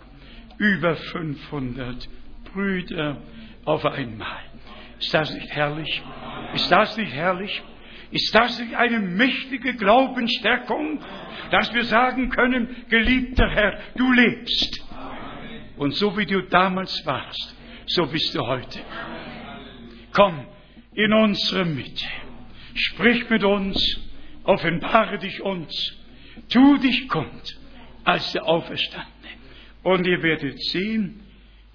über 0.59 0.97
500 0.97 2.09
Brüder 2.53 3.23
auf 3.65 3.85
einmal. 3.87 4.43
Ist 4.99 5.15
das 5.15 5.33
nicht 5.33 5.49
herrlich? 5.51 6.03
Ist 6.55 6.71
das 6.71 6.97
nicht 6.97 7.13
herrlich? 7.13 7.63
Ist 8.11 8.35
das 8.35 8.59
nicht 8.59 8.75
eine 8.75 8.99
mächtige 8.99 9.75
Glaubensstärkung, 9.75 11.01
dass 11.51 11.73
wir 11.73 11.85
sagen 11.85 12.31
können, 12.31 12.75
geliebter 12.89 13.49
Herr, 13.49 13.79
du 13.95 14.13
lebst. 14.13 14.85
Und 15.77 15.95
so 15.95 16.17
wie 16.17 16.27
du 16.27 16.43
damals 16.43 17.07
warst, 17.07 17.55
so 17.87 18.07
bist 18.07 18.35
du 18.35 18.41
heute. 18.41 18.81
Komm 20.13 20.47
in 20.95 21.13
unsere 21.13 21.65
Mitte. 21.65 22.07
Sprich 22.75 23.29
mit 23.31 23.45
uns, 23.45 24.01
offenbare 24.45 25.19
dich 25.19 25.43
uns, 25.43 25.97
tu 26.49 26.79
dich 26.79 27.09
kund 27.09 27.59
als 28.07 28.33
der 28.33 28.47
Auferstandene. 28.47 29.13
Und 29.83 30.07
ihr 30.07 30.23
werdet 30.23 30.59
sehen, 30.67 31.21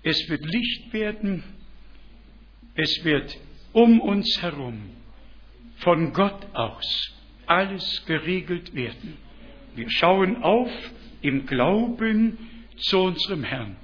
es 0.01 0.27
wird 0.29 0.43
Licht 0.45 0.93
werden, 0.93 1.43
es 2.73 3.03
wird 3.03 3.38
um 3.73 4.01
uns 4.01 4.41
herum 4.41 4.82
von 5.77 6.13
Gott 6.13 6.47
aus 6.53 7.13
alles 7.45 8.05
geregelt 8.05 8.73
werden. 8.73 9.17
Wir 9.75 9.89
schauen 9.89 10.41
auf 10.41 10.71
im 11.21 11.45
Glauben 11.45 12.38
zu 12.77 12.99
unserem 12.99 13.43
Herrn 13.43 13.75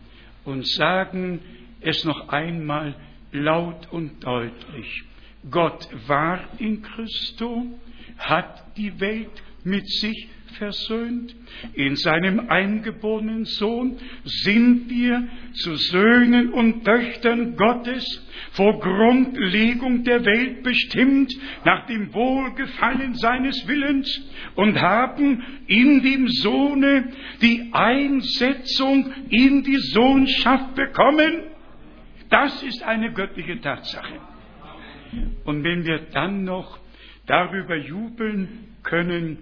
und 0.45 0.65
sagen 0.67 1.41
es 1.81 2.03
noch 2.05 2.29
einmal 2.29 2.95
laut 3.31 3.91
und 3.91 4.23
deutlich. 4.23 5.03
Gott 5.51 5.87
war 6.07 6.47
in 6.59 6.81
Christo, 6.81 7.65
hat 8.17 8.77
die 8.77 8.99
Welt 8.99 9.43
mit 9.63 9.87
sich 9.87 10.29
versöhnt. 10.57 11.35
In 11.73 11.95
seinem 11.95 12.49
eingeborenen 12.49 13.45
Sohn 13.45 13.97
sind 14.23 14.89
wir 14.89 15.27
zu 15.53 15.75
Söhnen 15.75 16.51
und 16.53 16.83
Töchtern 16.83 17.55
Gottes 17.55 18.05
vor 18.51 18.79
Grundlegung 18.79 20.03
der 20.03 20.23
Welt 20.25 20.63
bestimmt 20.63 21.33
nach 21.63 21.85
dem 21.87 22.13
Wohlgefallen 22.13 23.15
seines 23.15 23.67
Willens 23.67 24.29
und 24.55 24.79
haben 24.81 25.43
in 25.67 26.01
dem 26.01 26.27
Sohne 26.27 27.09
die 27.41 27.69
Einsetzung 27.71 29.11
in 29.29 29.63
die 29.63 29.77
Sohnschaft 29.77 30.75
bekommen. 30.75 31.43
Das 32.29 32.61
ist 32.63 32.83
eine 32.83 33.13
göttliche 33.13 33.59
Tatsache. 33.61 34.19
Und 35.45 35.63
wenn 35.63 35.85
wir 35.85 35.99
dann 36.11 36.43
noch 36.43 36.79
darüber 37.25 37.75
jubeln 37.75 38.75
können, 38.83 39.37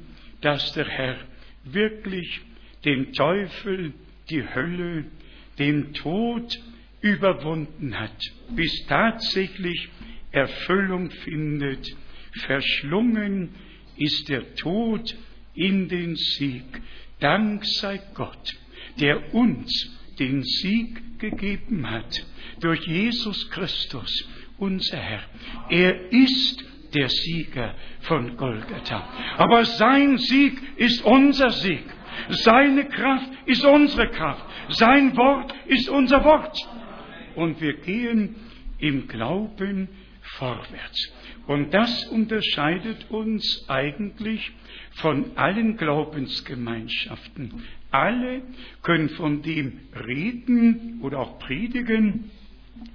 dass 0.46 0.74
der 0.74 0.88
Herr 0.88 1.18
wirklich 1.64 2.40
den 2.86 3.14
Teufel, 3.14 3.94
die 4.30 4.44
Hölle, 4.48 5.06
den 5.58 5.92
Tod 5.94 6.56
überwunden 7.02 8.00
hat, 8.00 8.16
bis 8.52 8.86
tatsächlich 8.86 9.90
Erfüllung 10.32 11.10
findet. 11.10 11.88
Verschlungen 12.46 13.56
ist 13.98 14.30
der 14.30 14.54
Tod 14.54 15.18
in 15.56 15.90
den 15.90 16.16
Sieg. 16.16 16.80
Dank 17.20 17.66
sei 17.66 18.00
Gott, 18.14 18.54
der 19.00 19.34
uns 19.34 19.72
den 20.20 20.44
Sieg 20.44 21.18
gegeben 21.18 21.90
hat 21.90 22.24
durch 22.60 22.86
Jesus 22.86 23.50
Christus, 23.50 24.12
unser 24.60 24.98
Herr. 24.98 25.24
Er 25.72 26.12
ist 26.12 26.64
der 26.96 27.10
Sieger 27.10 27.76
von 28.02 28.38
Golgatha. 28.38 29.04
Aber 29.38 29.66
sein 29.66 30.18
Sieg 30.18 30.60
ist 30.78 31.04
unser 31.04 31.52
Sieg. 31.52 31.84
Seine 32.30 32.86
Kraft 32.86 33.30
ist 33.46 33.66
unsere 33.66 34.10
Kraft. 34.10 34.44
Sein 34.70 35.16
Wort 35.18 35.54
ist 35.68 35.90
unser 35.90 36.24
Wort. 36.24 36.58
Und 37.36 37.62
wir 37.62 37.74
gehen 37.78 38.36
im 38.80 39.08
Glauben 39.08 39.90
vorwärts. 40.22 41.14
Und 41.48 41.74
das 41.74 42.06
unterscheidet 42.06 43.12
uns 43.12 43.66
eigentlich 43.68 44.52
von 44.94 45.38
allen 45.38 45.78
Glaubensgemeinschaften. 45.78 47.64
Alle 47.92 48.42
können 48.82 49.10
von 49.10 49.42
dem 49.42 49.80
reden 50.08 51.00
oder 51.04 51.20
auch 51.20 51.40
predigen, 51.40 52.32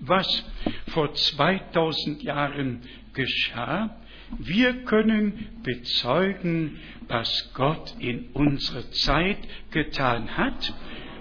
was 0.01 0.45
vor 0.89 1.15
2000 1.15 2.23
Jahren 2.23 2.81
geschah. 3.15 3.97
Wir 4.39 4.85
können 4.85 5.49
bezeugen, 5.63 6.79
was 7.09 7.53
Gott 7.55 7.95
in 7.99 8.29
unserer 8.33 8.89
Zeit 8.93 9.39
getan 9.71 10.37
hat 10.37 10.73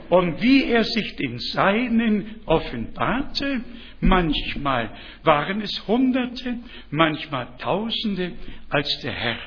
und 0.09 0.41
wie 0.41 0.65
er 0.65 0.83
sich 0.83 1.15
den 1.15 1.39
Seinen 1.39 2.41
offenbarte. 2.45 3.61
Manchmal 4.01 4.91
waren 5.23 5.61
es 5.61 5.87
Hunderte, 5.87 6.59
manchmal 6.91 7.47
Tausende, 7.57 8.33
als 8.69 8.99
der 8.99 9.11
Herr 9.11 9.39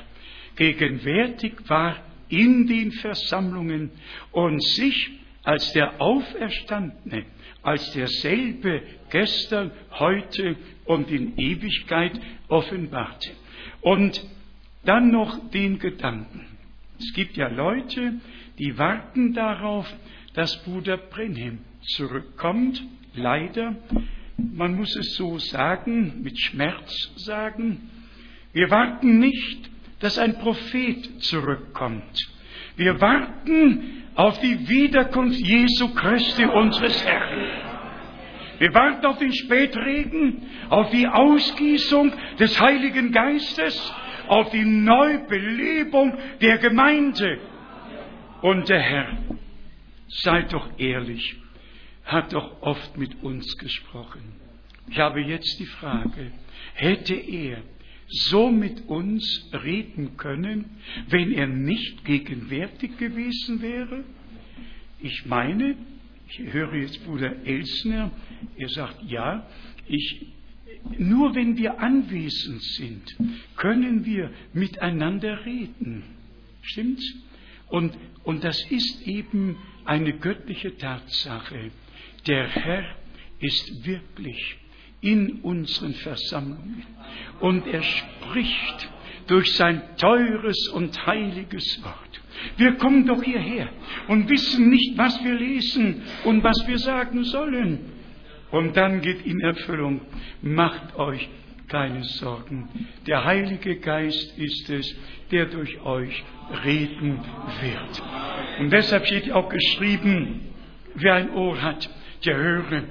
gegenwärtig 0.55 1.53
war 1.67 1.97
in 2.29 2.67
den 2.67 2.91
Versammlungen 2.91 3.91
und 4.31 4.61
sich 4.63 5.11
als 5.43 5.73
der 5.73 6.01
Auferstandene, 6.01 7.25
als 7.63 7.91
derselbe 7.93 8.83
gestern, 9.09 9.71
heute 9.91 10.55
und 10.85 11.09
in 11.09 11.37
Ewigkeit 11.37 12.19
offenbarte. 12.49 13.31
Und 13.81 14.23
dann 14.85 15.11
noch 15.11 15.49
den 15.51 15.79
Gedanken. 15.79 16.45
Es 16.99 17.13
gibt 17.13 17.37
ja 17.37 17.47
Leute, 17.47 18.15
die 18.59 18.77
warten 18.77 19.33
darauf, 19.33 19.91
dass 20.33 20.63
Bruder 20.63 20.97
Brenhem 20.97 21.59
zurückkommt. 21.81 22.83
Leider, 23.15 23.75
man 24.37 24.75
muss 24.75 24.95
es 24.95 25.15
so 25.15 25.37
sagen, 25.39 26.21
mit 26.23 26.39
Schmerz 26.39 27.11
sagen. 27.15 27.89
Wir 28.51 28.69
warten 28.69 29.19
nicht, 29.19 29.69
dass 29.99 30.17
ein 30.17 30.37
Prophet 30.39 31.23
zurückkommt. 31.23 32.29
Wir 32.75 32.99
warten 32.99 34.02
auf 34.15 34.39
die 34.39 34.67
Wiederkunft 34.67 35.39
Jesu 35.39 35.93
Christi, 35.93 36.45
unseres 36.45 37.03
Herrn. 37.05 37.73
Wir 38.59 38.73
warten 38.73 39.05
auf 39.05 39.17
den 39.17 39.33
Spätregen, 39.33 40.43
auf 40.69 40.89
die 40.91 41.07
Ausgießung 41.07 42.13
des 42.39 42.59
Heiligen 42.59 43.11
Geistes, 43.11 43.93
auf 44.27 44.51
die 44.51 44.63
Neubelebung 44.63 46.17
der 46.41 46.59
Gemeinde. 46.59 47.39
Und 48.41 48.69
der 48.69 48.79
Herr, 48.79 49.17
seid 50.07 50.53
doch 50.53 50.69
ehrlich, 50.77 51.35
hat 52.05 52.33
doch 52.33 52.61
oft 52.61 52.97
mit 52.97 53.23
uns 53.23 53.57
gesprochen. 53.57 54.21
Ich 54.89 54.99
habe 54.99 55.21
jetzt 55.21 55.59
die 55.59 55.65
Frage, 55.65 56.31
hätte 56.75 57.15
er 57.15 57.63
so 58.13 58.51
mit 58.51 58.87
uns 58.87 59.49
reden 59.63 60.17
können, 60.17 60.65
wenn 61.09 61.31
er 61.31 61.47
nicht 61.47 62.05
gegenwärtig 62.05 62.97
gewesen 62.97 63.61
wäre? 63.61 64.03
Ich 64.99 65.25
meine, 65.25 65.75
ich 66.27 66.53
höre 66.53 66.75
jetzt 66.75 67.03
Bruder 67.05 67.35
Elsner, 67.45 68.11
er 68.55 68.69
sagt, 68.69 69.01
ja, 69.03 69.47
ich, 69.87 70.27
nur 70.97 71.33
wenn 71.33 71.57
wir 71.57 71.79
anwesend 71.79 72.61
sind, 72.61 73.15
können 73.55 74.05
wir 74.05 74.31
miteinander 74.53 75.45
reden. 75.45 76.03
Stimmt's? 76.61 77.13
Und, 77.67 77.97
und 78.23 78.43
das 78.43 78.59
ist 78.69 79.07
eben 79.07 79.57
eine 79.85 80.13
göttliche 80.19 80.77
Tatsache. 80.77 81.71
Der 82.27 82.47
Herr 82.47 82.95
ist 83.39 83.85
wirklich 83.85 84.57
in 85.01 85.41
unseren 85.41 85.93
Versammlungen 85.95 86.85
und 87.43 87.67
er 87.67 87.83
spricht 87.83 88.89
durch 89.27 89.53
sein 89.57 89.81
teures 89.97 90.69
und 90.69 91.05
heiliges 91.05 91.83
Wort. 91.83 92.21
Wir 92.55 92.75
kommen 92.75 93.05
doch 93.05 93.21
hierher 93.21 93.67
und 94.07 94.29
wissen 94.29 94.69
nicht, 94.69 94.97
was 94.97 95.21
wir 95.25 95.33
lesen 95.33 96.03
und 96.23 96.41
was 96.41 96.65
wir 96.67 96.77
sagen 96.77 97.25
sollen. 97.25 97.79
Und 98.49 98.77
dann 98.77 99.01
geht 99.01 99.25
in 99.25 99.41
Erfüllung, 99.41 99.99
macht 100.41 100.95
euch 100.95 101.27
keine 101.67 102.05
Sorgen. 102.05 102.69
Der 103.07 103.25
Heilige 103.25 103.75
Geist 103.75 104.37
ist 104.37 104.69
es, 104.69 104.95
der 105.29 105.47
durch 105.47 105.81
euch 105.83 106.23
reden 106.63 107.19
wird. 107.59 108.03
Und 108.61 108.71
deshalb 108.71 109.05
steht 109.05 109.29
auch 109.33 109.49
geschrieben, 109.49 110.39
wer 110.95 111.15
ein 111.15 111.31
Ohr 111.31 111.61
hat, 111.61 111.89
der 112.23 112.37
höre, 112.37 112.83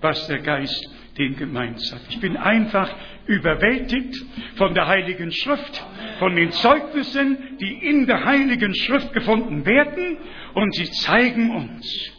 was 0.00 0.26
der 0.28 0.38
Geist 0.38 0.88
den 1.18 1.36
gemeint 1.36 1.80
hat. 1.92 2.00
Ich 2.10 2.20
bin 2.20 2.36
einfach 2.36 2.94
überwältigt 3.26 4.24
von 4.56 4.74
der 4.74 4.86
Heiligen 4.86 5.32
Schrift, 5.32 5.84
von 6.18 6.36
den 6.36 6.52
Zeugnissen, 6.52 7.58
die 7.60 7.88
in 7.88 8.06
der 8.06 8.24
Heiligen 8.24 8.74
Schrift 8.74 9.12
gefunden 9.12 9.66
werden, 9.66 10.16
und 10.54 10.74
sie 10.74 10.90
zeigen 10.90 11.50
uns, 11.50 12.12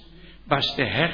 was 0.45 0.75
der 0.75 0.85
Herr 0.85 1.11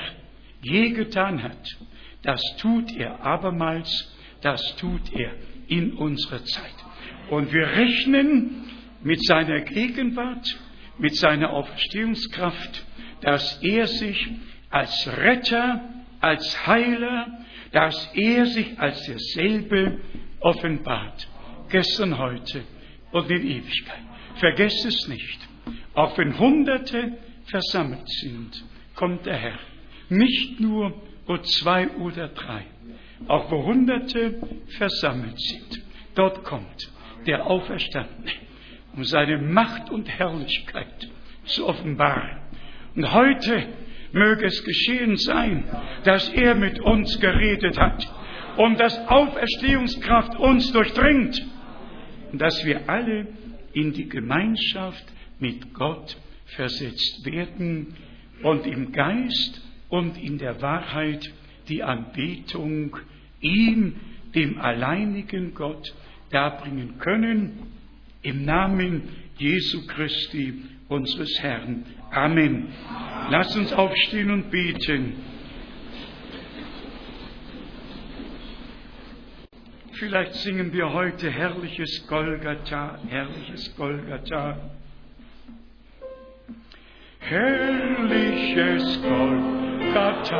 je 0.62 0.90
getan 0.92 1.44
hat. 1.44 1.78
Das 2.24 2.42
tut 2.58 2.96
er 2.98 3.24
abermals, 3.24 4.16
das 4.42 4.76
tut 4.78 5.14
er 5.14 5.32
in 5.68 5.94
unserer 5.94 6.44
Zeit. 6.44 6.76
Und 7.30 7.54
wir 7.54 7.68
rechnen 7.68 8.66
mit 9.04 9.24
seiner 9.26 9.62
Gegenwart, 9.62 10.46
mit 10.98 11.16
seiner 11.16 11.52
Auferstehungskraft, 11.52 12.86
dass 13.22 13.62
er 13.62 13.88
sich 13.88 14.28
als 14.70 15.08
Retter, 15.18 15.82
als 16.26 16.66
Heiler, 16.66 17.28
dass 17.72 18.12
er 18.16 18.48
sich 18.48 18.80
als 18.80 19.00
derselbe 19.04 20.00
offenbart. 20.40 21.28
Gestern, 21.70 22.18
heute 22.18 22.64
und 23.12 23.30
in 23.30 23.46
Ewigkeit. 23.46 24.02
Vergesst 24.38 24.86
es 24.86 25.08
nicht. 25.08 25.40
Auch 25.94 26.18
wenn 26.18 26.38
Hunderte 26.40 27.18
versammelt 27.46 28.10
sind, 28.10 28.64
kommt 28.96 29.26
der 29.28 29.38
Herr. 29.38 29.60
Nicht 30.10 30.60
nur, 30.60 30.94
wo 31.28 31.38
zwei 31.38 31.90
oder 31.90 32.30
drei, 32.30 32.66
auch 33.28 33.52
wo 33.52 33.64
Hunderte 33.64 34.42
versammelt 34.78 35.40
sind. 35.40 35.84
Dort 36.16 36.44
kommt 36.44 36.92
der 37.28 37.46
Auferstandene, 37.46 38.32
um 38.96 39.04
seine 39.04 39.38
Macht 39.38 39.92
und 39.92 40.10
Herrlichkeit 40.10 41.08
zu 41.46 41.68
offenbaren. 41.68 42.40
Und 42.96 43.14
heute 43.14 43.68
möge 44.16 44.46
es 44.46 44.64
geschehen 44.64 45.18
sein, 45.18 45.64
dass 46.04 46.30
er 46.30 46.56
mit 46.56 46.80
uns 46.80 47.20
geredet 47.20 47.78
hat 47.78 48.08
und 48.58 48.80
dass 48.80 48.98
Auferstehungskraft 49.08 50.36
uns 50.40 50.72
durchdringt 50.72 51.46
dass 52.40 52.66
wir 52.66 52.90
alle 52.90 53.28
in 53.74 53.94
die 53.94 54.10
Gemeinschaft 54.10 55.06
mit 55.40 55.74
Gott 55.74 56.18
versetzt 56.46 57.26
werden 57.26 57.96
und 58.42 58.66
im 58.66 58.92
Geist 58.92 59.62
und 59.90 60.18
in 60.18 60.38
der 60.38 60.62
Wahrheit 60.62 61.32
die 61.68 61.84
Anbetung 61.84 62.98
ihm, 63.42 63.96
dem 64.34 64.60
alleinigen 64.60 65.54
Gott, 65.54 65.94
darbringen 66.32 66.98
können, 67.00 67.60
im 68.22 68.44
Namen 68.44 69.04
Jesu 69.38 69.86
Christi, 69.88 70.54
unseres 70.88 71.40
Herrn. 71.42 71.86
Amen. 72.16 72.74
Lass 73.30 73.54
uns 73.58 73.74
aufstehen 73.74 74.32
und 74.32 74.50
beten. 74.50 75.22
Vielleicht 79.92 80.36
singen 80.36 80.72
wir 80.72 80.94
heute 80.94 81.30
herrliches 81.30 82.08
Golgatha, 82.08 83.00
herrliches 83.10 83.76
Golgatha. 83.76 84.58
Herrliches 87.20 89.02
Golgatha, 89.02 90.36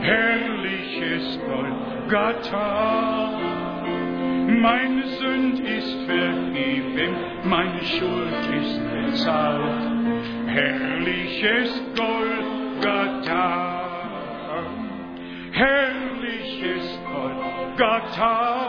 herrliches 0.00 1.40
Golgatha. 1.46 3.39
Meine 4.46 5.06
Sünd 5.18 5.60
ist 5.60 5.96
vergeben, 6.06 7.16
meine 7.44 7.82
Schuld 7.82 8.46
ist 8.60 8.80
bezahlt. 8.90 9.82
Herrliches 10.46 11.82
Golgatha, 11.96 13.36
herrliches 15.52 16.98
Golgatha, 17.12 18.66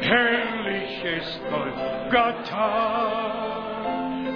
herrliches 0.00 1.40
Golgatha. 1.50 3.44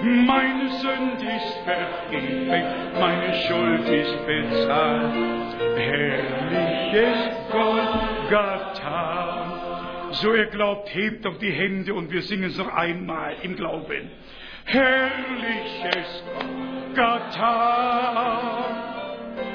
Meine 0.01 0.69
Sünd 0.69 1.21
ist 1.21 1.57
vergeben, 1.65 2.63
meine 2.99 3.33
Schuld 3.33 3.87
ist 3.89 4.25
bezahlt. 4.25 5.13
Herrliches 5.75 7.35
Golgatha. 7.51 9.28
So 10.11 10.33
ihr 10.33 10.47
glaubt, 10.47 10.93
hebt 10.93 11.23
doch 11.25 11.37
die 11.37 11.51
Hände 11.51 11.93
und 11.93 12.11
wir 12.11 12.23
singen 12.23 12.45
es 12.45 12.57
noch 12.57 12.73
einmal 12.73 13.35
im 13.43 13.55
Glauben. 13.55 14.09
Herrliches 14.65 16.23
Golgatha, 16.95 18.65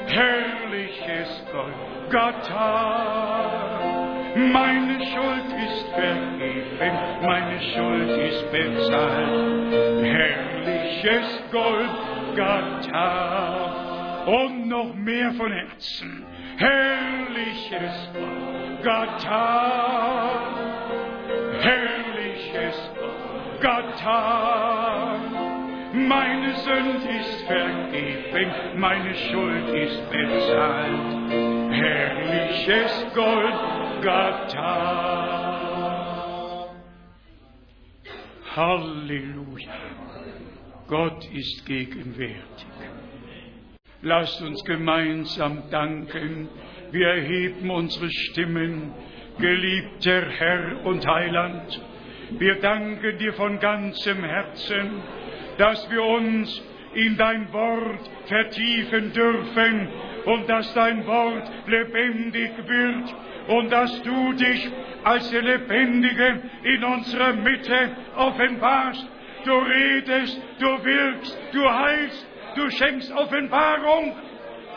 herrliches 0.07 1.45
Golgatha. 1.51 2.95
Meine 4.35 4.99
Schuld 5.05 5.53
ist 5.65 5.87
vergeben, 5.93 6.93
meine 7.21 7.61
Schuld 7.61 8.09
ist 8.09 8.51
bezahlt. 8.51 9.73
Herrliches 10.03 11.43
Golgatha 11.51 12.95
und 14.25 14.67
noch 14.67 14.93
mehr 14.95 15.31
von 15.33 15.51
Herzen. 15.51 16.34
Herrliches 16.57 18.09
Golgatha, 18.83 19.55
herrliches 21.59 22.91
Golgatha. 23.61 25.19
Meine 25.93 26.55
Sünd 26.55 27.03
ist 27.09 27.41
vergeben, 27.47 28.79
meine 28.79 29.15
Schuld 29.15 29.69
ist 29.69 30.09
bezahlt. 30.09 31.31
Herrliches 31.71 33.05
Golgatha. 33.13 34.75
Halleluja. 38.55 39.73
Gott 40.87 41.25
ist 41.33 41.65
gegenwärtig. 41.65 42.67
Lasst 44.05 44.39
uns 44.43 44.63
gemeinsam 44.65 45.63
danken. 45.71 46.47
Wir 46.91 47.07
erheben 47.07 47.71
unsere 47.71 48.07
Stimmen, 48.11 48.93
geliebter 49.39 50.29
Herr 50.29 50.85
und 50.85 51.07
Heiland. 51.07 51.81
Wir 52.37 52.59
danken 52.59 53.17
dir 53.17 53.33
von 53.33 53.59
ganzem 53.59 54.23
Herzen, 54.23 55.01
dass 55.57 55.89
wir 55.89 56.03
uns 56.03 56.63
in 56.93 57.17
dein 57.17 57.51
Wort 57.51 58.07
vertiefen 58.27 59.11
dürfen 59.11 59.87
und 60.25 60.47
dass 60.51 60.71
dein 60.75 61.07
Wort 61.07 61.51
lebendig 61.65 62.51
wird 62.67 63.15
und 63.47 63.71
dass 63.71 64.03
du 64.03 64.33
dich 64.33 64.69
als 65.03 65.31
der 65.31 65.41
Lebendige 65.41 66.43
in 66.61 66.83
unserer 66.83 67.33
Mitte 67.33 67.89
offenbarst. 68.17 69.07
Du 69.45 69.51
redest, 69.51 70.39
du 70.59 70.85
wirkst, 70.85 71.39
du 71.53 71.67
heilst, 71.67 72.27
du 72.55 72.69
schenkst 72.71 73.11
Offenbarung. 73.11 74.15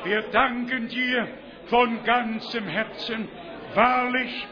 Wir 0.04 0.22
danken 0.30 0.88
dir 0.88 1.28
von 1.66 2.02
ganzem 2.04 2.66
Herzen. 2.66 3.28
Wahrlich, 3.74 4.46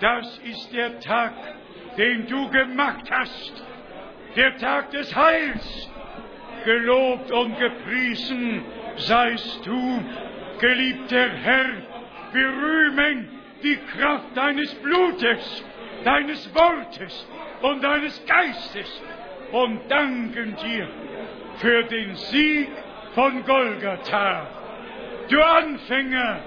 das 0.00 0.38
ist 0.38 0.72
der 0.72 1.00
Tag, 1.00 1.32
den 1.96 2.26
du 2.26 2.48
gemacht 2.50 3.10
hast. 3.10 3.64
Der 4.36 4.56
Tag 4.56 4.90
des 4.90 5.14
Heils. 5.14 5.90
Gelobt 6.64 7.30
und 7.30 7.58
gepriesen 7.58 8.62
seist 8.96 9.64
du, 9.64 10.04
geliebter 10.58 11.30
Herr. 11.30 11.70
Wir 12.32 12.48
rühmen 12.48 13.28
die 13.62 13.76
Kraft 13.76 14.36
deines 14.36 14.74
Blutes, 14.76 15.64
deines 16.04 16.54
Wortes 16.54 17.26
und 17.62 17.82
deines 17.82 18.24
Geistes 18.26 19.02
und 19.52 19.90
danken 19.90 20.54
dir 20.56 20.88
für 21.60 21.84
den 21.84 22.14
Sieg 22.14 22.68
von 23.14 23.44
Golgatha. 23.44 24.46
Du 25.28 25.40
Anfänger 25.42 26.40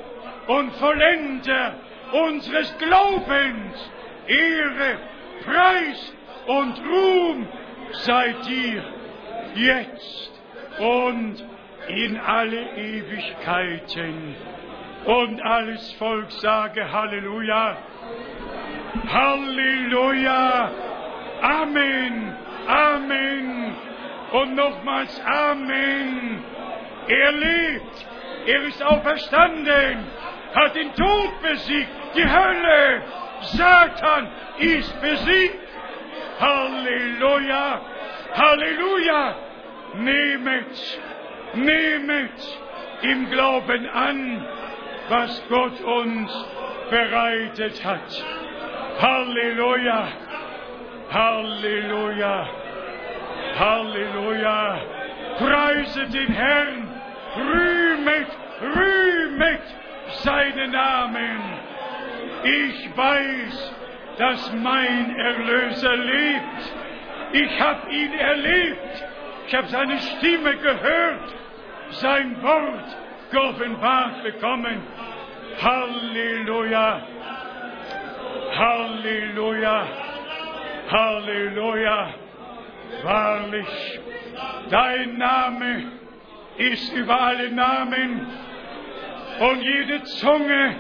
und 0.48 0.74
Vollender 0.74 1.76
unseres 2.12 2.76
Glaubens, 2.80 3.92
Ehre, 4.28 4.98
Preis 5.46 6.14
und 6.48 6.80
Ruhm 6.86 7.48
sei 7.92 8.36
dir 8.48 8.84
jetzt 9.56 10.42
und 10.80 11.44
in 11.88 12.18
alle 12.18 12.76
Ewigkeiten. 12.78 14.36
Und 15.06 15.42
alles 15.42 15.92
Volk 15.94 16.32
sage 16.32 16.92
Halleluja. 16.92 17.78
Halleluja. 19.12 20.72
Amen. 21.42 22.36
Amen. 22.68 23.93
Und 24.34 24.56
nochmals 24.56 25.22
Amen. 25.24 26.44
Er 27.08 27.32
lebt. 27.34 28.06
Er 28.48 28.64
ist 28.64 28.84
auferstanden. 28.84 30.06
Hat 30.56 30.76
den 30.76 30.92
Tod 30.96 31.42
besiegt. 31.44 31.90
Die 32.16 32.26
Hölle. 32.26 33.04
Satan 33.42 34.32
ist 34.58 35.02
besiegt. 35.02 35.60
Halleluja. 36.40 37.82
Halleluja. 38.34 39.36
Nehmet. 39.98 41.00
Nehmet 41.54 42.60
im 43.04 43.30
Glauben 43.30 43.88
an, 43.88 44.48
was 45.10 45.44
Gott 45.48 45.80
uns 45.80 46.48
bereitet 46.90 47.86
hat. 47.86 48.26
Halleluja. 49.00 50.08
Halleluja. 51.12 52.63
Halleluja. 53.60 54.82
Preise 55.38 56.08
den 56.08 56.28
Herrn. 56.28 56.90
Rühmet, 57.36 58.28
rühmet 58.62 59.62
seinen 60.24 60.72
Namen. 60.72 61.40
Ich 62.44 62.98
weiß, 62.98 63.74
dass 64.18 64.54
mein 64.54 65.16
Erlöser 65.16 65.96
lebt. 65.96 66.74
Ich 67.34 67.60
habe 67.60 67.92
ihn 67.92 68.14
erlebt. 68.14 69.04
Ich 69.48 69.56
habe 69.56 69.68
seine 69.68 70.00
Stimme 70.00 70.56
gehört, 70.58 71.36
sein 71.90 72.42
Wort 72.42 72.98
geoffenbart 73.32 74.24
bekommen. 74.24 74.82
Halleluja. 75.62 77.02
Halleluja. 78.56 79.88
Halleluja. 80.92 82.23
Wahrlich, 83.02 84.00
dein 84.70 85.18
Name 85.18 85.92
ist 86.58 86.94
über 86.94 87.20
alle 87.20 87.52
Namen 87.52 88.28
und 89.40 89.62
jede 89.62 90.04
Zunge 90.04 90.76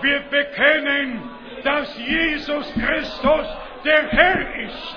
wird 0.00 0.30
bekennen, 0.30 1.22
dass 1.64 1.98
Jesus 1.98 2.72
Christus 2.74 3.46
der 3.84 4.08
Herr 4.08 4.54
ist. 4.64 4.96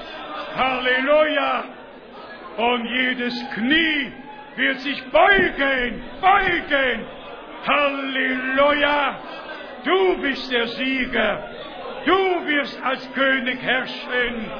Halleluja. 0.55 1.63
Und 2.57 2.85
jedes 2.85 3.49
Knie 3.53 4.11
wird 4.55 4.79
sich 4.79 5.03
beugen, 5.11 6.01
beugen. 6.21 7.05
Halleluja. 7.65 9.19
Du 9.83 10.21
bist 10.21 10.51
der 10.51 10.67
Sieger. 10.67 11.49
Du 12.05 12.47
wirst 12.47 12.81
als 12.83 13.13
König 13.13 13.61
herrschen. 13.61 14.51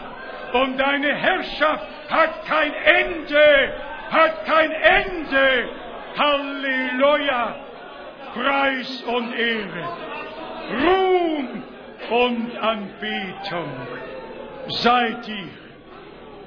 Und 0.54 0.78
deine 0.78 1.14
Herrschaft 1.16 1.86
hat 2.10 2.46
kein 2.46 2.74
Ende, 2.74 3.76
hat 4.10 4.46
kein 4.46 4.72
Ende. 4.72 5.70
Halleluja. 6.18 7.56
Preis 8.34 9.04
und 9.04 9.34
Ehre. 9.34 9.88
Ruhm 10.72 11.64
und 12.10 12.58
Anbetung. 12.58 13.72
Sei 14.68 15.14
dir, 15.26 15.50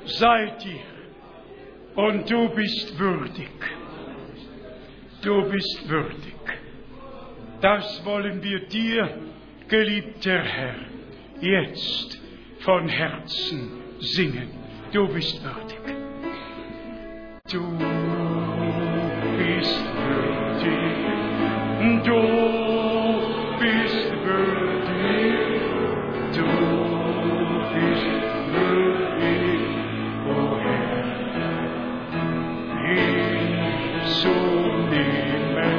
sei 0.05 0.47
dir. 0.63 0.81
Und 1.95 2.31
du 2.31 2.49
bist 2.51 2.99
würdig. 2.99 3.51
Du 5.23 5.43
bist 5.51 5.89
würdig. 5.89 6.35
Das 7.61 8.05
wollen 8.05 8.43
wir 8.43 8.67
dir, 8.67 9.19
geliebter 9.69 10.43
Herr, 10.43 10.77
jetzt 11.41 12.21
von 12.61 12.89
Herzen 12.89 13.82
singen. 14.03 14.49
Du 14.93 15.09
bist 15.09 15.43
würdig. 15.43 15.79
Du 17.51 17.63
bist 19.39 19.81
würdig. 19.97 21.03
Du 22.05 22.21
bist 23.59 24.13
würdig. 24.25 24.63
Du 26.35 26.47
bist 27.73 28.07
würdig, 28.53 29.61
o 30.29 30.31
Herr. 30.63 31.03
Hinzunehmen, 34.83 35.77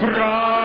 Preis 0.00 0.59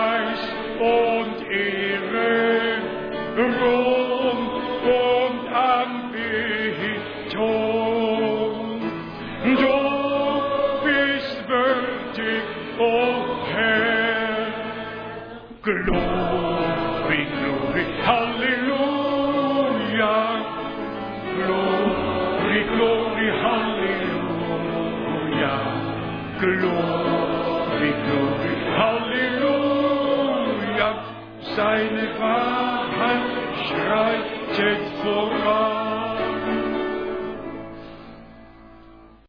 Seine 31.76 32.08
Wahrheit 32.18 33.56
schreitet 33.68 34.82
voran. 35.02 36.26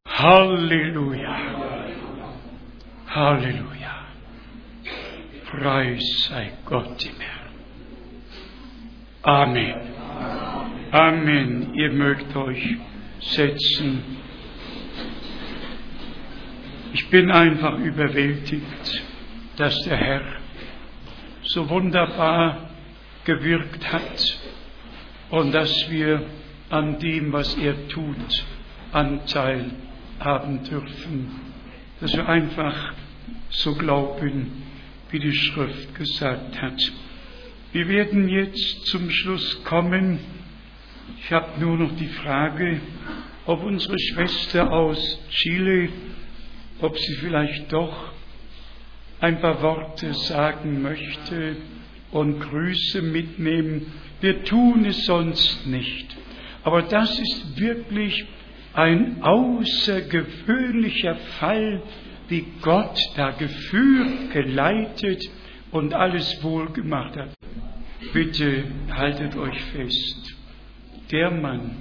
Halleluja. 0.08 1.38
Halleluja. 3.10 3.96
Preis 5.52 6.30
sei 6.30 6.54
Gott 6.64 7.06
im 7.06 7.20
Herrn. 7.20 7.52
Amen. 9.24 9.76
Amen. 10.92 11.74
Ihr 11.74 11.92
mögt 11.92 12.34
euch 12.34 12.78
setzen. 13.20 14.04
Ich 16.94 17.10
bin 17.10 17.30
einfach 17.30 17.78
überwältigt, 17.78 19.04
dass 19.58 19.78
der 19.84 19.98
Herr 19.98 20.47
so 21.48 21.70
wunderbar 21.70 22.70
gewirkt 23.26 23.92
hat 23.92 24.40
und 25.30 25.52
dass 25.52 25.90
wir 25.90 26.24
an 26.70 27.00
dem, 27.00 27.32
was 27.32 27.56
er 27.56 27.88
tut, 27.88 28.46
Anteil 28.92 29.72
haben 30.20 30.64
dürfen. 30.64 31.32
Dass 32.02 32.14
wir 32.14 32.28
einfach 32.28 32.94
so 33.50 33.76
glauben, 33.76 34.64
wie 35.10 35.20
die 35.20 35.34
Schrift 35.34 35.96
gesagt 35.96 36.62
hat. 36.62 36.92
Wir 37.72 37.88
werden 37.88 38.28
jetzt 38.30 38.88
zum 38.88 39.10
Schluss 39.10 39.64
kommen. 39.64 40.20
Ich 41.20 41.32
habe 41.32 41.60
nur 41.60 41.78
noch 41.78 41.96
die 41.96 42.08
Frage, 42.08 42.82
ob 43.46 43.64
unsere 43.64 43.98
Schwester 44.00 44.72
aus 44.72 45.20
Chile, 45.30 45.90
ob 46.82 46.98
sie 46.98 47.16
vielleicht 47.16 47.72
doch 47.72 48.17
ein 49.20 49.42
paar 49.42 49.62
Worte 49.62 50.14
sagen 50.14 50.82
möchte 50.82 51.58
und 52.12 52.40
Grüße 52.40 53.02
mitnehmen. 53.02 53.88
Wir 54.22 54.44
tun 54.44 54.86
es 54.86 55.06
sonst 55.06 55.68
nicht. 55.68 56.16
Aber 56.64 56.84
das 56.84 57.20
ist 57.20 57.60
wirklich 57.60 58.26
ein 58.74 59.22
außergewöhnlicher 59.24 61.16
Fall 61.40 61.82
wie 62.28 62.46
Gott 62.62 63.00
da 63.16 63.32
geführt, 63.32 64.32
geleitet 64.34 65.24
und 65.72 65.94
alles 65.94 66.44
wohl 66.44 66.70
gemacht 66.72 67.16
hat. 67.16 67.34
Bitte 68.14 68.66
haltet 68.92 69.36
euch 69.36 69.60
fest. 69.66 70.36
Der 71.12 71.32
Mann, 71.32 71.78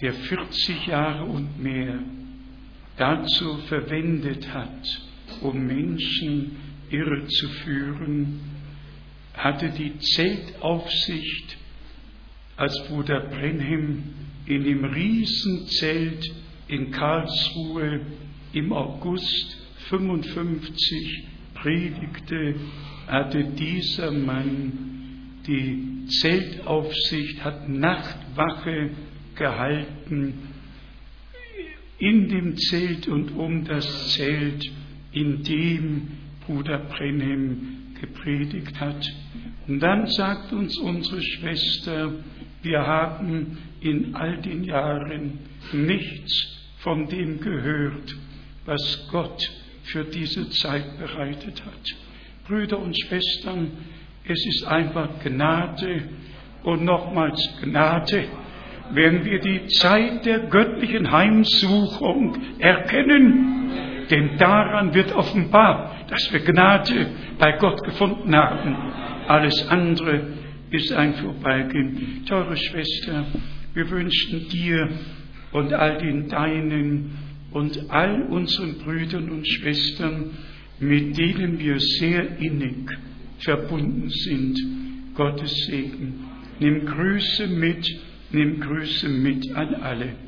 der 0.00 0.12
40 0.12 0.86
Jahre 0.86 1.24
und 1.24 1.60
mehr 1.62 1.98
dazu 2.96 3.58
verwendet 3.68 4.52
hat, 4.52 5.05
um 5.42 5.66
Menschen 5.66 6.56
irre 6.90 7.26
zu 7.26 7.48
führen, 7.48 8.40
hatte 9.34 9.70
die 9.70 9.98
Zeltaufsicht, 9.98 11.56
als 12.56 12.86
Bruder 12.88 13.20
Brenhem 13.28 14.02
in 14.46 14.64
dem 14.64 14.84
Riesenzelt 14.84 16.24
in 16.68 16.90
Karlsruhe 16.90 18.00
im 18.52 18.72
August 18.72 19.58
55 19.88 21.24
predigte, 21.54 22.54
hatte 23.06 23.44
dieser 23.44 24.10
Mann 24.10 24.72
die 25.46 26.06
Zeltaufsicht, 26.20 27.44
hat 27.44 27.68
Nachtwache 27.68 28.90
gehalten 29.34 30.34
in 31.98 32.28
dem 32.28 32.56
Zelt 32.56 33.08
und 33.08 33.30
um 33.32 33.64
das 33.64 34.08
Zelt, 34.14 34.64
in 35.16 35.42
dem 35.42 36.08
Bruder 36.46 36.78
Brenhem 36.78 37.94
gepredigt 37.98 38.78
hat. 38.78 39.10
Und 39.66 39.80
dann 39.80 40.06
sagt 40.08 40.52
uns 40.52 40.76
unsere 40.78 41.22
Schwester, 41.22 42.12
wir 42.62 42.86
haben 42.86 43.56
in 43.80 44.14
all 44.14 44.36
den 44.42 44.62
Jahren 44.62 45.38
nichts 45.72 46.58
von 46.80 47.08
dem 47.08 47.40
gehört, 47.40 48.14
was 48.66 49.08
Gott 49.10 49.50
für 49.84 50.04
diese 50.04 50.50
Zeit 50.50 50.98
bereitet 50.98 51.64
hat. 51.64 51.96
Brüder 52.46 52.78
und 52.78 52.94
Schwestern, 53.00 53.70
es 54.24 54.46
ist 54.46 54.66
einfach 54.66 55.08
Gnade 55.24 56.10
und 56.62 56.84
nochmals 56.84 57.40
Gnade, 57.62 58.28
wenn 58.92 59.24
wir 59.24 59.40
die 59.40 59.66
Zeit 59.68 60.26
der 60.26 60.40
göttlichen 60.40 61.10
Heimsuchung 61.10 62.36
erkennen, 62.58 63.95
denn 64.10 64.38
daran 64.38 64.94
wird 64.94 65.12
offenbar, 65.14 65.96
dass 66.08 66.32
wir 66.32 66.40
Gnade 66.40 67.08
bei 67.38 67.52
Gott 67.52 67.82
gefunden 67.84 68.34
haben. 68.34 68.76
Alles 69.26 69.66
andere 69.68 70.20
ist 70.70 70.92
ein 70.92 71.14
Vorbeigehen. 71.14 72.24
Teure 72.26 72.56
Schwester, 72.56 73.24
wir 73.74 73.90
wünschen 73.90 74.48
dir 74.48 74.88
und 75.52 75.72
all 75.72 75.98
den 75.98 76.28
Deinen 76.28 77.18
und 77.52 77.90
all 77.90 78.22
unseren 78.22 78.78
Brüdern 78.78 79.30
und 79.30 79.46
Schwestern, 79.46 80.30
mit 80.78 81.16
denen 81.16 81.58
wir 81.58 81.78
sehr 81.80 82.38
innig 82.38 82.90
verbunden 83.38 84.08
sind, 84.10 84.58
Gottes 85.14 85.66
Segen. 85.66 86.24
Nimm 86.60 86.86
Grüße 86.86 87.46
mit, 87.46 87.88
nimm 88.30 88.60
Grüße 88.60 89.08
mit 89.08 89.54
an 89.54 89.74
alle. 89.76 90.25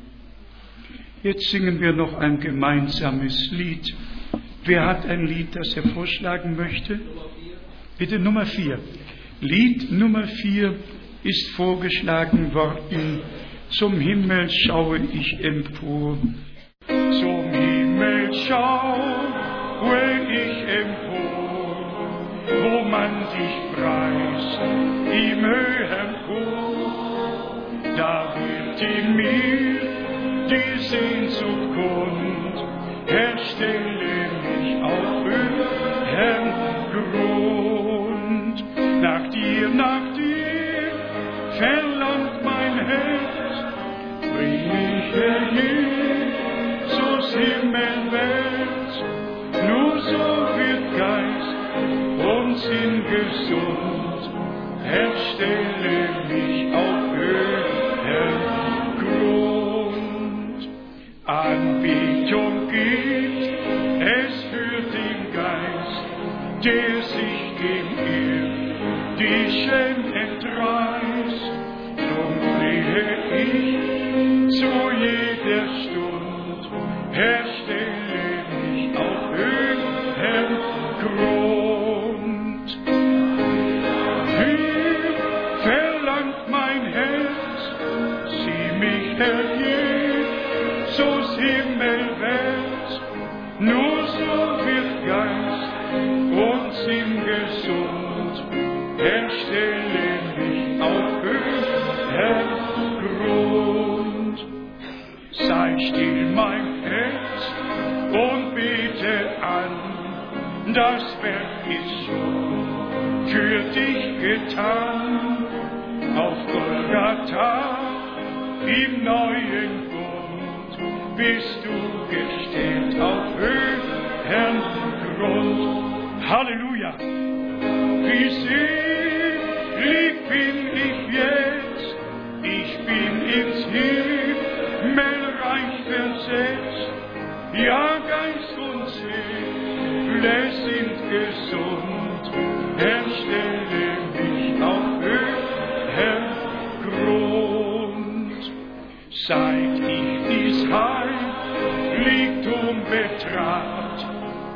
Jetzt 1.21 1.49
singen 1.49 1.81
wir 1.81 1.91
noch 1.91 2.13
ein 2.17 2.39
gemeinsames 2.39 3.51
Lied. 3.51 3.93
Wer 4.63 4.85
hat 4.85 5.05
ein 5.05 5.25
Lied, 5.27 5.53
das 5.53 5.75
er 5.75 5.83
vorschlagen 5.89 6.55
möchte? 6.55 6.97
Bitte 7.97 8.17
Nummer 8.19 8.45
vier. 8.45 8.79
Lied 9.41 9.91
Nummer 9.91 10.23
vier 10.23 10.75
ist 11.23 11.49
vorgeschlagen 11.55 12.53
worden. 12.53 13.19
Zum 13.71 13.99
Himmel 13.99 14.49
schaue 14.49 15.01
ich 15.11 15.43
empor. 15.43 16.17
Zum 16.87 17.51
Himmel 17.51 18.33
schaue 18.47 20.21
ich 20.31 20.57
empor, 20.69 22.21
wo 22.63 22.89
man 22.89 23.11
dich 23.35 23.55
preist 23.75 24.59
im 25.11 25.41
höheren 25.41 26.15
Chor. 26.25 27.63
Da 27.97 28.35
wird 28.37 28.81
in 28.81 29.15
mir 29.17 29.48
stelle 33.59 34.29
mich 34.41 34.81
auf 34.81 35.23
höheren 35.25 36.45
Grund. 36.93 38.57
Nach 39.01 39.29
dir, 39.29 39.69
nach 39.69 40.13
dir 40.15 40.91
verlangt 41.57 42.43
mein 42.43 42.75
Herz, 42.87 43.55
bring 44.21 44.61
mich 44.75 45.05
herhin, 45.13 46.31
zus 46.87 47.33
Himmelwelt. 47.33 48.93
Nur 49.67 49.93
so 50.09 50.23
wird 50.59 50.85
Geist 50.97 51.55
und 52.33 52.57
Sinn 52.59 53.03
gesund, 53.11 54.23
Herr, 54.83 55.11
stelle 55.33 55.99
mich 56.29 56.73
auf 56.73 57.01
höheren 57.13 58.39
Grund. 59.01 60.61
Anbetung 61.25 62.08
der 66.63 67.01
sich 67.03 67.55
dem 67.61 67.87
irdischen 69.17 69.97
entreißt. 70.13 71.51
Drum 71.97 72.33
flehe 72.57 73.03
ich 73.43 74.59
zu 74.59 74.71
jeder 74.99 75.67
Stund, 75.83 76.63
Herr, 77.11 77.48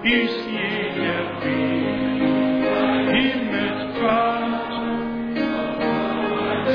ist 0.04 0.46
jeder 0.50 1.24
Weg 1.44 1.94
Himmelfahrt. 3.16 4.74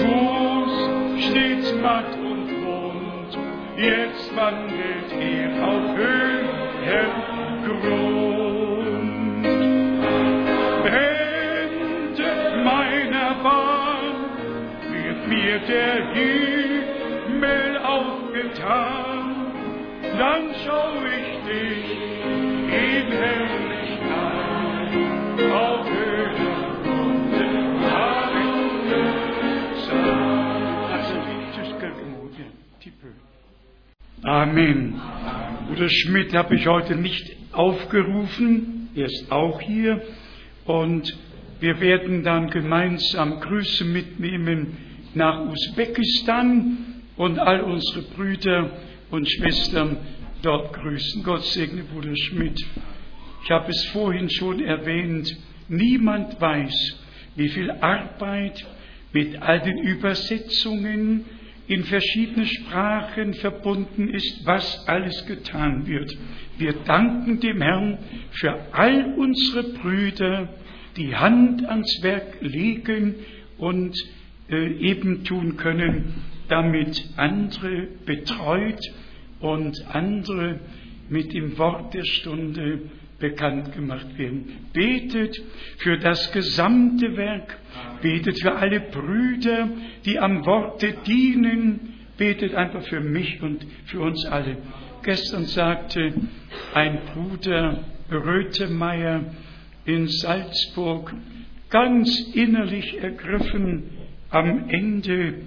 Fuß 0.01 0.75
stets 1.25 1.75
matt 1.83 2.13
und 2.17 2.49
wund, 2.65 3.33
jetzt 3.77 4.35
wandelt 4.35 5.13
er 5.13 5.51
auf 5.69 5.97
höherem 5.97 7.65
Grund. 7.65 8.29
Meiner 12.65 13.35
Bahn 13.43 14.17
wird 14.91 15.29
mir 15.29 15.59
der 15.61 15.95
Himmel 16.15 17.79
aufgetan, 17.79 19.25
dann 20.19 20.55
schau 20.65 20.91
ich 21.05 21.29
dich 21.47 22.18
Amen. 34.23 35.01
Bruder 35.69 35.89
Schmidt 35.89 36.35
habe 36.35 36.57
ich 36.57 36.67
heute 36.67 36.97
nicht 36.97 37.37
aufgerufen, 37.53 38.91
er 38.95 39.07
ist 39.07 39.33
auch 39.33 39.61
hier 39.61 40.03
und 40.67 41.17
wir 41.61 41.81
werden 41.81 42.25
dann 42.25 42.51
gemeinsam 42.51 43.41
Grüße 43.41 43.85
mitnehmen 43.85 44.77
nach 45.15 45.47
Usbekistan 45.47 46.79
und 47.17 47.39
all 47.39 47.63
unsere 47.63 48.03
Brüder 48.03 48.71
und 49.11 49.31
Schwestern 49.31 49.97
dort 50.43 50.73
grüßen. 50.73 51.23
Gott 51.23 51.45
segne 51.45 51.83
Bruder 51.85 52.17
Schmidt. 52.17 52.59
Ich 53.45 53.51
habe 53.51 53.71
es 53.71 53.85
vorhin 53.87 54.29
schon 54.31 54.61
erwähnt, 54.61 55.37
niemand 55.69 56.41
weiß, 56.41 57.01
wie 57.37 57.49
viel 57.49 57.71
Arbeit 57.71 58.65
mit 59.13 59.41
all 59.41 59.61
den 59.61 59.79
Übersetzungen 59.79 61.25
in 61.67 61.85
verschiedene 61.85 62.47
Sprachen 62.47 63.35
verbunden 63.35 64.09
ist, 64.09 64.45
was 64.45 64.87
alles 64.89 65.27
getan 65.27 65.87
wird. 65.87 66.17
Wir 66.57 66.73
danken 66.85 67.41
dem 67.41 67.61
Herrn 67.61 67.99
für 68.33 68.59
all 68.73 69.15
unsere 69.17 69.65
Brüder, 69.75 70.49
die 70.97 71.15
Hand 71.15 71.65
ans 71.67 72.03
Werk 72.03 72.41
legen 72.41 73.15
und 73.59 73.95
äh, 74.51 74.73
eben 74.79 75.25
tun 75.25 75.57
können, 75.57 76.23
damit 76.49 77.05
andere 77.17 77.89
betreut 78.05 78.81
und 79.41 79.77
andere 79.93 80.61
mit 81.09 81.33
dem 81.33 81.57
Wort 81.59 81.95
der 81.95 82.05
Stunde 82.05 82.83
bekannt 83.19 83.73
gemacht 83.73 84.17
werden. 84.17 84.69
Betet 84.73 85.41
für 85.79 85.99
das 85.99 86.31
gesamte 86.33 87.17
Werk, 87.17 87.59
betet 88.01 88.41
für 88.41 88.55
alle 88.55 88.81
Brüder, 88.81 89.69
die 90.05 90.19
am 90.19 90.45
Worte 90.47 90.95
dienen, 91.07 91.95
betet 92.17 92.55
einfach 92.55 92.83
für 92.85 93.01
mich 93.01 93.41
und 93.43 93.67
für 93.87 94.01
uns 94.01 94.25
alle. 94.27 94.59
Gestern 95.03 95.45
sagte 95.45 96.13
ein 96.75 97.01
Bruder 97.15 97.85
Rötemeyer 98.11 99.25
in 99.85 100.09
Salzburg, 100.09 101.15
ganz 101.71 102.33
innerlich 102.35 102.99
ergriffen 102.99 103.85
am 104.31 104.69
Ende 104.69 105.43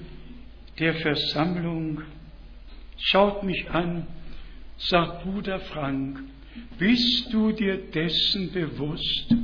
der 0.79 0.95
Versammlung, 0.95 2.01
schaut 3.03 3.43
mich 3.43 3.69
an, 3.71 4.07
sagt 4.77 5.23
Bruder 5.23 5.59
Frank, 5.59 6.19
bist 6.77 7.33
du 7.33 7.51
dir 7.51 7.77
dessen 7.77 8.51
bewusst, 8.51 9.35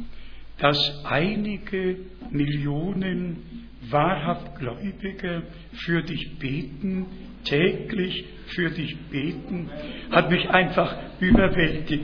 dass 0.58 1.06
einige 1.06 1.98
Millionen 2.32 3.68
wahrhaft 3.90 4.58
Gläubige 4.58 5.44
für 5.74 6.02
dich 6.02 6.38
beten, 6.40 7.06
täglich 7.44 8.26
für 8.48 8.70
dich 8.70 8.98
beten, 9.10 9.70
hat 10.12 10.30
mich 10.30 10.50
einfach 10.50 10.96
überwältigt, 11.20 12.04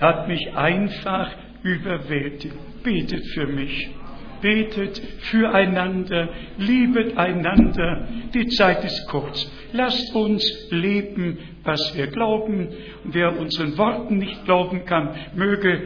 hat 0.00 0.28
mich 0.28 0.54
einfach 0.54 1.32
überwältigt. 1.62 2.54
Betet 2.82 3.26
für 3.34 3.46
mich. 3.46 3.88
Betet 4.40 4.98
füreinander, 5.30 6.28
liebet 6.58 7.16
einander. 7.16 8.06
Die 8.34 8.46
Zeit 8.48 8.84
ist 8.84 9.06
kurz. 9.08 9.50
Lasst 9.72 10.14
uns 10.14 10.44
leben, 10.70 11.38
was 11.64 11.96
wir 11.96 12.08
glauben. 12.08 12.68
Und 13.04 13.14
wer 13.14 13.38
unseren 13.38 13.76
Worten 13.78 14.18
nicht 14.18 14.44
glauben 14.44 14.84
kann, 14.84 15.10
möge 15.34 15.82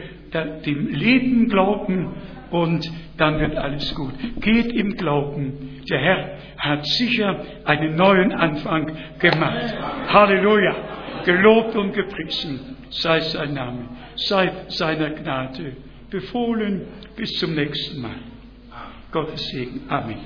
dem 0.65 0.87
Leben 0.87 1.49
glauben 1.49 2.13
und 2.51 2.89
dann 3.17 3.39
wird 3.39 3.55
alles 3.57 3.93
gut. 3.95 4.13
Geht 4.39 4.71
im 4.73 4.95
Glauben. 4.95 5.81
Der 5.89 5.99
Herr 5.99 6.37
hat 6.57 6.85
sicher 6.85 7.43
einen 7.65 7.95
neuen 7.95 8.31
Anfang 8.31 8.91
gemacht. 9.19 9.73
Halleluja. 10.07 10.75
Gelobt 11.25 11.75
und 11.75 11.93
gepriesen 11.93 12.77
sei 12.89 13.19
sein 13.21 13.53
Name, 13.53 13.89
sei 14.15 14.51
seiner 14.69 15.11
Gnade 15.11 15.77
befohlen. 16.09 16.87
Bis 17.15 17.31
zum 17.33 17.53
nächsten 17.55 18.01
Mal. 18.01 18.30
Gottes 19.11 19.41
Segen. 19.51 19.81
Amen. 19.89 20.19